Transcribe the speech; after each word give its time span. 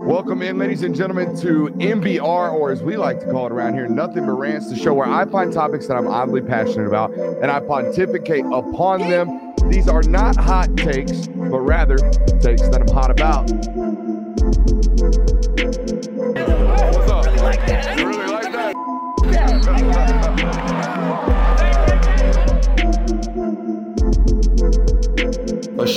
Welcome 0.00 0.42
in, 0.42 0.56
ladies 0.56 0.84
and 0.84 0.94
gentlemen, 0.94 1.36
to 1.38 1.66
NBR, 1.80 2.52
or 2.52 2.70
as 2.70 2.80
we 2.80 2.96
like 2.96 3.18
to 3.18 3.26
call 3.26 3.46
it 3.46 3.52
around 3.52 3.74
here, 3.74 3.88
Nothing 3.88 4.26
But 4.26 4.34
Rants, 4.34 4.70
the 4.70 4.76
show 4.76 4.94
where 4.94 5.08
I 5.08 5.24
find 5.24 5.52
topics 5.52 5.88
that 5.88 5.96
I'm 5.96 6.06
oddly 6.06 6.42
passionate 6.42 6.86
about 6.86 7.12
and 7.12 7.50
I 7.50 7.58
pontificate 7.58 8.44
upon 8.52 9.00
them. 9.00 9.54
These 9.68 9.88
are 9.88 10.04
not 10.04 10.36
hot 10.36 10.76
takes, 10.76 11.26
but 11.26 11.58
rather 11.58 11.96
takes 12.40 12.62
that 12.68 12.82
I'm 12.82 12.94
hot 12.94 13.10
about. 13.10 13.48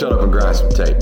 Shut 0.02 0.14
up 0.14 0.22
and 0.22 0.32
grind 0.32 0.56
some 0.56 0.70
tape. 0.72 0.98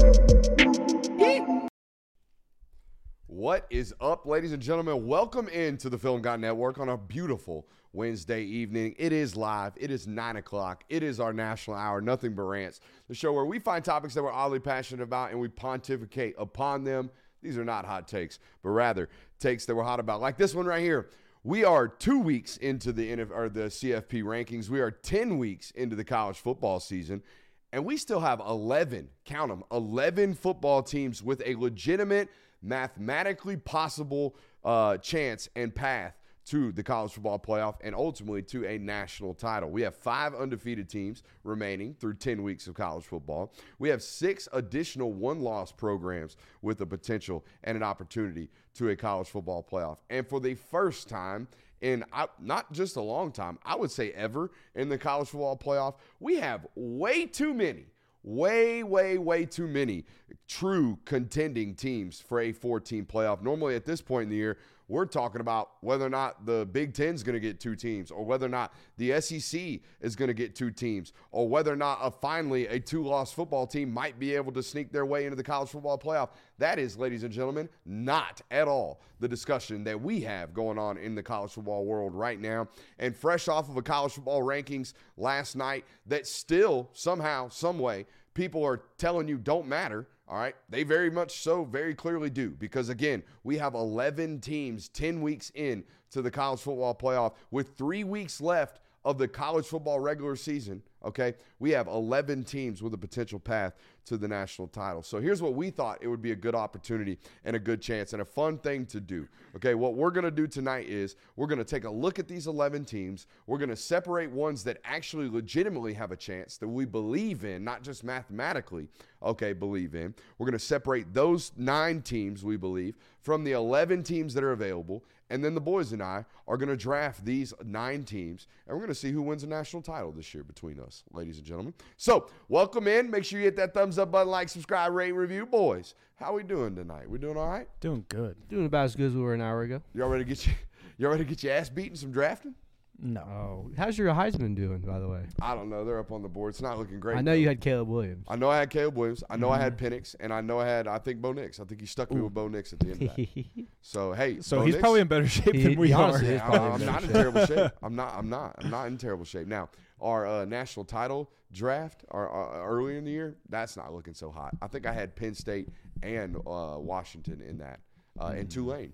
What 3.27 3.65
is 3.69 3.93
up, 4.01 4.25
ladies 4.25 4.51
and 4.51 4.61
gentlemen? 4.61 5.07
Welcome 5.07 5.47
into 5.47 5.89
the 5.89 5.97
Film 5.97 6.21
Guy 6.21 6.35
Network 6.35 6.79
on 6.79 6.89
a 6.89 6.97
beautiful 6.97 7.65
Wednesday 7.93 8.43
evening. 8.43 8.95
It 8.99 9.13
is 9.13 9.37
live. 9.37 9.71
It 9.77 9.89
is 9.89 10.05
nine 10.05 10.35
o'clock. 10.35 10.83
It 10.89 11.01
is 11.01 11.21
our 11.21 11.31
national 11.31 11.77
hour, 11.77 12.01
Nothing 12.01 12.33
But 12.35 12.41
Rants, 12.41 12.81
the 13.07 13.15
show 13.15 13.31
where 13.31 13.45
we 13.45 13.57
find 13.57 13.85
topics 13.85 14.15
that 14.15 14.21
we're 14.21 14.33
oddly 14.33 14.59
passionate 14.59 15.03
about 15.03 15.31
and 15.31 15.39
we 15.39 15.47
pontificate 15.47 16.35
upon 16.37 16.83
them. 16.83 17.09
These 17.41 17.57
are 17.57 17.63
not 17.63 17.85
hot 17.85 18.05
takes, 18.05 18.39
but 18.61 18.71
rather 18.71 19.07
takes 19.39 19.65
that 19.67 19.75
we're 19.75 19.83
hot 19.83 20.01
about, 20.01 20.19
like 20.19 20.35
this 20.35 20.53
one 20.53 20.65
right 20.65 20.83
here. 20.83 21.07
We 21.45 21.63
are 21.63 21.87
two 21.87 22.19
weeks 22.19 22.57
into 22.57 22.91
the 22.91 23.15
NF, 23.15 23.31
or 23.33 23.47
the 23.47 23.67
CFP 23.67 24.23
rankings. 24.23 24.67
We 24.67 24.81
are 24.81 24.91
10 24.91 25.37
weeks 25.37 25.71
into 25.71 25.95
the 25.95 26.03
college 26.03 26.37
football 26.37 26.81
season, 26.81 27.23
and 27.71 27.85
we 27.85 27.97
still 27.97 28.19
have 28.19 28.39
11, 28.39 29.09
count 29.25 29.49
them, 29.49 29.63
11 29.71 30.33
football 30.35 30.81
teams 30.81 31.21
with 31.21 31.41
a 31.45 31.55
legitimate, 31.55 32.29
mathematically 32.61 33.57
possible 33.57 34.35
uh, 34.63 34.97
chance 34.97 35.49
and 35.55 35.73
path 35.73 36.15
to 36.49 36.71
the 36.71 36.81
college 36.81 37.11
football 37.11 37.37
playoff 37.37 37.75
and 37.81 37.93
ultimately 37.93 38.41
to 38.41 38.65
a 38.65 38.79
national 38.79 39.35
title. 39.35 39.69
We 39.69 39.83
have 39.83 39.95
five 39.95 40.33
undefeated 40.33 40.89
teams 40.89 41.21
remaining 41.43 41.93
through 41.93 42.15
10 42.15 42.41
weeks 42.41 42.65
of 42.65 42.73
college 42.73 43.05
football. 43.05 43.53
We 43.77 43.89
have 43.89 44.01
six 44.01 44.49
additional 44.51 45.13
one 45.13 45.41
loss 45.41 45.71
programs 45.71 46.37
with 46.63 46.79
the 46.79 46.87
potential 46.87 47.45
and 47.63 47.77
an 47.77 47.83
opportunity 47.83 48.49
to 48.75 48.89
a 48.89 48.95
college 48.95 49.27
football 49.27 49.63
playoff. 49.69 49.97
And 50.09 50.27
for 50.27 50.39
the 50.39 50.55
first 50.55 51.07
time, 51.07 51.47
in 51.81 52.03
uh, 52.13 52.27
not 52.39 52.71
just 52.71 52.95
a 52.95 53.01
long 53.01 53.31
time, 53.31 53.57
I 53.65 53.75
would 53.75 53.91
say 53.91 54.11
ever 54.11 54.51
in 54.75 54.89
the 54.89 54.97
college 54.97 55.29
football 55.29 55.57
playoff, 55.57 55.95
we 56.19 56.37
have 56.37 56.67
way 56.75 57.25
too 57.25 57.53
many, 57.53 57.85
way, 58.23 58.83
way, 58.83 59.17
way 59.17 59.45
too 59.45 59.67
many 59.67 60.05
true 60.47 60.99
contending 61.05 61.75
teams 61.75 62.19
for 62.19 62.39
a 62.39 62.51
14 62.51 63.05
playoff. 63.05 63.41
Normally, 63.41 63.75
at 63.75 63.85
this 63.85 64.01
point 64.01 64.23
in 64.23 64.29
the 64.29 64.35
year, 64.35 64.57
we're 64.89 65.05
talking 65.05 65.39
about 65.39 65.69
whether 65.81 66.05
or 66.05 66.09
not 66.09 66.45
the 66.45 66.67
Big 66.71 66.93
Ten 66.93 67.13
is 67.13 67.23
going 67.23 67.35
to 67.35 67.39
get 67.39 67.59
two 67.59 67.75
teams, 67.75 68.11
or 68.11 68.25
whether 68.25 68.47
or 68.47 68.49
not 68.49 68.73
the 68.97 69.21
SEC 69.21 69.79
is 70.01 70.15
going 70.15 70.27
to 70.27 70.33
get 70.33 70.55
two 70.55 70.71
teams, 70.71 71.13
or 71.31 71.47
whether 71.47 71.71
or 71.71 71.77
not 71.77 71.99
a, 72.01 72.11
finally 72.11 72.67
a 72.67 72.79
two 72.79 73.03
loss 73.03 73.31
football 73.31 73.67
team 73.67 73.93
might 73.93 74.19
be 74.19 74.35
able 74.35 74.51
to 74.51 74.63
sneak 74.63 74.91
their 74.91 75.05
way 75.05 75.25
into 75.25 75.35
the 75.35 75.43
college 75.43 75.69
football 75.69 75.97
playoff. 75.97 76.29
That 76.57 76.79
is, 76.79 76.97
ladies 76.97 77.23
and 77.23 77.31
gentlemen, 77.31 77.69
not 77.85 78.41
at 78.49 78.67
all 78.67 78.99
the 79.19 79.27
discussion 79.27 79.83
that 79.83 80.01
we 80.01 80.21
have 80.21 80.53
going 80.53 80.79
on 80.79 80.97
in 80.97 81.13
the 81.13 81.23
college 81.23 81.51
football 81.51 81.85
world 81.85 82.15
right 82.15 82.39
now. 82.39 82.67
And 82.97 83.15
fresh 83.15 83.47
off 83.47 83.69
of 83.69 83.77
a 83.77 83.81
college 83.83 84.13
football 84.13 84.41
rankings 84.41 84.93
last 85.17 85.55
night 85.55 85.85
that 86.07 86.25
still, 86.25 86.89
somehow, 86.93 87.49
some 87.49 87.77
way, 87.77 88.07
people 88.33 88.65
are 88.65 88.81
telling 88.97 89.27
you 89.27 89.37
don't 89.37 89.67
matter. 89.67 90.07
All 90.29 90.37
right. 90.37 90.55
They 90.69 90.83
very 90.83 91.09
much 91.09 91.39
so, 91.41 91.63
very 91.65 91.95
clearly 91.95 92.29
do. 92.29 92.51
Because 92.51 92.89
again, 92.89 93.23
we 93.43 93.57
have 93.57 93.73
11 93.73 94.41
teams 94.41 94.87
10 94.89 95.21
weeks 95.21 95.51
in 95.55 95.83
to 96.11 96.21
the 96.21 96.29
college 96.29 96.59
football 96.59 96.93
playoff 96.93 97.33
with 97.49 97.75
three 97.77 98.03
weeks 98.03 98.39
left 98.39 98.79
of 99.03 99.17
the 99.17 99.27
college 99.27 99.65
football 99.65 99.99
regular 99.99 100.35
season. 100.35 100.83
Okay. 101.03 101.33
We 101.57 101.71
have 101.71 101.87
11 101.87 102.43
teams 102.43 102.83
with 102.83 102.93
a 102.93 102.97
potential 102.97 103.39
path 103.39 103.73
to 104.09 104.17
the 104.17 104.27
national 104.27 104.67
title. 104.67 105.03
So 105.03 105.19
here's 105.19 105.41
what 105.41 105.53
we 105.53 105.69
thought 105.69 105.99
it 106.01 106.07
would 106.07 106.21
be 106.21 106.31
a 106.31 106.35
good 106.35 106.55
opportunity 106.55 107.17
and 107.45 107.55
a 107.55 107.59
good 107.59 107.81
chance 107.81 108.13
and 108.13 108.21
a 108.21 108.25
fun 108.25 108.57
thing 108.57 108.85
to 108.87 108.99
do. 108.99 109.27
Okay. 109.55 109.75
What 109.75 109.93
we're 109.93 110.11
going 110.11 110.25
to 110.25 110.31
do 110.31 110.47
tonight 110.47 110.87
is 110.87 111.15
we're 111.35 111.47
going 111.47 111.59
to 111.59 111.65
take 111.65 111.83
a 111.83 111.89
look 111.89 112.19
at 112.19 112.27
these 112.27 112.47
11 112.47 112.85
teams. 112.85 113.27
We're 113.47 113.59
going 113.59 113.69
to 113.69 113.75
separate 113.75 114.31
ones 114.31 114.63
that 114.63 114.79
actually 114.83 115.29
legitimately 115.29 115.93
have 115.93 116.11
a 116.11 116.15
chance 116.15 116.57
that 116.57 116.67
we 116.67 116.85
believe 116.85 117.45
in, 117.45 117.63
not 117.63 117.83
just 117.83 118.03
mathematically, 118.03 118.87
okay, 119.21 119.53
believe 119.53 119.93
in. 119.93 120.13
We're 120.37 120.45
going 120.45 120.53
to 120.53 120.59
separate 120.59 121.13
those 121.13 121.51
nine 121.55 122.01
teams 122.01 122.43
we 122.43 122.57
believe 122.57 122.95
from 123.21 123.43
the 123.43 123.51
11 123.51 124.03
teams 124.03 124.33
that 124.33 124.43
are 124.43 124.53
available. 124.53 125.03
And 125.29 125.43
then 125.43 125.53
the 125.53 125.61
boys 125.61 125.91
and 125.91 126.01
I 126.01 126.25
are 126.47 126.57
going 126.57 126.69
to 126.69 126.77
draft 126.77 127.23
these 127.23 127.53
nine 127.63 128.03
teams, 128.03 128.47
and 128.67 128.75
we're 128.75 128.81
going 128.81 128.93
to 128.93 128.99
see 128.99 129.11
who 129.11 129.21
wins 129.21 129.43
a 129.43 129.47
national 129.47 129.81
title 129.81 130.11
this 130.11 130.33
year 130.33 130.43
between 130.43 130.79
us, 130.79 131.03
ladies 131.11 131.37
and 131.37 131.45
gentlemen. 131.45 131.73
So, 131.97 132.27
welcome 132.47 132.87
in. 132.87 133.11
Make 133.11 133.25
sure 133.25 133.39
you 133.39 133.45
hit 133.45 133.55
that 133.57 133.73
thumbs 133.73 133.99
up 133.99 134.11
button, 134.11 134.31
like, 134.31 134.49
subscribe, 134.49 134.93
rate, 134.93 135.11
review. 135.11 135.45
Boys, 135.45 135.93
how 136.15 136.33
we 136.33 136.43
doing 136.43 136.75
tonight? 136.75 137.09
We 137.09 137.19
doing 137.19 137.37
all 137.37 137.47
right? 137.47 137.67
Doing 137.79 138.05
good. 138.09 138.35
Doing 138.49 138.65
about 138.65 138.85
as 138.85 138.95
good 138.95 139.07
as 139.07 139.13
we 139.13 139.21
were 139.21 139.33
an 139.33 139.41
hour 139.41 139.61
ago. 139.61 139.81
Y'all 139.93 140.09
ready 140.09 140.23
to 140.23 140.27
get 140.27 140.47
you? 140.47 140.53
Y'all 140.97 141.11
ready 141.11 141.23
to 141.23 141.29
get 141.29 141.43
your 141.43 141.53
ass 141.53 141.69
beaten 141.69 141.95
some 141.95 142.11
drafting? 142.11 142.55
No. 143.01 143.21
Oh, 143.21 143.71
how's 143.77 143.97
your 143.97 144.13
Heisman 144.13 144.55
doing, 144.55 144.79
by 144.79 144.99
the 144.99 145.07
way? 145.07 145.21
I 145.41 145.55
don't 145.55 145.69
know. 145.69 145.85
They're 145.85 145.99
up 145.99 146.11
on 146.11 146.21
the 146.21 146.27
board. 146.27 146.49
It's 146.49 146.61
not 146.61 146.77
looking 146.77 146.99
great. 146.99 147.17
I 147.17 147.21
know 147.21 147.31
though. 147.31 147.37
you 147.37 147.47
had 147.47 147.61
Caleb 147.61 147.87
Williams. 147.87 148.25
I 148.27 148.35
know 148.35 148.49
I 148.49 148.57
had 148.59 148.69
Caleb 148.69 148.97
Williams. 148.97 149.23
I 149.29 149.37
know 149.37 149.49
I 149.49 149.57
had 149.57 149.77
Penix, 149.77 150.15
and 150.19 150.33
I 150.33 150.41
know 150.41 150.59
I 150.59 150.65
had 150.67 150.87
I 150.87 150.97
think 150.99 151.21
Bo 151.21 151.31
Nix. 151.31 151.59
I 151.59 151.63
think 151.63 151.79
he 151.79 151.87
stuck 151.87 152.11
me 152.11 152.19
with 152.19 152.33
Bo 152.33 152.47
Nix 152.49 152.73
at 152.73 152.79
the 152.79 152.91
end 152.91 153.03
of 153.03 153.15
that. 153.15 153.27
So 153.81 154.11
hey, 154.11 154.41
So 154.41 154.57
Bo 154.59 154.65
he's 154.65 154.73
Nix- 154.75 154.81
probably 154.81 154.99
in 155.01 155.07
better 155.07 155.27
shape 155.27 155.55
He- 155.55 155.63
than 155.63 155.79
we 155.79 155.87
he 155.87 155.93
are. 155.93 156.21
Yeah, 156.21 156.45
I'm, 156.45 156.61
I'm 156.73 156.81
in 156.81 156.85
not 156.87 157.03
in 157.03 157.09
terrible 157.09 157.45
shape. 157.45 157.71
I'm 157.81 157.95
not. 157.95 158.13
I'm 158.15 158.29
not. 158.29 158.55
I'm 158.59 158.69
not 158.69 158.87
in 158.87 158.97
terrible 158.97 159.25
shape. 159.25 159.47
Now, 159.47 159.69
our 160.01 160.27
uh, 160.27 160.45
national 160.45 160.85
title 160.85 161.31
draft, 161.53 162.03
our, 162.11 162.29
uh, 162.29 162.65
early 162.65 162.97
in 162.97 163.05
the 163.05 163.11
year, 163.11 163.37
that's 163.49 163.77
not 163.77 163.93
looking 163.93 164.13
so 164.13 164.29
hot. 164.29 164.55
I 164.61 164.67
think 164.67 164.85
I 164.85 164.91
had 164.91 165.15
Penn 165.15 165.33
State 165.33 165.69
and 166.03 166.35
uh, 166.35 166.75
Washington 166.77 167.41
in 167.41 167.57
that, 167.59 167.79
uh, 168.19 168.33
and 168.35 168.49
Tulane. 168.51 168.91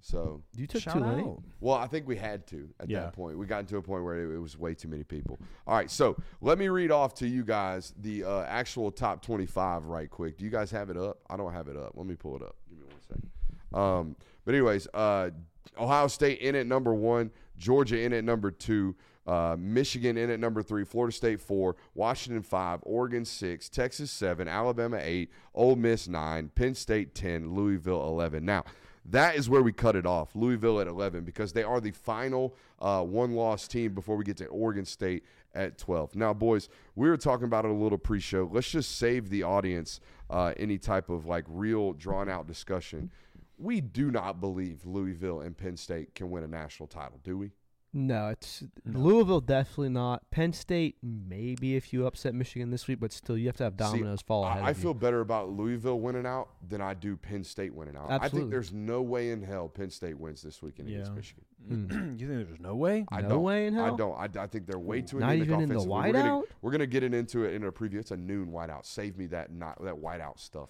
So, 0.00 0.42
You 0.54 0.66
took 0.66 0.82
Shout 0.82 0.94
Tulane. 0.94 1.20
out. 1.26 1.42
well, 1.60 1.74
I 1.74 1.86
think 1.88 2.06
we 2.06 2.16
had 2.16 2.46
to 2.48 2.68
at 2.78 2.88
Yeah. 2.88 3.00
that 3.00 3.12
point. 3.14 3.36
We 3.36 3.46
got 3.46 3.60
into 3.60 3.76
a 3.78 3.82
point 3.82 4.04
where 4.04 4.14
it, 4.18 4.34
it 4.34 4.38
was 4.38 4.56
way 4.56 4.74
too 4.74 4.88
many 4.88 5.02
people. 5.04 5.38
All 5.66 5.74
right, 5.74 5.90
so 5.90 6.16
let 6.40 6.56
me 6.58 6.68
read 6.68 6.90
off 6.92 7.14
to 7.16 7.26
you 7.26 7.44
guys 7.44 7.92
the 8.00 8.24
uh, 8.24 8.42
actual 8.44 8.90
top 8.92 9.22
25 9.22 9.86
right 9.86 10.08
quick. 10.08 10.38
Do 10.38 10.44
you 10.44 10.50
guys 10.50 10.70
have 10.70 10.88
it 10.90 10.96
up? 10.96 11.18
I 11.28 11.36
don't 11.36 11.52
have 11.52 11.66
it 11.68 11.76
up. 11.76 11.92
Let 11.94 12.06
me 12.06 12.14
pull 12.14 12.36
it 12.36 12.42
up. 12.42 12.56
Give 12.68 12.78
me 12.78 12.84
one 12.86 13.00
second. 13.02 13.30
Um, 13.74 14.16
but 14.44 14.54
anyways, 14.54 14.86
uh, 14.94 15.30
Ohio 15.78 16.06
State 16.06 16.38
in 16.40 16.54
at 16.54 16.66
number 16.66 16.94
one, 16.94 17.30
Georgia 17.56 18.00
in 18.00 18.12
at 18.12 18.24
number 18.24 18.50
two, 18.50 18.94
uh, 19.26 19.56
Michigan 19.58 20.16
in 20.16 20.30
at 20.30 20.40
number 20.40 20.62
three, 20.62 20.84
Florida 20.84 21.14
State 21.14 21.40
four, 21.40 21.76
Washington 21.94 22.42
five, 22.42 22.80
Oregon 22.84 23.24
six, 23.26 23.68
Texas 23.68 24.10
seven, 24.10 24.48
Alabama 24.48 24.98
eight, 25.02 25.30
Ole 25.54 25.76
Miss 25.76 26.08
nine, 26.08 26.50
Penn 26.54 26.74
State 26.74 27.14
ten, 27.14 27.52
Louisville 27.52 28.06
eleven. 28.08 28.44
Now 28.46 28.64
that 29.10 29.36
is 29.36 29.48
where 29.48 29.62
we 29.62 29.72
cut 29.72 29.96
it 29.96 30.06
off. 30.06 30.34
Louisville 30.34 30.80
at 30.80 30.86
11 30.86 31.24
because 31.24 31.52
they 31.52 31.62
are 31.62 31.80
the 31.80 31.90
final 31.90 32.54
uh, 32.80 33.02
one 33.02 33.34
loss 33.34 33.66
team 33.66 33.94
before 33.94 34.16
we 34.16 34.24
get 34.24 34.36
to 34.38 34.46
Oregon 34.46 34.84
State 34.84 35.24
at 35.54 35.78
12. 35.78 36.14
Now, 36.14 36.34
boys, 36.34 36.68
we 36.94 37.08
were 37.08 37.16
talking 37.16 37.46
about 37.46 37.64
it 37.64 37.70
a 37.70 37.74
little 37.74 37.98
pre 37.98 38.20
show. 38.20 38.48
Let's 38.52 38.70
just 38.70 38.96
save 38.96 39.30
the 39.30 39.42
audience 39.42 40.00
uh, 40.30 40.52
any 40.56 40.78
type 40.78 41.08
of 41.08 41.26
like 41.26 41.44
real 41.48 41.92
drawn 41.94 42.28
out 42.28 42.46
discussion. 42.46 43.10
We 43.56 43.80
do 43.80 44.10
not 44.10 44.40
believe 44.40 44.86
Louisville 44.86 45.40
and 45.40 45.56
Penn 45.56 45.76
State 45.76 46.14
can 46.14 46.30
win 46.30 46.44
a 46.44 46.48
national 46.48 46.86
title, 46.86 47.18
do 47.24 47.36
we? 47.38 47.50
No, 47.94 48.28
it's 48.28 48.62
Louisville 48.84 49.40
definitely 49.40 49.88
not. 49.88 50.30
Penn 50.30 50.52
State 50.52 50.96
maybe 51.02 51.74
if 51.74 51.92
you 51.92 52.06
upset 52.06 52.34
Michigan 52.34 52.70
this 52.70 52.86
week, 52.86 53.00
but 53.00 53.12
still 53.12 53.36
you 53.38 53.46
have 53.46 53.56
to 53.56 53.64
have 53.64 53.76
dominoes 53.78 54.20
fall 54.20 54.44
ahead. 54.44 54.62
I, 54.62 54.66
I 54.66 54.70
of 54.70 54.76
you. 54.76 54.82
feel 54.82 54.94
better 54.94 55.20
about 55.20 55.48
Louisville 55.50 55.98
winning 55.98 56.26
out 56.26 56.50
than 56.68 56.82
I 56.82 56.92
do 56.94 57.16
Penn 57.16 57.42
State 57.42 57.74
winning 57.74 57.96
out. 57.96 58.10
I 58.10 58.28
think 58.28 58.50
there's 58.50 58.72
no 58.72 59.00
way 59.00 59.30
in 59.30 59.42
hell 59.42 59.68
Penn 59.68 59.88
State 59.90 60.18
wins 60.18 60.42
this 60.42 60.62
weekend 60.62 60.88
against 60.88 61.14
Michigan. 61.14 61.44
Mm. 61.66 62.20
you 62.20 62.28
think 62.28 62.46
there's 62.46 62.60
no 62.60 62.76
way? 62.76 63.06
I 63.10 63.22
No 63.22 63.28
don't. 63.30 63.42
way 63.42 63.66
in 63.66 63.74
hell. 63.74 63.94
I 63.94 63.96
don't. 63.96 64.14
I, 64.16 64.42
I 64.42 64.46
think 64.46 64.66
they're 64.66 64.78
way 64.78 65.00
too 65.00 65.18
Not 65.18 65.30
anemic 65.30 65.48
even 65.48 65.60
in 65.62 65.68
the 65.70 65.74
offensively. 65.76 65.96
We're 65.98 66.12
gonna, 66.12 66.30
whiteout? 66.30 66.44
we're 66.62 66.70
gonna 66.70 66.86
get 66.86 67.02
it 67.02 67.14
into 67.14 67.44
it 67.44 67.54
in 67.54 67.64
a 67.64 67.72
preview. 67.72 67.94
It's 67.96 68.10
a 68.10 68.16
noon 68.16 68.52
whiteout. 68.52 68.84
Save 68.84 69.16
me 69.16 69.26
that 69.28 69.50
not 69.52 69.82
that 69.82 69.94
whiteout 69.96 70.38
stuff. 70.38 70.68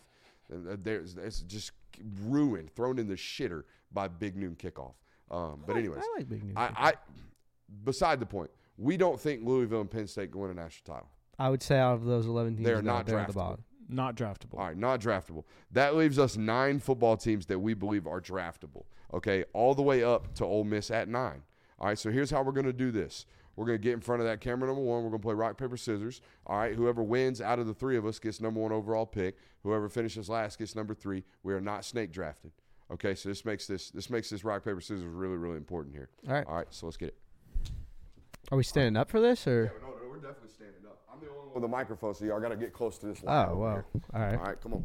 Uh, 0.52 0.76
There's 0.80 1.16
it's 1.16 1.40
just 1.40 1.72
ruined, 2.22 2.70
thrown 2.74 2.98
in 2.98 3.08
the 3.08 3.16
shitter 3.16 3.64
by 3.92 4.06
big 4.08 4.36
noon 4.36 4.56
kickoff. 4.56 4.94
Um, 5.30 5.62
but 5.66 5.74
like- 5.76 5.84
anyways, 5.84 6.02
I 6.02 6.18
like 6.18 6.28
big 6.28 6.44
news. 6.44 6.54
I, 6.56 6.70
I 6.76 6.92
beside 7.84 8.20
the 8.20 8.26
point. 8.26 8.50
We 8.76 8.96
don't 8.96 9.20
think 9.20 9.44
Louisville 9.44 9.80
and 9.80 9.90
Penn 9.90 10.06
State 10.06 10.32
can 10.32 10.40
win 10.40 10.50
a 10.50 10.54
national 10.54 10.94
title. 10.94 11.08
I 11.38 11.50
would 11.50 11.62
say 11.62 11.78
out 11.78 11.94
of 11.94 12.04
those 12.04 12.26
11 12.26 12.56
teams, 12.56 12.66
They're 12.66 12.82
not 12.82 13.06
they're 13.06 13.18
at 13.18 13.26
the 13.28 13.32
draftable. 13.32 13.36
bottom. 13.36 13.64
Not 13.88 14.16
draftable. 14.16 14.58
All 14.58 14.66
right, 14.66 14.76
not 14.76 15.00
draftable. 15.00 15.44
That 15.72 15.96
leaves 15.96 16.18
us 16.18 16.36
nine 16.36 16.78
football 16.78 17.16
teams 17.16 17.46
that 17.46 17.58
we 17.58 17.74
believe 17.74 18.06
are 18.06 18.20
draftable. 18.20 18.84
Okay, 19.14 19.44
all 19.54 19.74
the 19.74 19.82
way 19.82 20.04
up 20.04 20.34
to 20.34 20.44
Ole 20.44 20.64
Miss 20.64 20.90
at 20.90 21.08
nine. 21.08 21.42
All 21.78 21.88
right, 21.88 21.98
so 21.98 22.10
here's 22.10 22.30
how 22.30 22.42
we're 22.42 22.52
going 22.52 22.66
to 22.66 22.72
do 22.72 22.90
this. 22.90 23.24
We're 23.56 23.66
gonna 23.66 23.78
get 23.78 23.94
in 23.94 24.00
front 24.00 24.20
of 24.22 24.28
that 24.28 24.40
camera 24.40 24.68
number 24.68 24.82
one. 24.82 25.02
We're 25.02 25.10
gonna 25.10 25.18
play 25.20 25.34
rock 25.34 25.58
paper 25.58 25.76
scissors. 25.76 26.20
All 26.46 26.56
right. 26.58 26.76
Whoever 26.76 27.02
wins 27.02 27.40
out 27.40 27.58
of 27.58 27.66
the 27.66 27.74
three 27.74 27.96
of 27.96 28.06
us 28.06 28.20
gets 28.20 28.40
number 28.40 28.60
one 28.60 28.70
overall 28.70 29.04
pick. 29.04 29.36
Whoever 29.64 29.88
finishes 29.88 30.28
last 30.28 30.60
gets 30.60 30.76
number 30.76 30.94
three. 30.94 31.24
We 31.42 31.52
are 31.54 31.60
not 31.60 31.84
snake 31.84 32.12
drafted. 32.12 32.52
Okay. 32.92 33.14
So 33.14 33.28
this 33.28 33.44
makes 33.44 33.66
this 33.66 33.90
this 33.90 34.10
makes 34.10 34.30
this 34.30 34.44
rock 34.44 34.64
paper 34.64 34.80
scissors 34.80 35.04
really 35.04 35.36
really 35.36 35.56
important 35.56 35.94
here. 35.94 36.08
All 36.26 36.34
right. 36.34 36.46
All 36.46 36.56
right. 36.56 36.66
So 36.70 36.86
let's 36.86 36.96
get 36.96 37.08
it. 37.08 37.16
Are 38.50 38.56
we 38.56 38.64
standing 38.64 38.96
up 38.96 39.10
for 39.10 39.20
this 39.20 39.46
or? 39.46 39.72
no, 39.82 39.88
no, 39.88 39.94
we're 40.08 40.16
definitely 40.16 40.48
standing 40.48 40.86
up. 40.86 41.02
I'm 41.12 41.20
the 41.20 41.28
only 41.28 41.40
one 41.40 41.54
with 41.54 41.62
the 41.62 41.68
microphone, 41.68 42.14
so 42.14 42.24
y'all 42.24 42.40
got 42.40 42.48
to 42.48 42.56
get 42.56 42.72
close 42.72 42.96
to 42.98 43.06
this. 43.06 43.22
Oh 43.26 43.56
wow. 43.56 43.84
All 44.14 44.20
right. 44.20 44.38
All 44.38 44.44
right, 44.44 44.60
come 44.60 44.74
on. 44.74 44.84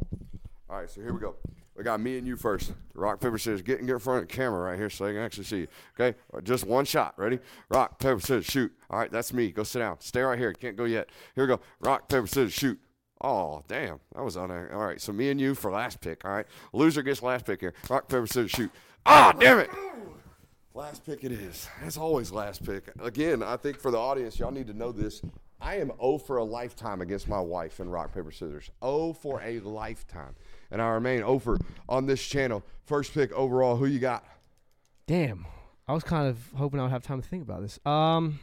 All 0.68 0.76
right, 0.80 0.90
so 0.90 1.00
here 1.00 1.12
we 1.12 1.20
go. 1.20 1.36
We 1.76 1.82
got 1.82 2.00
me 2.00 2.18
and 2.18 2.26
you 2.26 2.36
first. 2.36 2.72
Rock, 2.94 3.20
paper, 3.20 3.36
scissors. 3.36 3.62
Get, 3.62 3.80
get 3.80 3.94
in 3.94 3.98
front 3.98 4.22
of 4.22 4.28
the 4.28 4.34
camera 4.34 4.60
right 4.60 4.78
here 4.78 4.88
so 4.88 5.04
they 5.04 5.12
can 5.12 5.22
actually 5.22 5.44
see 5.44 5.58
you. 5.58 5.66
Okay? 5.98 6.16
Just 6.44 6.64
one 6.66 6.84
shot. 6.84 7.14
Ready? 7.16 7.40
Rock, 7.68 7.98
paper, 7.98 8.20
scissors, 8.20 8.46
shoot. 8.46 8.72
All 8.90 8.98
right, 8.98 9.10
that's 9.10 9.32
me. 9.32 9.50
Go 9.50 9.64
sit 9.64 9.80
down. 9.80 10.00
Stay 10.00 10.22
right 10.22 10.38
here. 10.38 10.52
Can't 10.52 10.76
go 10.76 10.84
yet. 10.84 11.08
Here 11.34 11.44
we 11.44 11.48
go. 11.48 11.60
Rock, 11.80 12.08
paper, 12.08 12.26
scissors, 12.26 12.52
shoot. 12.52 12.78
Oh, 13.24 13.62
damn. 13.68 14.00
That 14.14 14.22
was 14.22 14.36
on 14.36 14.50
there. 14.50 14.70
All 14.74 14.84
right, 14.84 15.00
so 15.00 15.10
me 15.10 15.30
and 15.30 15.40
you 15.40 15.54
for 15.54 15.70
last 15.70 16.02
pick. 16.02 16.26
All 16.26 16.30
right. 16.30 16.46
Loser 16.74 17.00
gets 17.00 17.22
last 17.22 17.46
pick 17.46 17.60
here. 17.60 17.72
Rock, 17.88 18.06
paper, 18.06 18.26
scissors, 18.26 18.50
shoot. 18.50 18.70
Ah, 19.06 19.34
damn 19.40 19.60
it. 19.60 19.70
Last 20.74 21.06
pick 21.06 21.24
it 21.24 21.32
is. 21.32 21.66
It's 21.86 21.96
always 21.96 22.30
last 22.30 22.66
pick. 22.66 22.90
Again, 23.00 23.42
I 23.42 23.56
think 23.56 23.78
for 23.78 23.90
the 23.90 23.96
audience, 23.96 24.38
y'all 24.38 24.50
need 24.50 24.66
to 24.66 24.74
know 24.74 24.92
this. 24.92 25.22
I 25.58 25.76
am 25.76 25.90
O 25.98 26.18
for 26.18 26.36
a 26.36 26.44
lifetime 26.44 27.00
against 27.00 27.26
my 27.26 27.40
wife 27.40 27.80
in 27.80 27.88
rock, 27.88 28.12
paper, 28.12 28.30
scissors. 28.30 28.70
O 28.82 29.14
for 29.14 29.40
a 29.42 29.58
lifetime. 29.60 30.34
And 30.70 30.82
I 30.82 30.88
remain 30.88 31.22
O 31.22 31.38
for 31.38 31.56
on 31.88 32.04
this 32.04 32.22
channel. 32.22 32.62
First 32.84 33.14
pick 33.14 33.32
overall, 33.32 33.76
who 33.76 33.86
you 33.86 34.00
got? 34.00 34.22
Damn. 35.06 35.46
I 35.88 35.94
was 35.94 36.04
kind 36.04 36.28
of 36.28 36.38
hoping 36.56 36.78
I 36.78 36.82
would 36.82 36.92
have 36.92 37.02
time 37.02 37.22
to 37.22 37.28
think 37.28 37.42
about 37.42 37.62
this. 37.62 37.78
Um, 37.86 38.38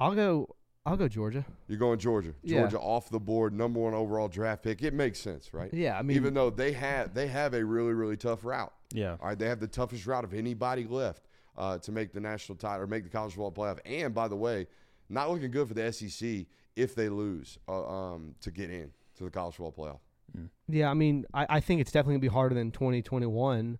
I'll 0.00 0.16
go. 0.16 0.56
I'll 0.84 0.96
go 0.96 1.06
Georgia. 1.06 1.44
You're 1.68 1.78
going 1.78 1.98
Georgia. 1.98 2.34
Yeah. 2.42 2.60
Georgia 2.60 2.80
off 2.80 3.08
the 3.08 3.20
board, 3.20 3.52
number 3.52 3.78
one 3.78 3.94
overall 3.94 4.28
draft 4.28 4.64
pick. 4.64 4.82
It 4.82 4.94
makes 4.94 5.20
sense, 5.20 5.54
right? 5.54 5.72
Yeah, 5.72 5.96
I 5.96 6.02
mean, 6.02 6.16
Even 6.16 6.34
though 6.34 6.50
they 6.50 6.72
have 6.72 7.14
they 7.14 7.28
have 7.28 7.54
a 7.54 7.64
really, 7.64 7.92
really 7.92 8.16
tough 8.16 8.44
route. 8.44 8.72
Yeah. 8.92 9.16
All 9.20 9.28
right, 9.28 9.38
they 9.38 9.48
have 9.48 9.60
the 9.60 9.68
toughest 9.68 10.06
route 10.06 10.24
of 10.24 10.34
anybody 10.34 10.84
left 10.84 11.28
uh, 11.56 11.78
to 11.78 11.92
make 11.92 12.12
the 12.12 12.20
national 12.20 12.56
title 12.56 12.82
or 12.82 12.86
make 12.86 13.04
the 13.04 13.10
college 13.10 13.34
football 13.34 13.52
playoff. 13.52 13.78
And 13.84 14.12
by 14.12 14.26
the 14.26 14.36
way, 14.36 14.66
not 15.08 15.30
looking 15.30 15.50
good 15.50 15.68
for 15.68 15.74
the 15.74 15.92
SEC 15.92 16.46
if 16.74 16.94
they 16.94 17.08
lose 17.08 17.58
uh, 17.68 17.86
um, 17.86 18.34
to 18.40 18.50
get 18.50 18.70
in 18.70 18.90
to 19.18 19.24
the 19.24 19.30
college 19.30 19.54
football 19.54 20.00
playoff. 20.34 20.48
yeah, 20.68 20.90
I 20.90 20.94
mean, 20.94 21.26
I, 21.32 21.46
I 21.48 21.60
think 21.60 21.80
it's 21.80 21.92
definitely 21.92 22.14
gonna 22.14 22.22
be 22.22 22.28
harder 22.28 22.54
than 22.56 22.72
2021, 22.72 23.78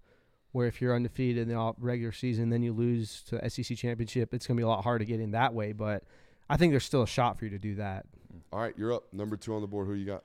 where 0.52 0.66
if 0.66 0.80
you're 0.80 0.94
undefeated 0.94 1.48
in 1.48 1.48
the 1.48 1.72
regular 1.78 2.12
season, 2.12 2.50
then 2.50 2.62
you 2.62 2.72
lose 2.72 3.22
to 3.24 3.38
the 3.38 3.50
SEC 3.50 3.76
championship, 3.76 4.32
it's 4.34 4.46
gonna 4.46 4.58
be 4.58 4.62
a 4.62 4.68
lot 4.68 4.84
harder 4.84 5.00
to 5.00 5.10
get 5.10 5.18
in 5.18 5.32
that 5.32 5.52
way. 5.52 5.72
But 5.72 6.04
I 6.52 6.56
think 6.58 6.72
there's 6.72 6.84
still 6.84 7.02
a 7.02 7.06
shot 7.06 7.38
for 7.38 7.44
you 7.46 7.50
to 7.52 7.58
do 7.58 7.76
that. 7.76 8.04
All 8.52 8.60
right, 8.60 8.74
you're 8.76 8.92
up. 8.92 9.04
Number 9.12 9.36
two 9.36 9.54
on 9.54 9.60
the 9.62 9.66
board. 9.66 9.86
Who 9.86 9.94
you 9.94 10.04
got? 10.04 10.22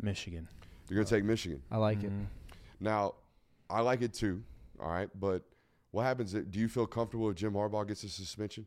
Michigan. 0.00 0.46
You're 0.88 0.96
gonna 1.02 1.08
take 1.08 1.24
Michigan. 1.24 1.62
I 1.70 1.76
like 1.78 2.02
it. 2.04 2.10
Mhm. 2.10 2.26
Now, 2.80 3.14
I 3.70 3.80
like 3.80 4.02
it 4.02 4.12
too. 4.14 4.42
All 4.80 4.88
right, 4.90 5.08
but 5.18 5.42
what 5.90 6.02
happens? 6.04 6.34
if- 6.34 6.50
Do 6.50 6.58
you 6.58 6.68
feel 6.68 6.86
comfortable 6.86 7.28
if 7.30 7.36
Jim 7.36 7.52
Harbaugh 7.54 7.86
gets 7.86 8.04
a 8.04 8.08
suspension? 8.08 8.66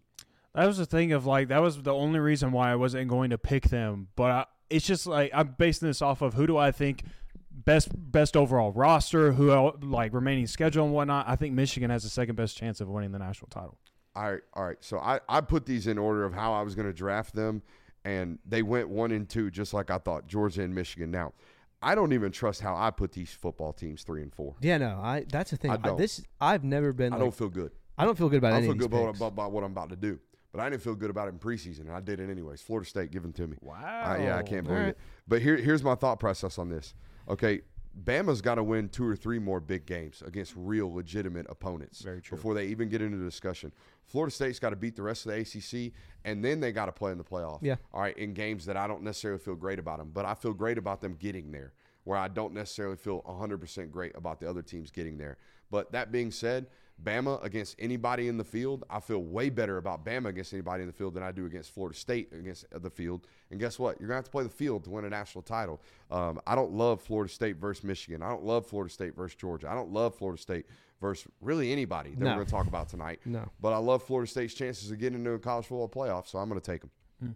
That 0.53 0.65
was 0.65 0.77
the 0.77 0.85
thing 0.85 1.11
of 1.13 1.25
like 1.25 1.47
that 1.49 1.59
was 1.61 1.81
the 1.81 1.93
only 1.93 2.19
reason 2.19 2.51
why 2.51 2.71
I 2.71 2.75
wasn't 2.75 3.09
going 3.09 3.29
to 3.29 3.37
pick 3.37 3.65
them. 3.69 4.07
But 4.15 4.31
I, 4.31 4.45
it's 4.69 4.85
just 4.85 5.05
like 5.07 5.31
I'm 5.33 5.55
basing 5.57 5.87
this 5.87 6.01
off 6.01 6.21
of 6.21 6.33
who 6.33 6.45
do 6.47 6.57
I 6.57 6.71
think 6.71 7.03
best 7.51 7.89
best 7.93 8.35
overall 8.35 8.71
roster, 8.71 9.33
who 9.33 9.51
el- 9.51 9.77
like 9.81 10.13
remaining 10.13 10.47
schedule 10.47 10.83
and 10.85 10.93
whatnot. 10.93 11.29
I 11.29 11.35
think 11.35 11.53
Michigan 11.53 11.89
has 11.89 12.03
the 12.03 12.09
second 12.09 12.35
best 12.35 12.57
chance 12.57 12.81
of 12.81 12.89
winning 12.89 13.11
the 13.11 13.19
national 13.19 13.47
title. 13.49 13.77
All 14.15 14.31
right, 14.31 14.41
all 14.53 14.65
right. 14.65 14.77
So 14.81 14.99
I, 14.99 15.19
I 15.29 15.41
put 15.41 15.65
these 15.65 15.87
in 15.87 15.97
order 15.97 16.25
of 16.25 16.33
how 16.33 16.53
I 16.53 16.61
was 16.61 16.75
going 16.75 16.87
to 16.87 16.93
draft 16.93 17.33
them, 17.33 17.61
and 18.03 18.39
they 18.45 18.61
went 18.61 18.89
one 18.89 19.11
and 19.11 19.27
two, 19.27 19.49
just 19.49 19.73
like 19.73 19.89
I 19.89 19.97
thought. 19.97 20.27
Georgia 20.27 20.63
and 20.63 20.75
Michigan. 20.75 21.11
Now, 21.11 21.33
I 21.81 21.95
don't 21.95 22.13
even 22.13 22.31
trust 22.31 22.61
how 22.61 22.75
I 22.75 22.91
put 22.91 23.13
these 23.13 23.31
football 23.31 23.73
teams 23.73 24.03
three 24.03 24.21
and 24.21 24.33
four. 24.33 24.55
Yeah, 24.61 24.77
no, 24.77 24.99
I 25.01 25.25
that's 25.29 25.51
the 25.51 25.57
thing. 25.57 25.71
I 25.71 25.75
I 25.75 25.77
don't. 25.77 25.97
this 25.97 26.23
I've 26.39 26.63
never 26.63 26.93
been. 26.93 27.13
I 27.13 27.15
like- 27.15 27.25
don't 27.25 27.35
feel 27.35 27.49
good. 27.49 27.71
I 27.97 28.05
don't 28.05 28.17
feel 28.17 28.29
good 28.29 28.37
about 28.37 28.53
I 28.53 28.57
any 28.57 28.67
feel 28.67 28.75
good 28.75 28.85
about, 28.85 29.15
about, 29.15 29.27
about 29.27 29.51
what 29.51 29.63
I'm 29.63 29.71
about 29.71 29.89
to 29.89 29.95
do, 29.95 30.19
but 30.51 30.59
I 30.59 30.69
didn't 30.69 30.81
feel 30.81 30.95
good 30.95 31.09
about 31.09 31.27
it 31.27 31.33
in 31.33 31.39
preseason, 31.39 31.81
and 31.81 31.91
I 31.91 31.99
did 31.99 32.19
it 32.19 32.29
anyways. 32.29 32.61
Florida 32.61 32.89
State, 32.89 33.11
give 33.11 33.21
them 33.21 33.33
to 33.33 33.47
me. 33.47 33.57
Wow. 33.61 33.75
Uh, 33.75 34.23
yeah, 34.23 34.37
I 34.37 34.43
can't 34.43 34.63
believe 34.63 34.79
Alright. 34.79 34.89
it. 34.89 34.97
But 35.27 35.41
here, 35.41 35.55
here's 35.57 35.83
my 35.83 35.93
thought 35.95 36.19
process 36.19 36.57
on 36.57 36.69
this. 36.69 36.95
Okay, 37.29 37.61
Bama's 38.03 38.41
got 38.41 38.55
to 38.55 38.63
win 38.63 38.89
two 38.89 39.05
or 39.05 39.15
three 39.15 39.37
more 39.37 39.59
big 39.59 39.85
games 39.85 40.23
against 40.25 40.53
real, 40.55 40.91
legitimate 40.91 41.45
opponents 41.49 42.05
before 42.29 42.53
they 42.53 42.65
even 42.67 42.89
get 42.89 43.01
into 43.01 43.17
the 43.17 43.25
discussion. 43.25 43.71
Florida 44.07 44.33
State's 44.33 44.59
got 44.59 44.71
to 44.71 44.75
beat 44.75 44.95
the 44.95 45.01
rest 45.01 45.25
of 45.25 45.31
the 45.31 45.39
ACC, 45.39 45.93
and 46.25 46.43
then 46.43 46.59
they 46.59 46.71
got 46.71 46.87
to 46.87 46.91
play 46.91 47.11
in 47.11 47.17
the 47.17 47.23
playoff. 47.23 47.59
Yeah. 47.61 47.75
All 47.93 48.01
right, 48.01 48.17
in 48.17 48.33
games 48.33 48.65
that 48.65 48.77
I 48.77 48.87
don't 48.87 49.03
necessarily 49.03 49.39
feel 49.39 49.55
great 49.55 49.79
about 49.79 49.99
them, 49.99 50.11
but 50.13 50.25
I 50.25 50.33
feel 50.33 50.53
great 50.53 50.77
about 50.77 51.01
them 51.01 51.15
getting 51.19 51.51
there. 51.51 51.73
Where 52.03 52.17
I 52.17 52.29
don't 52.29 52.53
necessarily 52.53 52.95
feel 52.95 53.21
100% 53.21 53.91
great 53.91 54.15
about 54.15 54.39
the 54.39 54.49
other 54.49 54.63
teams 54.63 54.89
getting 54.89 55.19
there. 55.19 55.37
But 55.69 55.91
that 55.91 56.11
being 56.11 56.31
said, 56.31 56.65
Bama 57.03 57.43
against 57.43 57.75
anybody 57.79 58.27
in 58.27 58.37
the 58.37 58.43
field, 58.43 58.85
I 58.89 58.99
feel 58.99 59.19
way 59.19 59.49
better 59.49 59.77
about 59.77 60.05
Bama 60.05 60.27
against 60.27 60.53
anybody 60.53 60.81
in 60.81 60.87
the 60.87 60.93
field 60.93 61.13
than 61.13 61.23
I 61.23 61.31
do 61.31 61.45
against 61.45 61.73
Florida 61.73 61.97
State 61.97 62.29
against 62.31 62.65
the 62.71 62.89
field. 62.89 63.27
And 63.49 63.59
guess 63.59 63.79
what? 63.79 63.99
You're 63.99 64.07
going 64.07 64.15
to 64.15 64.19
have 64.19 64.25
to 64.25 64.31
play 64.31 64.43
the 64.43 64.49
field 64.49 64.83
to 64.85 64.91
win 64.91 65.05
a 65.05 65.09
national 65.09 65.41
title. 65.41 65.81
Um, 66.11 66.39
I 66.45 66.55
don't 66.55 66.71
love 66.71 67.01
Florida 67.01 67.31
State 67.31 67.57
versus 67.57 67.83
Michigan. 67.83 68.21
I 68.21 68.29
don't 68.29 68.43
love 68.43 68.67
Florida 68.67 68.91
State 68.93 69.15
versus 69.15 69.35
Georgia. 69.35 69.69
I 69.69 69.73
don't 69.73 69.91
love 69.91 70.15
Florida 70.15 70.41
State 70.41 70.65
versus 71.01 71.27
really 71.41 71.71
anybody 71.71 72.11
that 72.11 72.19
No. 72.19 72.27
we're 72.29 72.35
going 72.35 72.45
to 72.45 72.51
talk 72.51 72.67
about 72.67 72.87
tonight. 72.87 73.19
No. 73.25 73.49
But 73.59 73.73
I 73.73 73.77
love 73.77 74.03
Florida 74.03 74.29
State's 74.29 74.53
chances 74.53 74.91
of 74.91 74.99
getting 74.99 75.17
into 75.19 75.31
a 75.31 75.39
college 75.39 75.65
football 75.65 75.89
playoff, 75.89 76.27
so 76.27 76.37
I'm 76.39 76.47
going 76.47 76.61
to 76.61 76.65
take 76.71 76.81
them. 76.81 76.91
Hmm. 77.19 77.31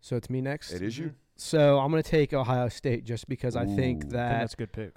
So 0.00 0.16
it's 0.16 0.28
me 0.28 0.40
next. 0.40 0.72
It 0.72 0.82
is 0.82 0.98
you. 0.98 1.06
Mm-hmm. 1.06 1.14
So 1.36 1.78
I'm 1.78 1.90
going 1.90 2.02
to 2.02 2.10
take 2.10 2.32
Ohio 2.34 2.68
State 2.68 3.04
just 3.04 3.28
because 3.28 3.54
I 3.56 3.62
Ooh. 3.62 3.66
think 3.66 3.78
I 3.78 3.82
think 4.02 4.02
that 4.12 4.40
that's 4.40 4.54
a 4.54 4.56
good 4.56 4.72
pick. 4.72 4.92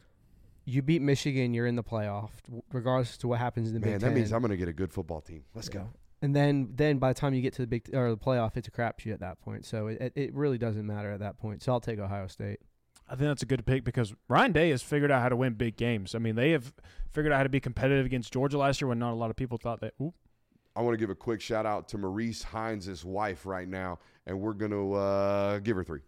you 0.66 0.82
beat 0.82 1.02
Michigan, 1.02 1.54
you're 1.54 1.68
in 1.68 1.76
the 1.76 1.84
playoff, 1.84 2.32
regardless 2.72 3.18
to 3.18 3.28
what 3.28 3.40
happens 3.40 3.68
in 3.70 3.76
the 3.76 3.80
Man, 3.80 3.94
Big 3.94 4.00
that 4.02 4.08
Ten. 4.08 4.16
means 4.16 4.34
I'm 4.34 4.42
going 4.42 4.52
to 4.52 4.58
get 4.58 4.68
a 4.68 4.74
good 4.74 4.92
football 4.92 5.22
team. 5.22 5.44
Let's 5.54 5.68
Yeah. 5.70 5.82
go. 5.82 5.90
And 6.24 6.36
then, 6.36 6.70
then 6.76 7.00
by 7.00 7.10
the 7.14 7.20
time 7.20 7.34
you 7.34 7.42
get 7.42 7.54
to 7.54 7.64
the 7.64 7.68
big 7.68 7.90
or 7.96 8.12
the 8.12 8.18
playoff, 8.18 8.56
it's 8.56 8.68
a 8.68 8.72
crapshoot 8.72 9.12
at 9.14 9.22
that 9.22 9.40
point. 9.42 9.66
So 9.66 9.88
it, 9.88 10.02
it, 10.02 10.14
it 10.16 10.34
really 10.36 10.60
doesn't 10.60 10.86
matter 10.86 11.12
at 11.12 11.20
that 11.20 11.40
point. 11.40 11.64
So 11.64 11.72
I'll 11.72 11.80
take 11.80 11.98
Ohio 12.00 12.28
State. 12.28 12.60
I 13.12 13.16
think 13.16 13.28
that's 13.28 13.44
a 13.44 13.46
good 13.46 13.66
pick 13.66 13.84
because 13.84 14.14
Ryan 14.30 14.54
Day 14.54 14.70
has 14.70 14.82
figured 14.82 15.12
out 15.12 15.22
how 15.22 15.28
to 15.28 15.36
win 15.36 15.56
big 15.56 15.76
games. 15.76 16.16
I 16.16 16.20
mean, 16.20 16.36
they 16.36 16.52
have 16.52 16.72
figured 17.12 17.34
out 17.34 17.38
how 17.38 17.44
to 17.44 17.50
be 17.50 17.60
competitive 17.60 18.06
against 18.06 18.32
Georgia 18.32 18.58
last 18.58 18.80
year 18.80 18.88
when 18.88 19.00
not 19.00 19.12
a 19.12 19.16
lot 19.16 19.30
of 19.30 19.36
people 19.36 19.58
thought 19.58 19.82
that. 19.82 19.96
I 20.78 20.82
want 20.82 20.94
to 20.94 20.98
give 20.98 21.10
a 21.10 21.16
quick 21.16 21.42
shout 21.42 21.66
out 21.66 21.90
to 21.90 21.98
Maurice 21.98 22.42
Hines' 22.42 23.04
wife 23.04 23.46
right 23.46 23.68
now, 23.68 24.00
and 24.28 24.40
we're 24.40 24.54
going 24.54 24.72
to 24.72 24.94
uh, 24.94 25.60
give 25.60 25.76
her 25.76 25.84
three. 25.84 26.00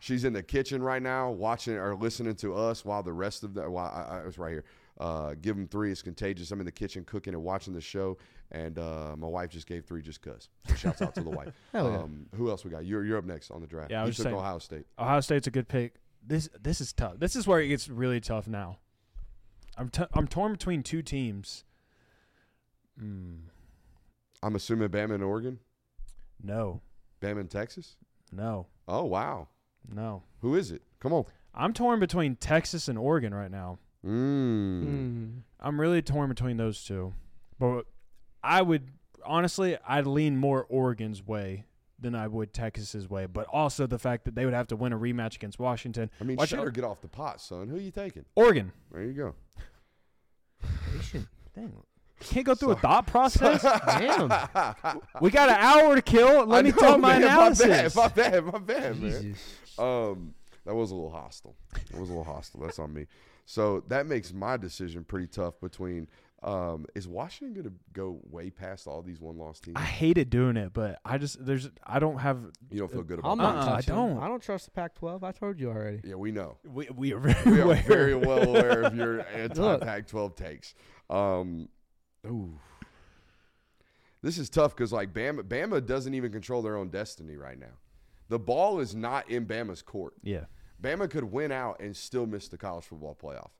She's 0.00 0.24
in 0.24 0.32
the 0.32 0.42
kitchen 0.42 0.82
right 0.82 1.00
now, 1.00 1.30
watching 1.30 1.74
or 1.76 1.94
listening 1.94 2.34
to 2.36 2.56
us 2.56 2.84
while 2.84 3.04
the 3.04 3.12
rest 3.12 3.44
of 3.44 3.54
the. 3.54 3.70
While 3.70 3.86
I, 3.86 4.16
I 4.18 4.24
was 4.24 4.36
right 4.36 4.50
here. 4.50 4.64
Uh, 4.98 5.34
give 5.40 5.56
them 5.56 5.68
three. 5.68 5.92
It's 5.92 6.02
contagious. 6.02 6.50
I'm 6.50 6.58
in 6.58 6.66
the 6.66 6.72
kitchen 6.72 7.04
cooking 7.04 7.34
and 7.34 7.42
watching 7.42 7.72
the 7.72 7.80
show, 7.80 8.18
and 8.52 8.78
uh, 8.78 9.14
my 9.16 9.26
wife 9.28 9.50
just 9.50 9.66
gave 9.66 9.84
three 9.84 10.02
just 10.02 10.22
cause. 10.22 10.48
So 10.66 10.74
shouts 10.74 11.02
out 11.02 11.14
to 11.14 11.22
the 11.22 11.30
wife. 11.30 11.52
Hell 11.72 11.90
yeah. 11.90 11.98
um, 11.98 12.26
who 12.36 12.50
else 12.50 12.64
we 12.64 12.70
got? 12.70 12.84
You're 12.84 13.04
you're 13.04 13.18
up 13.18 13.24
next 13.24 13.50
on 13.50 13.60
the 13.60 13.66
draft. 13.66 13.90
Yeah, 13.90 14.00
I 14.00 14.02
you 14.04 14.06
was 14.08 14.16
took 14.16 14.24
just 14.24 14.32
saying- 14.32 14.36
Ohio 14.36 14.58
State. 14.58 14.86
Ohio 14.98 15.20
State's 15.20 15.46
a 15.46 15.50
good 15.50 15.68
pick. 15.68 15.94
This 16.26 16.48
this 16.60 16.80
is 16.80 16.92
tough. 16.92 17.14
This 17.18 17.34
is 17.36 17.46
where 17.46 17.60
it 17.60 17.68
gets 17.68 17.88
really 17.88 18.20
tough 18.20 18.46
now. 18.46 18.78
I'm 19.78 19.88
t- 19.88 20.04
I'm 20.12 20.26
torn 20.26 20.52
between 20.52 20.82
two 20.82 21.00
teams. 21.02 21.64
Mm, 23.00 23.38
I'm 24.42 24.54
assuming 24.54 24.88
Bama 24.90 25.14
and 25.14 25.22
Oregon, 25.24 25.58
no, 26.42 26.82
Bama 27.22 27.40
and 27.40 27.50
Texas. 27.50 27.96
no, 28.32 28.66
Oh 28.86 29.04
wow, 29.04 29.48
no. 29.90 30.22
who 30.42 30.54
is 30.54 30.70
it? 30.70 30.82
Come 31.00 31.12
on. 31.14 31.24
I'm 31.54 31.72
torn 31.72 31.98
between 31.98 32.36
Texas 32.36 32.88
and 32.88 32.98
Oregon 32.98 33.32
right 33.32 33.50
now. 33.50 33.78
Mm. 34.06 34.84
Mm. 34.84 35.32
I'm 35.60 35.80
really 35.80 36.02
torn 36.02 36.28
between 36.28 36.56
those 36.58 36.84
two. 36.84 37.14
But 37.58 37.86
I 38.42 38.62
would 38.62 38.88
honestly, 39.24 39.76
I'd 39.86 40.06
lean 40.06 40.36
more 40.36 40.66
Oregon's 40.68 41.26
way 41.26 41.64
than 41.98 42.14
I 42.14 42.26
would 42.26 42.52
Texas's 42.54 43.08
way. 43.10 43.26
But 43.26 43.46
also 43.52 43.86
the 43.86 43.98
fact 43.98 44.24
that 44.24 44.34
they 44.34 44.44
would 44.46 44.54
have 44.54 44.68
to 44.68 44.76
win 44.76 44.92
a 44.92 44.98
rematch 44.98 45.36
against 45.36 45.58
Washington. 45.58 46.10
I 46.20 46.24
mean, 46.24 46.36
Watch 46.36 46.50
shit 46.50 46.58
out. 46.58 46.66
or 46.66 46.70
get 46.70 46.84
off 46.84 47.00
the 47.02 47.08
pot, 47.08 47.40
son. 47.40 47.68
Who 47.68 47.76
are 47.76 47.80
you 47.80 47.90
taking? 47.90 48.24
Oregon. 48.34 48.72
There 48.90 49.02
you 49.02 49.12
go. 49.12 49.34
Patient. 50.92 51.26
Dang. 51.54 51.72
Can't 52.20 52.44
go 52.44 52.54
through 52.54 52.72
a 52.72 52.76
thought 52.76 53.06
process. 53.06 53.62
Damn. 53.86 54.28
we 55.22 55.30
got 55.30 55.48
an 55.48 55.56
hour 55.58 55.94
to 55.94 56.02
kill. 56.02 56.44
Let 56.44 56.58
I 56.58 56.62
me 56.62 56.70
know, 56.70 56.76
tell 56.76 56.98
my 56.98 57.18
man, 57.18 57.22
analysis. 57.22 57.94
My 57.96 58.08
bad, 58.08 58.44
my 58.44 58.50
bad, 58.50 58.52
my 58.52 58.58
bad, 58.58 59.00
man. 59.02 59.36
Um, 59.78 60.34
that 60.66 60.74
was 60.74 60.90
a 60.90 60.94
little 60.94 61.10
hostile. 61.10 61.56
That 61.72 61.98
was 61.98 62.10
a 62.10 62.12
little 62.12 62.24
hostile. 62.24 62.60
That's 62.60 62.78
on 62.78 62.92
me. 62.92 63.06
So 63.46 63.82
that 63.88 64.06
makes 64.06 64.32
my 64.34 64.58
decision 64.58 65.02
pretty 65.04 65.28
tough 65.28 65.58
between. 65.60 66.08
Um, 66.42 66.86
is 66.94 67.06
Washington 67.06 67.52
going 67.52 67.66
to 67.66 67.78
go 67.92 68.18
way 68.30 68.48
past 68.48 68.86
all 68.86 69.02
these 69.02 69.20
one-loss 69.20 69.60
teams? 69.60 69.76
I 69.76 69.82
hated 69.82 70.30
doing 70.30 70.56
it, 70.56 70.72
but 70.72 70.98
I 71.04 71.18
just 71.18 71.44
there's 71.44 71.68
I 71.86 71.98
don't 71.98 72.18
have 72.18 72.38
You 72.70 72.78
don't 72.78 72.90
feel 72.90 73.02
good 73.02 73.18
about 73.18 73.32
I'm 73.32 73.38
not 73.38 73.56
Uh-uh, 73.56 73.76
I 73.76 73.80
don't. 73.82 74.18
I 74.18 74.26
don't 74.28 74.42
trust 74.42 74.64
the 74.64 74.70
Pac-12. 74.70 75.22
I 75.22 75.32
told 75.32 75.60
you 75.60 75.68
already. 75.68 76.00
Yeah, 76.02 76.14
we 76.14 76.32
know. 76.32 76.56
we 76.64 76.88
we 76.94 77.12
are 77.12 77.18
very, 77.18 77.50
We 77.52 77.60
are 77.60 77.74
very 77.82 78.14
well 78.14 78.48
aware 78.48 78.82
of 78.82 78.94
your 78.94 79.20
anti-Pac-12 79.34 80.34
takes. 80.36 80.74
Um, 81.10 81.68
ooh. 82.26 82.58
This 84.22 84.38
is 84.38 84.48
tough 84.50 84.74
because 84.74 84.92
like 84.92 85.12
Bama, 85.12 85.42
Bama 85.42 85.84
doesn't 85.84 86.14
even 86.14 86.32
control 86.32 86.62
their 86.62 86.76
own 86.76 86.88
destiny 86.88 87.36
right 87.36 87.58
now. 87.58 87.78
The 88.28 88.38
ball 88.38 88.80
is 88.80 88.94
not 88.94 89.28
in 89.30 89.46
Bama's 89.46 89.82
court. 89.82 90.14
Yeah. 90.22 90.44
Bama 90.80 91.10
could 91.10 91.24
win 91.24 91.52
out 91.52 91.80
and 91.80 91.94
still 91.96 92.26
miss 92.26 92.48
the 92.48 92.56
college 92.56 92.84
football 92.84 93.16
playoff. 93.20 93.50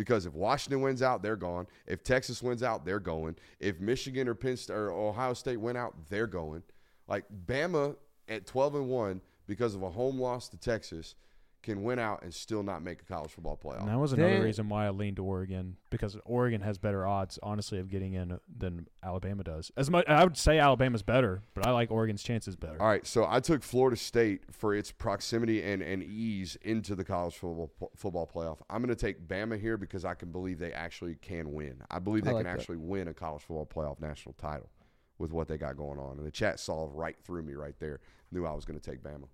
Because 0.00 0.24
if 0.24 0.32
Washington 0.32 0.80
wins 0.80 1.02
out, 1.02 1.22
they're 1.22 1.36
gone. 1.36 1.66
If 1.86 2.02
Texas 2.02 2.42
wins 2.42 2.62
out, 2.62 2.86
they're 2.86 2.98
going. 2.98 3.36
If 3.58 3.80
Michigan 3.80 4.28
or 4.28 4.34
Penn 4.34 4.56
State 4.56 4.72
or 4.72 4.90
Ohio 4.90 5.34
State 5.34 5.58
win 5.58 5.76
out, 5.76 5.94
they're 6.08 6.26
going. 6.26 6.62
Like 7.06 7.26
Bama 7.46 7.96
at 8.26 8.46
12 8.46 8.76
and 8.76 8.88
1 8.88 9.20
because 9.46 9.74
of 9.74 9.82
a 9.82 9.90
home 9.90 10.18
loss 10.18 10.48
to 10.48 10.56
Texas 10.56 11.16
can 11.62 11.82
win 11.82 11.98
out 11.98 12.22
and 12.22 12.32
still 12.32 12.62
not 12.62 12.82
make 12.82 13.02
a 13.02 13.04
college 13.04 13.30
football 13.32 13.58
playoff. 13.62 13.80
And 13.80 13.88
that 13.88 13.98
was 13.98 14.12
another 14.14 14.38
They- 14.38 14.44
reason 14.44 14.68
why 14.70 14.86
I 14.86 14.90
leaned 14.90 15.16
to 15.16 15.24
Oregon 15.24 15.76
because 15.90 16.16
Oregon 16.24 16.62
has 16.62 16.78
better 16.78 17.06
odds, 17.06 17.38
honestly, 17.42 17.78
of 17.78 17.88
getting 17.88 18.14
in 18.14 18.38
than 18.48 18.88
Alabama 19.02 19.44
does. 19.44 19.70
As 19.76 19.90
much 19.90 20.06
I 20.08 20.24
would 20.24 20.36
say 20.38 20.58
Alabama's 20.58 21.02
better, 21.02 21.42
but 21.54 21.66
I 21.66 21.72
like 21.72 21.90
Oregon's 21.90 22.22
chances 22.22 22.56
better. 22.56 22.80
All 22.80 22.88
right, 22.88 23.06
so 23.06 23.26
I 23.28 23.40
took 23.40 23.62
Florida 23.62 23.96
State 23.96 24.54
for 24.54 24.74
its 24.74 24.90
proximity 24.90 25.62
and, 25.62 25.82
and 25.82 26.02
ease 26.02 26.56
into 26.62 26.94
the 26.94 27.04
college 27.04 27.34
football 27.34 27.70
football 27.94 28.26
playoff. 28.26 28.58
I'm 28.70 28.82
going 28.82 28.94
to 28.94 29.00
take 29.00 29.28
Bama 29.28 29.60
here 29.60 29.76
because 29.76 30.04
I 30.04 30.14
can 30.14 30.32
believe 30.32 30.58
they 30.58 30.72
actually 30.72 31.16
can 31.16 31.52
win. 31.52 31.82
I 31.90 31.98
believe 31.98 32.24
they 32.24 32.30
I 32.30 32.34
like 32.34 32.44
can 32.46 32.54
that. 32.54 32.60
actually 32.60 32.78
win 32.78 33.08
a 33.08 33.14
college 33.14 33.42
football 33.42 33.66
playoff 33.66 34.00
national 34.00 34.32
title 34.34 34.70
with 35.18 35.30
what 35.32 35.46
they 35.48 35.58
got 35.58 35.76
going 35.76 35.98
on. 35.98 36.16
And 36.16 36.26
the 36.26 36.30
chat 36.30 36.58
saw 36.58 36.88
right 36.90 37.16
through 37.22 37.42
me 37.42 37.52
right 37.52 37.78
there. 37.78 38.00
Knew 38.32 38.46
I 38.46 38.52
was 38.52 38.64
going 38.64 38.80
to 38.80 38.90
take 38.90 39.02
Bama. 39.02 39.28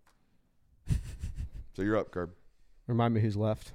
so 1.77 1.83
you're 1.83 1.99
up, 1.99 2.11
Curb. 2.11 2.31
Remind 2.87 3.13
me 3.13 3.21
who's 3.21 3.37
left. 3.37 3.73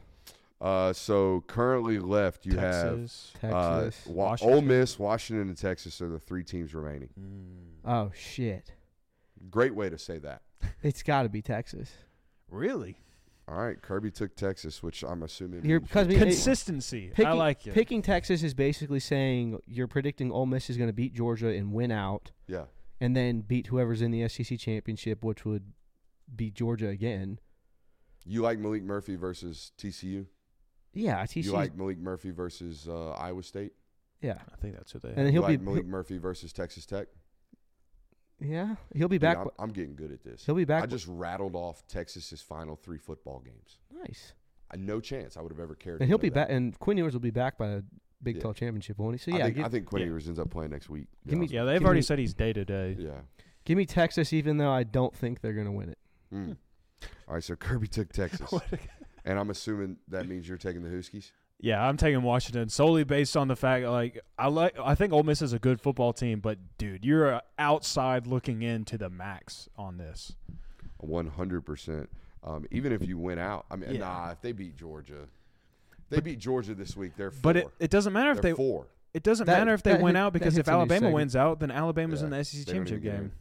Uh, 0.59 0.91
so 0.93 1.43
currently 1.47 1.99
left, 1.99 2.45
you 2.45 2.57
have 2.57 2.97
Texas. 2.97 3.31
uh, 3.43 3.81
Texas. 3.83 4.05
Wa- 4.07 4.25
Washington. 4.25 4.55
Ole 4.55 4.61
Miss, 4.61 4.97
Washington, 4.99 5.47
and 5.49 5.57
Texas 5.57 6.01
are 6.01 6.09
the 6.09 6.19
three 6.19 6.43
teams 6.43 6.73
remaining. 6.73 7.09
Mm. 7.19 7.89
oh 7.89 8.11
shit! 8.15 8.71
Great 9.49 9.75
way 9.75 9.89
to 9.89 9.97
say 9.97 10.17
that. 10.19 10.41
It's 10.83 11.03
got 11.03 11.23
to 11.23 11.29
be 11.29 11.43
Texas. 11.43 11.91
Really? 12.49 12.97
All 13.47 13.55
right, 13.57 13.79
Kirby 13.79 14.09
took 14.09 14.35
Texas, 14.35 14.81
which 14.81 15.03
I'm 15.03 15.21
assuming 15.23 15.63
You're 15.63 15.79
means- 15.79 15.89
because 15.89 16.07
I 16.07 16.09
mean, 16.09 16.17
it- 16.17 16.21
Consistency. 16.21 17.09
I 17.11 17.15
picking, 17.15 17.33
like 17.33 17.67
it. 17.67 17.73
picking 17.75 18.01
Texas 18.01 18.41
is 18.41 18.53
basically 18.55 18.99
saying 18.99 19.59
you're 19.67 19.87
predicting 19.87 20.31
Ole 20.31 20.45
Miss 20.47 20.69
is 20.71 20.77
going 20.77 20.89
to 20.89 20.93
beat 20.93 21.13
Georgia 21.13 21.49
and 21.49 21.71
win 21.71 21.91
out, 21.91 22.31
yeah. 22.47 22.63
and 22.99 23.15
then 23.15 23.41
beat 23.41 23.67
whoever's 23.67 24.01
in 24.01 24.09
the 24.11 24.27
SEC 24.27 24.57
championship, 24.59 25.23
which 25.23 25.43
would 25.45 25.71
beat 26.35 26.53
Georgia 26.55 26.87
again. 26.87 27.39
You 28.25 28.41
like 28.41 28.59
Maalik 28.59 28.83
Murphy 28.83 29.15
versus 29.15 29.71
TCU? 29.77 30.25
Yeah, 30.93 31.23
TCU. 31.23 31.43
You 31.45 31.51
like 31.53 31.75
Maalik 31.75 31.97
Murphy 31.99 32.31
versus 32.31 32.87
uh, 32.87 33.11
Iowa 33.11 33.43
State? 33.43 33.73
yeah, 34.21 34.37
I 34.53 34.55
think 34.57 34.75
that's 34.75 34.91
who 34.91 34.99
they. 34.99 35.09
and 35.09 35.17
then 35.25 35.31
he'll 35.31 35.41
like 35.41 35.59
be 35.59 35.65
Maalik 35.65 35.85
Murphy 35.85 36.17
versus 36.19 36.53
Texas 36.53 36.85
Tech? 36.85 37.07
yeah 38.39 38.75
he'll 38.95 39.07
be 39.07 39.15
Dude, 39.17 39.21
back. 39.21 39.37
I'm, 39.37 39.43
b- 39.45 39.49
I'm 39.59 39.69
getting 39.69 39.95
good 39.95 40.11
at 40.11 40.23
this. 40.23 40.45
he'll 40.45 40.55
be 40.55 40.65
back. 40.65 40.83
I 40.83 40.87
just 40.87 41.07
rattled 41.07 41.55
off 41.55 41.85
Texas's 41.87 42.41
final 42.41 42.75
three 42.75 42.97
football 42.97 43.39
games. 43.45 43.77
nice, 44.03 44.33
I 44.71 44.77
no 44.77 44.99
chance 44.99 45.37
I 45.37 45.41
would 45.41 45.51
have 45.51 45.59
ever 45.59 45.75
cared. 45.75 45.95
and 46.01 46.01
to 46.01 46.05
he'll 46.07 46.17
know 46.17 46.21
be 46.23 46.29
back. 46.29 46.47
And 46.49 46.77
Quinn 46.79 46.97
Ewers 46.97 47.13
will 47.13 47.19
be 47.19 47.29
back 47.31 47.57
by 47.57 47.67
the 47.67 47.85
Big 48.23 48.35
Yeah. 48.35 48.41
12 48.43 48.55
championship, 48.55 48.99
won't 48.99 49.15
he? 49.15 49.17
So 49.17 49.31
I 49.35 49.37
yeah, 49.39 49.43
think, 49.45 49.55
give, 49.57 49.65
I 49.65 49.69
think 49.69 49.85
Quinn 49.87 50.01
yeah. 50.03 50.07
Ewers 50.09 50.27
ends 50.27 50.37
up 50.39 50.49
playing 50.51 50.69
next 50.71 50.89
week. 50.91 51.07
Give 51.27 51.39
me- 51.39 51.47
yeah, 51.47 51.63
they've 51.63 51.83
already 51.83 51.99
me- 51.99 52.03
said 52.03 52.19
he's 52.19 52.33
day 52.35 52.53
to 52.53 52.63
day. 52.63 52.95
Yeah. 52.99 53.21
give 53.65 53.77
me 53.77 53.85
Texas, 53.85 54.31
even 54.33 54.57
though 54.57 54.69
I 54.71 54.83
don't 54.83 55.15
think 55.15 55.41
they're 55.41 55.53
going 55.53 55.65
to 55.65 55.71
win 55.71 55.89
it. 55.89 55.97
Mm. 56.33 56.57
All 57.31 57.35
right, 57.35 57.43
so 57.45 57.55
Kirby 57.55 57.87
took 57.87 58.11
Texas, 58.13 58.53
and 59.23 59.39
I'm 59.39 59.49
assuming 59.51 59.95
that 60.09 60.27
means 60.27 60.49
you're 60.49 60.57
taking 60.57 60.83
the 60.83 60.93
Huskies. 60.93 61.31
Yeah, 61.61 61.81
I'm 61.81 61.95
taking 61.95 62.23
Washington 62.23 62.67
solely 62.67 63.05
based 63.05 63.37
on 63.37 63.47
the 63.47 63.55
fact 63.55 63.85
like 63.85 64.19
I 64.37 64.47
like 64.49 64.77
I 64.77 64.95
think 64.95 65.13
Ole 65.13 65.23
Miss 65.23 65.41
is 65.41 65.53
a 65.53 65.59
good 65.59 65.79
football 65.79 66.11
team, 66.11 66.41
but 66.41 66.57
dude, 66.77 67.05
you're 67.05 67.35
uh, 67.35 67.39
outside 67.57 68.27
looking 68.27 68.63
into 68.63 68.97
the 68.97 69.09
max 69.09 69.69
on 69.77 69.95
this. 69.97 70.33
One 70.97 71.27
hundred 71.27 71.61
percent. 71.65 72.09
Um, 72.43 72.65
even 72.69 72.91
if 72.91 73.07
you 73.07 73.17
win 73.17 73.39
out, 73.39 73.65
I 73.71 73.77
mean, 73.77 73.91
Yeah. 73.93 73.99
nah. 73.99 74.31
If 74.31 74.41
they 74.41 74.51
beat 74.51 74.75
Georgia, 74.75 75.29
they 76.09 76.19
beat 76.19 76.37
Georgia 76.39 76.75
this 76.75 76.97
week. 76.97 77.13
They're 77.15 77.31
four. 77.31 77.39
But 77.41 77.55
it, 77.57 77.67
it 77.79 77.89
doesn't 77.91 78.11
matter 78.11 78.31
if 78.31 78.41
They're 78.41 78.51
they 78.51 78.57
four. 78.57 78.87
it 79.13 79.23
doesn't 79.23 79.45
That- 79.45 79.59
matter 79.59 79.73
if 79.73 79.83
they 79.83 79.91
that 79.93 80.01
win 80.01 80.15
hit- 80.15 80.21
out 80.21 80.33
because 80.33 80.57
if 80.57 80.67
Alabama 80.67 81.11
wins 81.11 81.37
out, 81.37 81.61
then 81.61 81.71
Alabama's 81.71 82.19
Yeah, 82.19 82.25
in 82.25 82.31
the 82.31 82.43
SEC 82.43 82.65
they 82.65 82.73
don't 82.73 82.87
even 82.87 82.93
championship 83.01 83.19
game. 83.21 83.31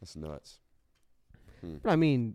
That's 0.00 0.16
nuts. 0.16 0.58
But 1.84 1.92
I 1.92 1.94
mean, 1.96 2.34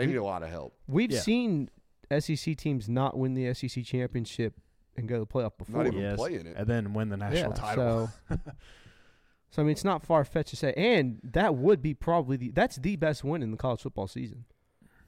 They 0.00 0.06
need 0.06 0.16
a 0.16 0.24
lot 0.24 0.42
of 0.42 0.50
help. 0.50 0.74
we've 0.86 1.12
Yeah. 1.12 1.20
seen 1.20 1.70
SEC 2.10 2.54
teams 2.56 2.88
not 2.88 3.16
win 3.16 3.34
the 3.34 3.46
SEC 3.54 3.84
championship 3.84 4.60
and 4.96 5.08
go 5.08 5.14
to 5.14 5.20
the 5.20 5.26
playoff 5.26 5.56
before. 5.56 5.84
Not 5.84 5.86
even 5.86 6.00
Yes. 6.00 6.16
playing 6.16 6.46
it. 6.46 6.56
And 6.56 6.66
then 6.66 6.92
win 6.92 7.08
the 7.08 7.16
national 7.16 7.52
yeah, 7.52 7.56
title. 7.56 8.10
So, 8.28 8.36
so 9.50 9.62
I 9.62 9.64
mean, 9.64 9.72
it's 9.72 9.84
not 9.84 10.02
far 10.02 10.24
fetched 10.24 10.50
to 10.50 10.56
say, 10.56 10.72
and 10.76 11.20
that 11.22 11.54
would 11.54 11.82
be 11.82 11.94
probably 11.94 12.36
the 12.36 12.50
that's 12.50 12.76
the 12.76 12.96
best 12.96 13.22
win 13.24 13.42
in 13.42 13.50
the 13.50 13.56
college 13.56 13.82
football 13.82 14.06
season. 14.08 14.44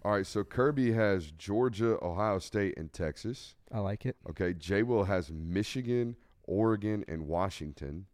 All 0.05 0.13
right, 0.13 0.27
so 0.27 0.43
Kirby 0.43 0.93
has 0.93 1.31
Georgia, 1.31 1.97
Ohio 2.05 2.41
State, 2.41 2.75
and 2.77 2.93
Texas. 2.93 3.55
I 3.71 3.79
like 3.79 4.05
it. 4.05 4.17
Okay, 4.29 4.53
Jay 4.53 4.83
Will 4.83 5.05
has 5.05 5.31
Michigan, 5.31 6.17
Oregon, 6.45 7.05
and 7.07 7.29
Washington. 7.29 8.07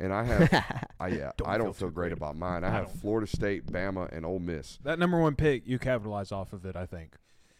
And 0.00 0.12
I 0.12 0.22
have, 0.24 0.86
I, 1.00 1.08
yeah, 1.08 1.32
Don't 1.36 1.48
I 1.48 1.58
don't 1.58 1.66
feel 1.74 1.88
feel 1.88 1.90
great 1.90 2.08
great 2.10 2.12
about 2.12 2.36
mine. 2.36 2.62
I 2.64 2.68
I 2.68 2.70
have 2.70 2.86
don't. 2.86 3.00
Florida 3.00 3.26
State, 3.26 3.66
Bama, 3.66 4.08
and 4.16 4.24
Ole 4.24 4.38
Miss. 4.38 4.78
that 4.84 4.98
number 4.98 5.20
one 5.20 5.34
pick, 5.34 5.66
you 5.66 5.78
capitalize 5.78 6.30
off 6.32 6.52
of 6.52 6.64
it. 6.64 6.76
I 6.76 6.86
think. 6.86 7.14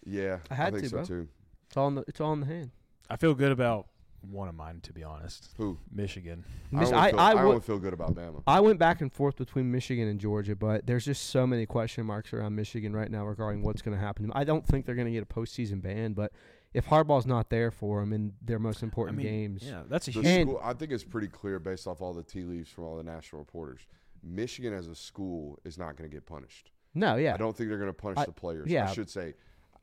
Yeah, 0.07 0.39
I 0.51 0.55
had 0.55 0.73
think 0.73 0.85
to, 0.85 0.91
so 0.91 0.97
bro. 0.99 1.05
too. 1.05 1.29
It's 1.67 1.77
all 1.77 1.89
in 1.89 1.95
the 1.97 2.05
it's 2.07 2.21
all 2.21 2.33
in 2.33 2.41
the 2.41 2.47
hand. 2.47 2.71
I 3.11 3.17
feel 3.17 3.35
good 3.35 3.51
about 3.53 3.89
one 4.21 4.49
of 4.49 4.55
mine, 4.55 4.81
to 4.83 4.93
be 4.93 5.03
honest. 5.05 5.51
Who? 5.59 5.79
Michigan. 5.93 6.45
Miss- 6.73 6.91
I, 6.93 7.07
I 7.07 7.11
feel, 7.11 7.21
I, 7.21 7.33
I, 7.33 7.45
would- 7.45 7.65
feel 7.65 7.79
good 7.79 7.93
about 7.93 8.15
Bama. 8.15 8.43
I 8.47 8.61
went 8.61 8.79
back 8.79 9.01
and 9.01 9.13
forth 9.13 9.37
between 9.37 9.71
Michigan 9.71 10.09
and 10.09 10.19
Georgia, 10.21 10.55
but 10.57 10.87
there's 10.87 11.05
just 11.05 11.31
so 11.31 11.47
many 11.47 11.67
question 11.67 12.05
marks 12.07 12.33
around 12.33 12.55
Michigan 12.57 12.93
right 12.95 13.11
now 13.11 13.25
regarding 13.27 13.63
what's 13.63 13.81
going 13.83 13.97
to 13.97 14.01
happen. 14.03 14.31
I 14.35 14.45
don't 14.45 14.67
think 14.67 14.87
they're 14.87 14.95
going 14.97 15.07
to 15.07 15.13
get 15.13 15.23
a 15.23 15.27
postseason 15.27 15.81
ban, 15.81 16.13
but 16.15 16.33
if 16.79 16.87
Harbaugh's 16.87 17.27
not 17.27 17.51
there 17.51 17.71
for 17.71 18.01
them 18.01 18.13
in 18.13 18.33
their 18.41 18.59
most 18.59 18.83
I 18.83 18.87
important 18.87 19.19
mean, 19.19 19.27
games, 19.27 19.63
yeah, 19.65 19.83
that's 19.89 20.09
a 20.09 20.13
The 20.13 20.23
huge. 20.23 20.49
School, 20.49 20.61
I 20.63 20.73
think 20.73 20.93
it's 20.93 21.05
pretty 21.05 21.29
clear 21.29 21.59
based 21.59 21.87
off 21.87 22.01
all 22.01 22.15
the 22.15 22.23
tea 22.23 22.45
leaves 22.45 22.71
from 22.71 22.85
all 22.85 22.97
the 22.97 23.03
national 23.03 23.41
reporters. 23.41 23.87
Michigan 24.23 24.73
as 24.73 24.87
a 24.89 24.95
school 24.95 25.59
is 25.65 25.79
not 25.79 25.97
going 25.97 26.09
to 26.09 26.15
get 26.15 26.27
punished. 26.27 26.71
no, 26.95 27.17
yeah, 27.17 27.35
I 27.35 27.37
don't 27.37 27.57
think 27.57 27.69
they're 27.69 27.79
going 27.79 27.91
to 27.91 27.93
punish 27.93 28.19
I- 28.19 28.25
the 28.25 28.33
players. 28.33 28.69
yeah. 28.71 28.89
I 28.89 28.93
should 28.93 29.11
say, 29.11 29.35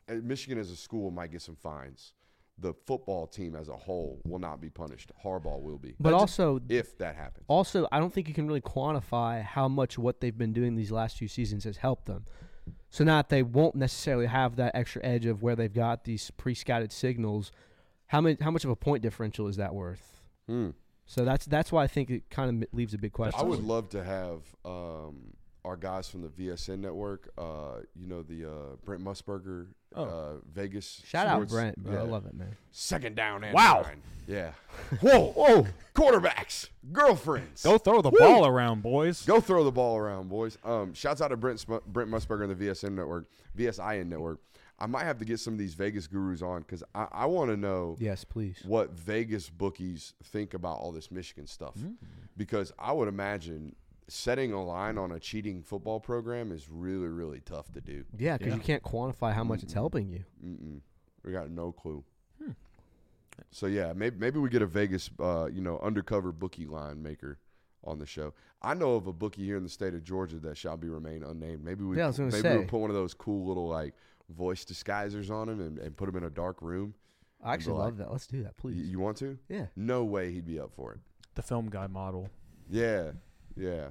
uh, 0.10 0.16
Michigan 0.16 0.58
as 0.58 0.72
a 0.72 0.76
school 0.76 1.12
might 1.12 1.32
get 1.32 1.42
some 1.42 1.56
fines. 1.56 2.14
The 2.58 2.74
football 2.86 3.28
team 3.28 3.54
as 3.54 3.68
a 3.68 3.76
whole 3.76 4.22
will 4.26 4.40
not 4.40 4.62
be 4.62 4.70
punished. 4.70 5.12
Harbaugh 5.24 5.62
will 5.62 5.78
be, 5.78 5.94
but 6.00 6.12
That's- 6.12 6.22
also 6.22 6.62
if 6.70 6.98
that 7.00 7.16
happens. 7.18 7.44
also 7.50 7.86
I 7.92 8.00
don't 8.00 8.14
think 8.14 8.30
you 8.30 8.34
can 8.34 8.48
really 8.48 8.62
quantify 8.62 9.42
how 9.44 9.68
much 9.68 9.98
what 9.98 10.22
they've 10.22 10.38
been 10.38 10.54
doing 10.54 10.76
these 10.76 10.90
last 10.92 11.18
few 11.18 11.28
seasons 11.28 11.66
has 11.66 11.78
helped 11.78 12.06
them. 12.06 12.24
So 12.90 13.04
now 13.04 13.18
that 13.18 13.30
they 13.30 13.44
won't 13.44 13.76
necessarily 13.76 14.28
have 14.28 14.56
that 14.56 14.76
extra 14.76 15.04
edge 15.04 15.26
of 15.26 15.42
where 15.42 15.56
they've 15.56 15.74
got 15.74 16.06
these 16.06 16.32
pre-scouted 16.32 16.92
signals, 16.92 17.52
how 18.08 18.22
many 18.22 18.38
how 18.40 18.52
much 18.52 18.64
of 18.64 18.70
a 18.70 18.76
point 18.76 19.04
differential 19.04 19.48
is 19.48 19.58
that 19.58 19.74
worth? 19.74 20.22
Hmm. 20.48 20.70
So 21.06 21.26
that's 21.26 21.46
that's 21.46 21.72
why 21.72 21.84
I 21.84 21.88
think 21.88 22.10
it 22.10 22.30
kind 22.30 22.64
of 22.64 22.70
leaves 22.72 22.94
a 22.94 22.98
big 22.98 23.14
question. 23.14 23.40
I 23.40 23.44
would 23.44 23.64
love 23.64 23.90
to 23.90 24.04
have 24.04 24.42
um, 24.64 25.34
our 25.66 25.76
guys 25.76 26.08
from 26.10 26.22
the 26.22 26.30
VSN 26.30 26.80
network. 26.80 27.30
Uh, 27.38 27.82
you 27.96 28.08
know 28.08 28.22
the 28.22 28.46
uh, 28.50 28.76
Brent 28.86 29.04
Musburger, 29.04 29.68
Oh. 29.96 30.04
uh, 30.04 30.34
Vegas. 30.54 31.02
Shout 31.06 31.28
out 31.28 31.48
Brent, 31.48 31.78
bro. 31.82 31.98
I 31.98 32.02
love 32.02 32.26
it, 32.26 32.34
man. 32.34 32.56
Second 32.72 33.16
down 33.16 33.44
and 33.44 33.54
Wow. 33.54 33.82
nine. 33.86 34.02
Yeah. 34.28 34.52
Whoa, 35.02 35.32
whoa. 35.34 35.68
Quarterbacks, 35.94 36.70
girlfriends. 36.92 37.64
Go 37.64 37.78
throw 37.78 38.02
the 38.02 38.10
Woo! 38.10 38.18
ball 38.20 38.46
around, 38.48 38.82
boys. 38.82 39.24
Go 39.26 39.40
throw 39.40 39.64
the 39.64 39.72
ball 39.72 39.98
around, 39.98 40.30
boys. 40.30 40.58
Um, 40.64 40.94
shouts 40.94 41.22
out 41.22 41.30
to 41.30 41.38
Brent 41.38 41.60
Sm- 41.60 41.76
Brent 41.88 42.10
Musburger 42.10 42.44
and 42.50 42.52
the 42.60 42.68
VSN 42.68 42.94
network, 42.96 43.28
VSIN 43.58 44.08
network. 44.08 44.40
I 44.78 44.88
might 44.88 45.06
have 45.06 45.18
to 45.20 45.26
get 45.26 45.40
some 45.40 45.54
of 45.54 45.60
these 45.60 45.74
Vegas 45.74 46.06
gurus 46.08 46.42
on 46.42 46.62
because 46.64 46.84
I, 46.94 47.08
I 47.12 47.26
want 47.28 47.50
to 47.50 47.56
know 47.56 47.96
Yes, 48.00 48.26
please. 48.26 48.58
what 48.66 48.92
Vegas 48.92 49.50
bookies 49.50 50.14
think 50.26 50.54
about 50.54 50.80
all 50.80 50.92
this 50.92 51.12
Michigan 51.12 51.48
stuff. 51.48 51.76
Mm. 51.78 51.94
Because 52.36 52.74
I 52.78 52.92
would 52.92 53.08
imagine 53.08 53.74
setting 54.08 54.54
a 54.54 54.64
line 54.64 54.98
on 54.98 55.12
a 55.12 55.20
cheating 55.20 55.62
football 55.64 56.00
program 56.00 56.52
is 56.52 56.70
really, 56.70 57.08
really 57.08 57.40
tough 57.42 57.72
to 57.74 57.82
do. 57.82 58.06
Yeah, 58.18 58.38
because 58.38 58.52
Yeah. 58.54 58.58
you 58.58 58.64
can't 58.64 58.84
quantify 58.84 59.34
how 59.34 59.44
much 59.44 59.64
it's 59.64 59.72
Mm-mm. 59.74 59.78
helping 59.78 60.10
you. 60.10 60.24
Mm-mm. 60.46 60.80
We 61.24 61.32
got 61.32 61.50
no 61.50 61.72
clue. 61.72 62.04
Hmm. 62.44 62.52
So 63.52 63.68
yeah, 63.68 63.94
maybe 63.94 64.18
maybe 64.18 64.40
we 64.40 64.50
get 64.50 64.62
a 64.62 64.68
Vegas, 64.68 65.10
uh, 65.20 65.48
you 65.52 65.62
know, 65.62 65.80
undercover 65.80 66.32
bookie 66.32 66.68
line 66.68 67.02
maker 67.02 67.40
on 67.84 68.00
the 68.00 68.06
show. 68.06 68.34
I 68.62 68.74
know 68.74 68.96
of 68.96 69.08
a 69.08 69.14
bookie 69.14 69.44
here 69.46 69.58
in 69.58 69.64
the 69.64 69.70
state 69.70 69.94
of 69.94 70.04
Georgia 70.04 70.38
that 70.40 70.58
shall 70.58 70.78
be 70.78 70.88
remain 70.90 71.24
unnamed. 71.24 71.64
Maybe 71.64 71.84
we 71.84 71.98
Yeah, 71.98 72.06
I 72.06 72.08
was 72.08 72.18
gonna 72.18 72.32
maybe 72.32 72.58
we 72.60 72.66
put 72.66 72.80
one 72.80 72.90
of 72.90 72.96
those 72.96 73.14
cool 73.14 73.46
little 73.48 73.68
like 73.68 73.94
voice 74.30 74.66
disguisers 74.66 75.30
on 75.30 75.50
him 75.50 75.60
and, 75.62 75.78
and 75.80 75.96
put 75.98 76.10
him 76.10 76.16
in 76.16 76.24
a 76.24 76.30
dark 76.30 76.62
room. 76.62 76.94
I 77.44 77.54
actually 77.54 77.74
like- 77.78 77.86
love 77.86 77.98
that. 77.98 78.12
Let's 78.12 78.26
do 78.28 78.42
that, 78.44 78.54
Y- 78.64 78.72
please. 78.72 78.90
you 78.90 79.00
want 79.00 79.18
to? 79.18 79.38
yeah. 79.50 79.68
No 79.76 80.04
way 80.04 80.32
he'd 80.32 80.46
be 80.48 80.60
up 80.60 80.72
for 80.74 80.94
it. 80.94 81.00
The 81.36 81.44
film 81.44 81.70
guy 81.70 81.86
model. 81.88 82.30
Yeah, 82.70 83.12
yeah. 83.56 83.88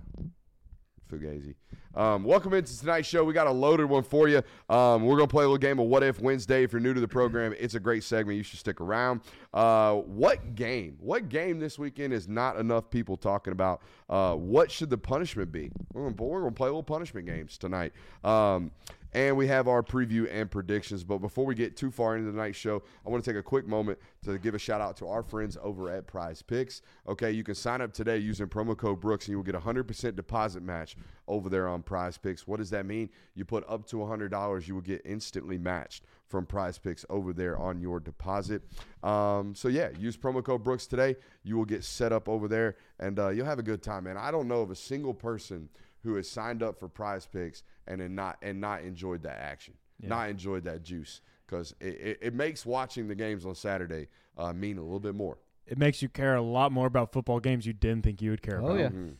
Fugazi. 1.10 1.54
Um, 1.94 2.24
welcome 2.24 2.54
into 2.54 2.76
tonight's 2.78 3.06
show. 3.06 3.24
We 3.24 3.32
got 3.32 3.46
a 3.46 3.52
loaded 3.52 3.86
one 3.86 4.02
for 4.02 4.28
you. 4.28 4.42
Um, 4.68 5.04
we're 5.04 5.16
gonna 5.16 5.28
play 5.28 5.44
a 5.44 5.46
little 5.46 5.58
game 5.58 5.78
of 5.78 5.86
What 5.86 6.02
If 6.02 6.20
Wednesday. 6.20 6.64
If 6.64 6.72
you're 6.72 6.80
new 6.80 6.94
to 6.94 7.00
the 7.00 7.08
program, 7.08 7.54
it's 7.58 7.74
a 7.74 7.80
great 7.80 8.02
segment. 8.02 8.36
You 8.36 8.42
should 8.42 8.58
stick 8.58 8.80
around. 8.80 9.20
Uh, 9.52 9.96
what 9.96 10.54
game? 10.54 10.96
What 10.98 11.28
game 11.28 11.60
this 11.60 11.78
weekend 11.78 12.12
is 12.12 12.26
not 12.28 12.56
enough 12.58 12.90
people 12.90 13.16
talking 13.16 13.52
about? 13.52 13.82
Uh, 14.08 14.34
what 14.34 14.70
should 14.70 14.90
the 14.90 14.98
punishment 14.98 15.52
be? 15.52 15.70
We're 15.92 16.10
we're 16.10 16.40
gonna 16.40 16.52
play 16.52 16.68
a 16.68 16.72
little 16.72 16.82
punishment 16.82 17.26
games 17.26 17.58
tonight. 17.58 17.92
Um, 18.24 18.70
and 19.14 19.36
we 19.36 19.46
have 19.46 19.68
our 19.68 19.82
preview 19.82 20.28
and 20.30 20.50
predictions. 20.50 21.04
But 21.04 21.18
before 21.18 21.46
we 21.46 21.54
get 21.54 21.76
too 21.76 21.90
far 21.90 22.16
into 22.16 22.30
the 22.30 22.36
night 22.36 22.56
show, 22.56 22.82
I 23.06 23.10
want 23.10 23.24
to 23.24 23.30
take 23.30 23.38
a 23.38 23.42
quick 23.42 23.66
moment 23.66 23.98
to 24.24 24.38
give 24.38 24.54
a 24.54 24.58
shout 24.58 24.80
out 24.80 24.96
to 24.98 25.06
our 25.06 25.22
friends 25.22 25.56
over 25.62 25.90
at 25.90 26.06
Prize 26.06 26.42
Picks. 26.42 26.82
Okay, 27.06 27.30
you 27.30 27.44
can 27.44 27.54
sign 27.54 27.80
up 27.80 27.92
today 27.92 28.18
using 28.18 28.46
promo 28.48 28.76
code 28.76 29.00
Brooks, 29.00 29.26
and 29.26 29.32
you 29.32 29.36
will 29.36 29.44
get 29.44 29.54
a 29.54 29.60
hundred 29.60 29.84
percent 29.84 30.16
deposit 30.16 30.62
match 30.62 30.96
over 31.28 31.48
there 31.48 31.68
on 31.68 31.82
Prize 31.82 32.18
Picks. 32.18 32.46
What 32.46 32.58
does 32.58 32.70
that 32.70 32.86
mean? 32.86 33.08
You 33.34 33.44
put 33.44 33.64
up 33.68 33.86
to 33.86 34.04
hundred 34.04 34.30
dollars, 34.30 34.66
you 34.66 34.74
will 34.74 34.82
get 34.82 35.02
instantly 35.04 35.58
matched 35.58 36.04
from 36.26 36.46
Prize 36.46 36.78
Picks 36.78 37.06
over 37.08 37.32
there 37.32 37.56
on 37.56 37.80
your 37.80 38.00
deposit. 38.00 38.62
Um, 39.04 39.54
so 39.54 39.68
yeah, 39.68 39.90
use 39.96 40.16
promo 40.16 40.42
code 40.42 40.64
Brooks 40.64 40.86
today. 40.86 41.14
You 41.44 41.56
will 41.56 41.64
get 41.64 41.84
set 41.84 42.12
up 42.12 42.28
over 42.28 42.48
there, 42.48 42.76
and 42.98 43.18
uh, 43.18 43.28
you'll 43.28 43.46
have 43.46 43.60
a 43.60 43.62
good 43.62 43.82
time, 43.82 44.04
man. 44.04 44.16
I 44.16 44.32
don't 44.32 44.48
know 44.48 44.60
of 44.60 44.70
a 44.70 44.76
single 44.76 45.14
person 45.14 45.68
who 46.04 46.14
has 46.14 46.30
signed 46.30 46.62
up 46.62 46.78
for 46.78 46.88
Prize 46.88 47.26
Picks 47.26 47.62
and 47.88 48.00
then 48.00 48.14
not 48.14 48.38
and 48.42 48.60
not 48.60 48.82
enjoyed 48.82 49.22
that 49.24 49.38
action, 49.40 49.74
Yeah. 50.00 50.10
not 50.10 50.28
enjoyed 50.30 50.64
that 50.64 50.82
juice, 50.84 51.20
because 51.46 51.74
it, 51.80 51.94
it, 52.00 52.18
it 52.22 52.34
makes 52.34 52.64
watching 52.64 53.08
the 53.08 53.14
games 53.16 53.44
on 53.44 53.54
Saturday 53.56 54.08
uh, 54.38 54.52
mean 54.52 54.78
a 54.78 54.82
little 54.82 55.00
bit 55.00 55.14
more. 55.14 55.38
It 55.66 55.78
makes 55.78 56.02
you 56.02 56.08
care 56.08 56.36
a 56.36 56.42
lot 56.42 56.70
more 56.72 56.86
about 56.86 57.12
football 57.12 57.40
games 57.40 57.66
you 57.66 57.72
didn't 57.72 58.04
think 58.04 58.20
you 58.22 58.30
would 58.30 58.42
care 58.42 58.60
Oh, 58.60 58.66
about. 58.66 58.78
yeah. 58.78 58.88
Mhm. 58.90 59.16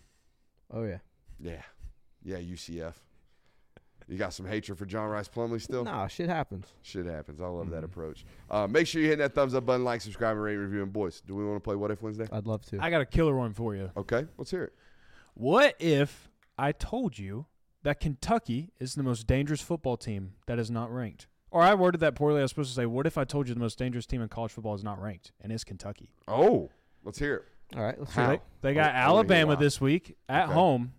Oh 0.71 0.85
yeah. 0.85 0.99
yeah, 1.41 1.63
yeah. 2.23 2.37
UCF. 2.39 2.95
You 4.07 4.19
got 4.19 4.35
some 4.35 4.45
hatred 4.45 4.77
for 4.77 4.85
John 4.85 5.09
Rhys 5.09 5.29
Plumlee 5.29 5.63
still? 5.63 5.83
Nah, 5.85 6.07
shit 6.09 6.29
happens. 6.29 6.67
Shit 6.83 7.07
happens. 7.07 7.41
I 7.41 7.47
love 7.47 7.71
that 7.71 7.81
Mhm. 7.81 7.85
approach. 7.87 8.27
Uh, 8.51 8.67
make 8.67 8.87
sure 8.87 9.01
you 9.01 9.09
hit 9.09 9.17
that 9.17 9.35
thumbs 9.35 9.55
up 9.55 9.65
button, 9.65 9.83
like, 9.83 10.03
subscribe, 10.03 10.33
and 10.37 10.43
rate, 10.45 10.57
review. 10.57 10.83
And 10.83 10.93
boys, 10.93 11.23
do 11.23 11.35
we 11.35 11.43
want 11.43 11.57
to 11.57 11.61
play 11.61 11.75
What 11.75 11.91
If 11.91 12.03
Wednesday? 12.03 12.29
I'd 12.31 12.47
love 12.47 12.63
to. 12.67 12.79
I 12.83 12.91
got 12.91 13.01
a 13.01 13.07
killer 13.07 13.35
one 13.35 13.55
for 13.55 13.75
you. 13.75 13.91
Okay, 13.97 14.27
let's 14.37 14.51
hear 14.51 14.65
it. 14.65 14.75
What 15.33 15.75
if 15.79 16.29
I 16.59 16.73
told 16.73 17.19
you 17.19 17.47
that 17.83 18.01
Kentucky 18.01 18.71
is 18.79 18.95
the 18.95 19.03
most 19.03 19.27
dangerous 19.27 19.61
football 19.61 19.97
team 19.97 20.35
that 20.47 20.59
is 20.59 20.71
not 20.71 20.93
ranked? 20.93 21.27
Or 21.51 21.63
I 21.63 21.75
worded 21.75 22.01
that 22.01 22.15
poorly. 22.15 22.41
I 22.41 22.43
was 22.43 22.51
supposed 22.51 22.71
to 22.71 22.75
say, 22.75 22.87
what 22.87 23.07
if 23.07 23.17
I 23.19 23.25
told 23.25 23.49
you 23.49 23.55
the 23.55 23.61
most 23.61 23.79
dangerous 23.79 24.07
team 24.07 24.21
in 24.23 24.29
college 24.29 24.53
football 24.53 24.75
is 24.75 24.83
not 24.83 25.01
ranked 25.01 25.33
and 25.41 25.53
is 25.53 25.63
Kentucky? 25.65 26.11
Oh, 26.27 26.71
let's 27.05 27.19
hear 27.19 27.35
it. 27.37 27.45
All 27.77 27.83
right, 27.85 27.99
let's 27.99 28.13
How? 28.15 28.33
see. 28.33 28.41
They, 28.63 28.73
they 28.73 28.81
oh, 28.81 28.83
got 28.85 28.95
I- 28.95 28.99
I 29.03 29.09
wanna 29.11 29.29
hear 29.29 29.35
Alabama 29.37 29.55
why. 29.55 29.61
this 29.61 29.81
week 29.81 30.17
at 30.29 30.45
Okay. 30.45 30.53
home, 30.53 30.95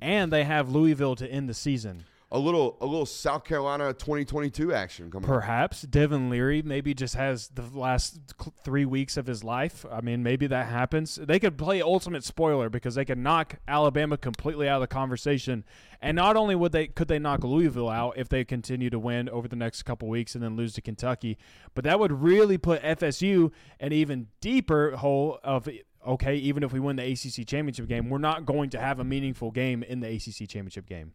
and 0.00 0.32
they 0.32 0.44
have 0.44 0.70
Louisville 0.70 1.16
to 1.16 1.30
end 1.30 1.48
the 1.48 1.54
season. 1.54 2.04
A 2.32 2.38
little, 2.38 2.76
a 2.80 2.86
little 2.86 3.06
South 3.06 3.42
Carolina 3.42 3.92
2022 3.92 4.72
action 4.72 5.10
coming. 5.10 5.28
up. 5.28 5.34
Perhaps 5.34 5.82
Devin 5.82 6.30
Leary 6.30 6.62
maybe 6.62 6.94
just 6.94 7.16
has 7.16 7.48
the 7.48 7.62
last 7.62 8.20
three 8.62 8.84
weeks 8.84 9.16
of 9.16 9.26
his 9.26 9.42
life. 9.42 9.84
I 9.90 10.00
mean, 10.00 10.22
maybe 10.22 10.46
that 10.46 10.68
happens. 10.68 11.16
They 11.16 11.40
could 11.40 11.58
play 11.58 11.82
ultimate 11.82 12.22
spoiler 12.22 12.70
because 12.70 12.94
they 12.94 13.04
could 13.04 13.18
knock 13.18 13.56
Alabama 13.66 14.16
completely 14.16 14.68
out 14.68 14.76
of 14.76 14.88
the 14.88 14.94
conversation. 14.94 15.64
And 16.00 16.14
not 16.14 16.36
only 16.36 16.54
would 16.54 16.70
they 16.70 16.86
could 16.86 17.08
they 17.08 17.18
knock 17.18 17.42
Louisville 17.42 17.90
out 17.90 18.16
if 18.16 18.28
they 18.28 18.44
continue 18.44 18.90
to 18.90 18.98
win 18.98 19.28
over 19.28 19.48
the 19.48 19.56
next 19.56 19.82
couple 19.82 20.08
weeks 20.08 20.36
and 20.36 20.44
then 20.44 20.54
lose 20.54 20.72
to 20.74 20.80
Kentucky, 20.80 21.36
but 21.74 21.82
that 21.82 21.98
would 21.98 22.12
really 22.12 22.58
put 22.58 22.80
FSU 22.82 23.50
an 23.80 23.92
even 23.92 24.28
deeper 24.40 24.92
hole 24.96 25.40
of 25.42 25.68
okay, 26.06 26.36
even 26.36 26.62
if 26.62 26.72
we 26.72 26.80
win 26.80 26.96
the 26.96 27.12
ACC 27.12 27.46
championship 27.46 27.88
game, 27.88 28.08
we're 28.08 28.18
not 28.18 28.46
going 28.46 28.70
to 28.70 28.78
have 28.78 29.00
a 29.00 29.04
meaningful 29.04 29.50
game 29.50 29.82
in 29.82 30.00
the 30.00 30.08
ACC 30.08 30.48
championship 30.48 30.86
game. 30.86 31.12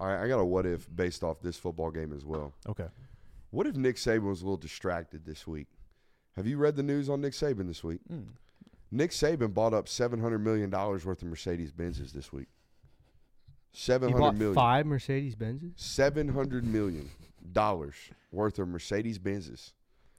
All 0.00 0.06
right, 0.06 0.24
I 0.24 0.28
got 0.28 0.38
a 0.40 0.44
what 0.44 0.64
if 0.64 0.88
based 0.94 1.22
off 1.22 1.40
this 1.42 1.58
football 1.58 1.90
game 1.90 2.12
as 2.14 2.24
well. 2.24 2.54
Okay. 2.66 2.86
What 3.50 3.66
if 3.66 3.76
Nick 3.76 3.96
Saban 3.96 4.22
was 4.22 4.40
a 4.40 4.44
little 4.44 4.56
distracted 4.56 5.26
this 5.26 5.46
week? 5.46 5.66
Have 6.36 6.46
you 6.46 6.56
read 6.56 6.74
the 6.74 6.82
news 6.82 7.10
on 7.10 7.20
Nick 7.20 7.34
Saban 7.34 7.66
this 7.66 7.84
week? 7.84 8.00
Mm. 8.10 8.28
Nick 8.90 9.10
Saban 9.10 9.52
bought 9.52 9.74
up 9.74 9.88
seven 9.88 10.18
hundred 10.20 10.38
million 10.38 10.70
dollars 10.70 11.04
worth 11.04 11.20
of 11.20 11.28
Mercedes 11.28 11.70
Benzes 11.70 12.12
this 12.12 12.32
week. 12.32 12.48
Seven 13.72 14.10
hundred 14.10 14.38
million. 14.38 14.54
five 14.54 14.86
Mercedes 14.86 15.36
Benzes. 15.36 15.72
Seven 15.76 16.28
hundred 16.28 16.64
million 16.64 17.10
dollars 17.52 17.94
worth 18.32 18.58
of 18.58 18.68
Mercedes 18.68 19.18
Benzes. 19.18 19.72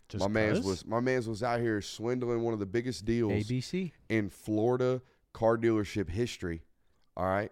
Just 0.10 0.22
my 0.22 0.28
man's 0.28 0.60
'cause? 0.60 0.65
was 0.67 0.86
my 0.86 1.00
man's 1.00 1.28
was 1.28 1.41
out 1.41 1.60
here 1.60 1.82
swindling 1.82 2.41
one 2.44 2.54
of 2.54 2.60
the 2.60 2.65
biggest 2.65 3.04
deals 3.06 3.32
ABC. 3.32 3.94
in 4.10 4.30
Florida 4.30 5.02
car 5.34 5.58
dealership 5.58 6.10
history. 6.10 6.62
All 7.17 7.26
right. 7.26 7.52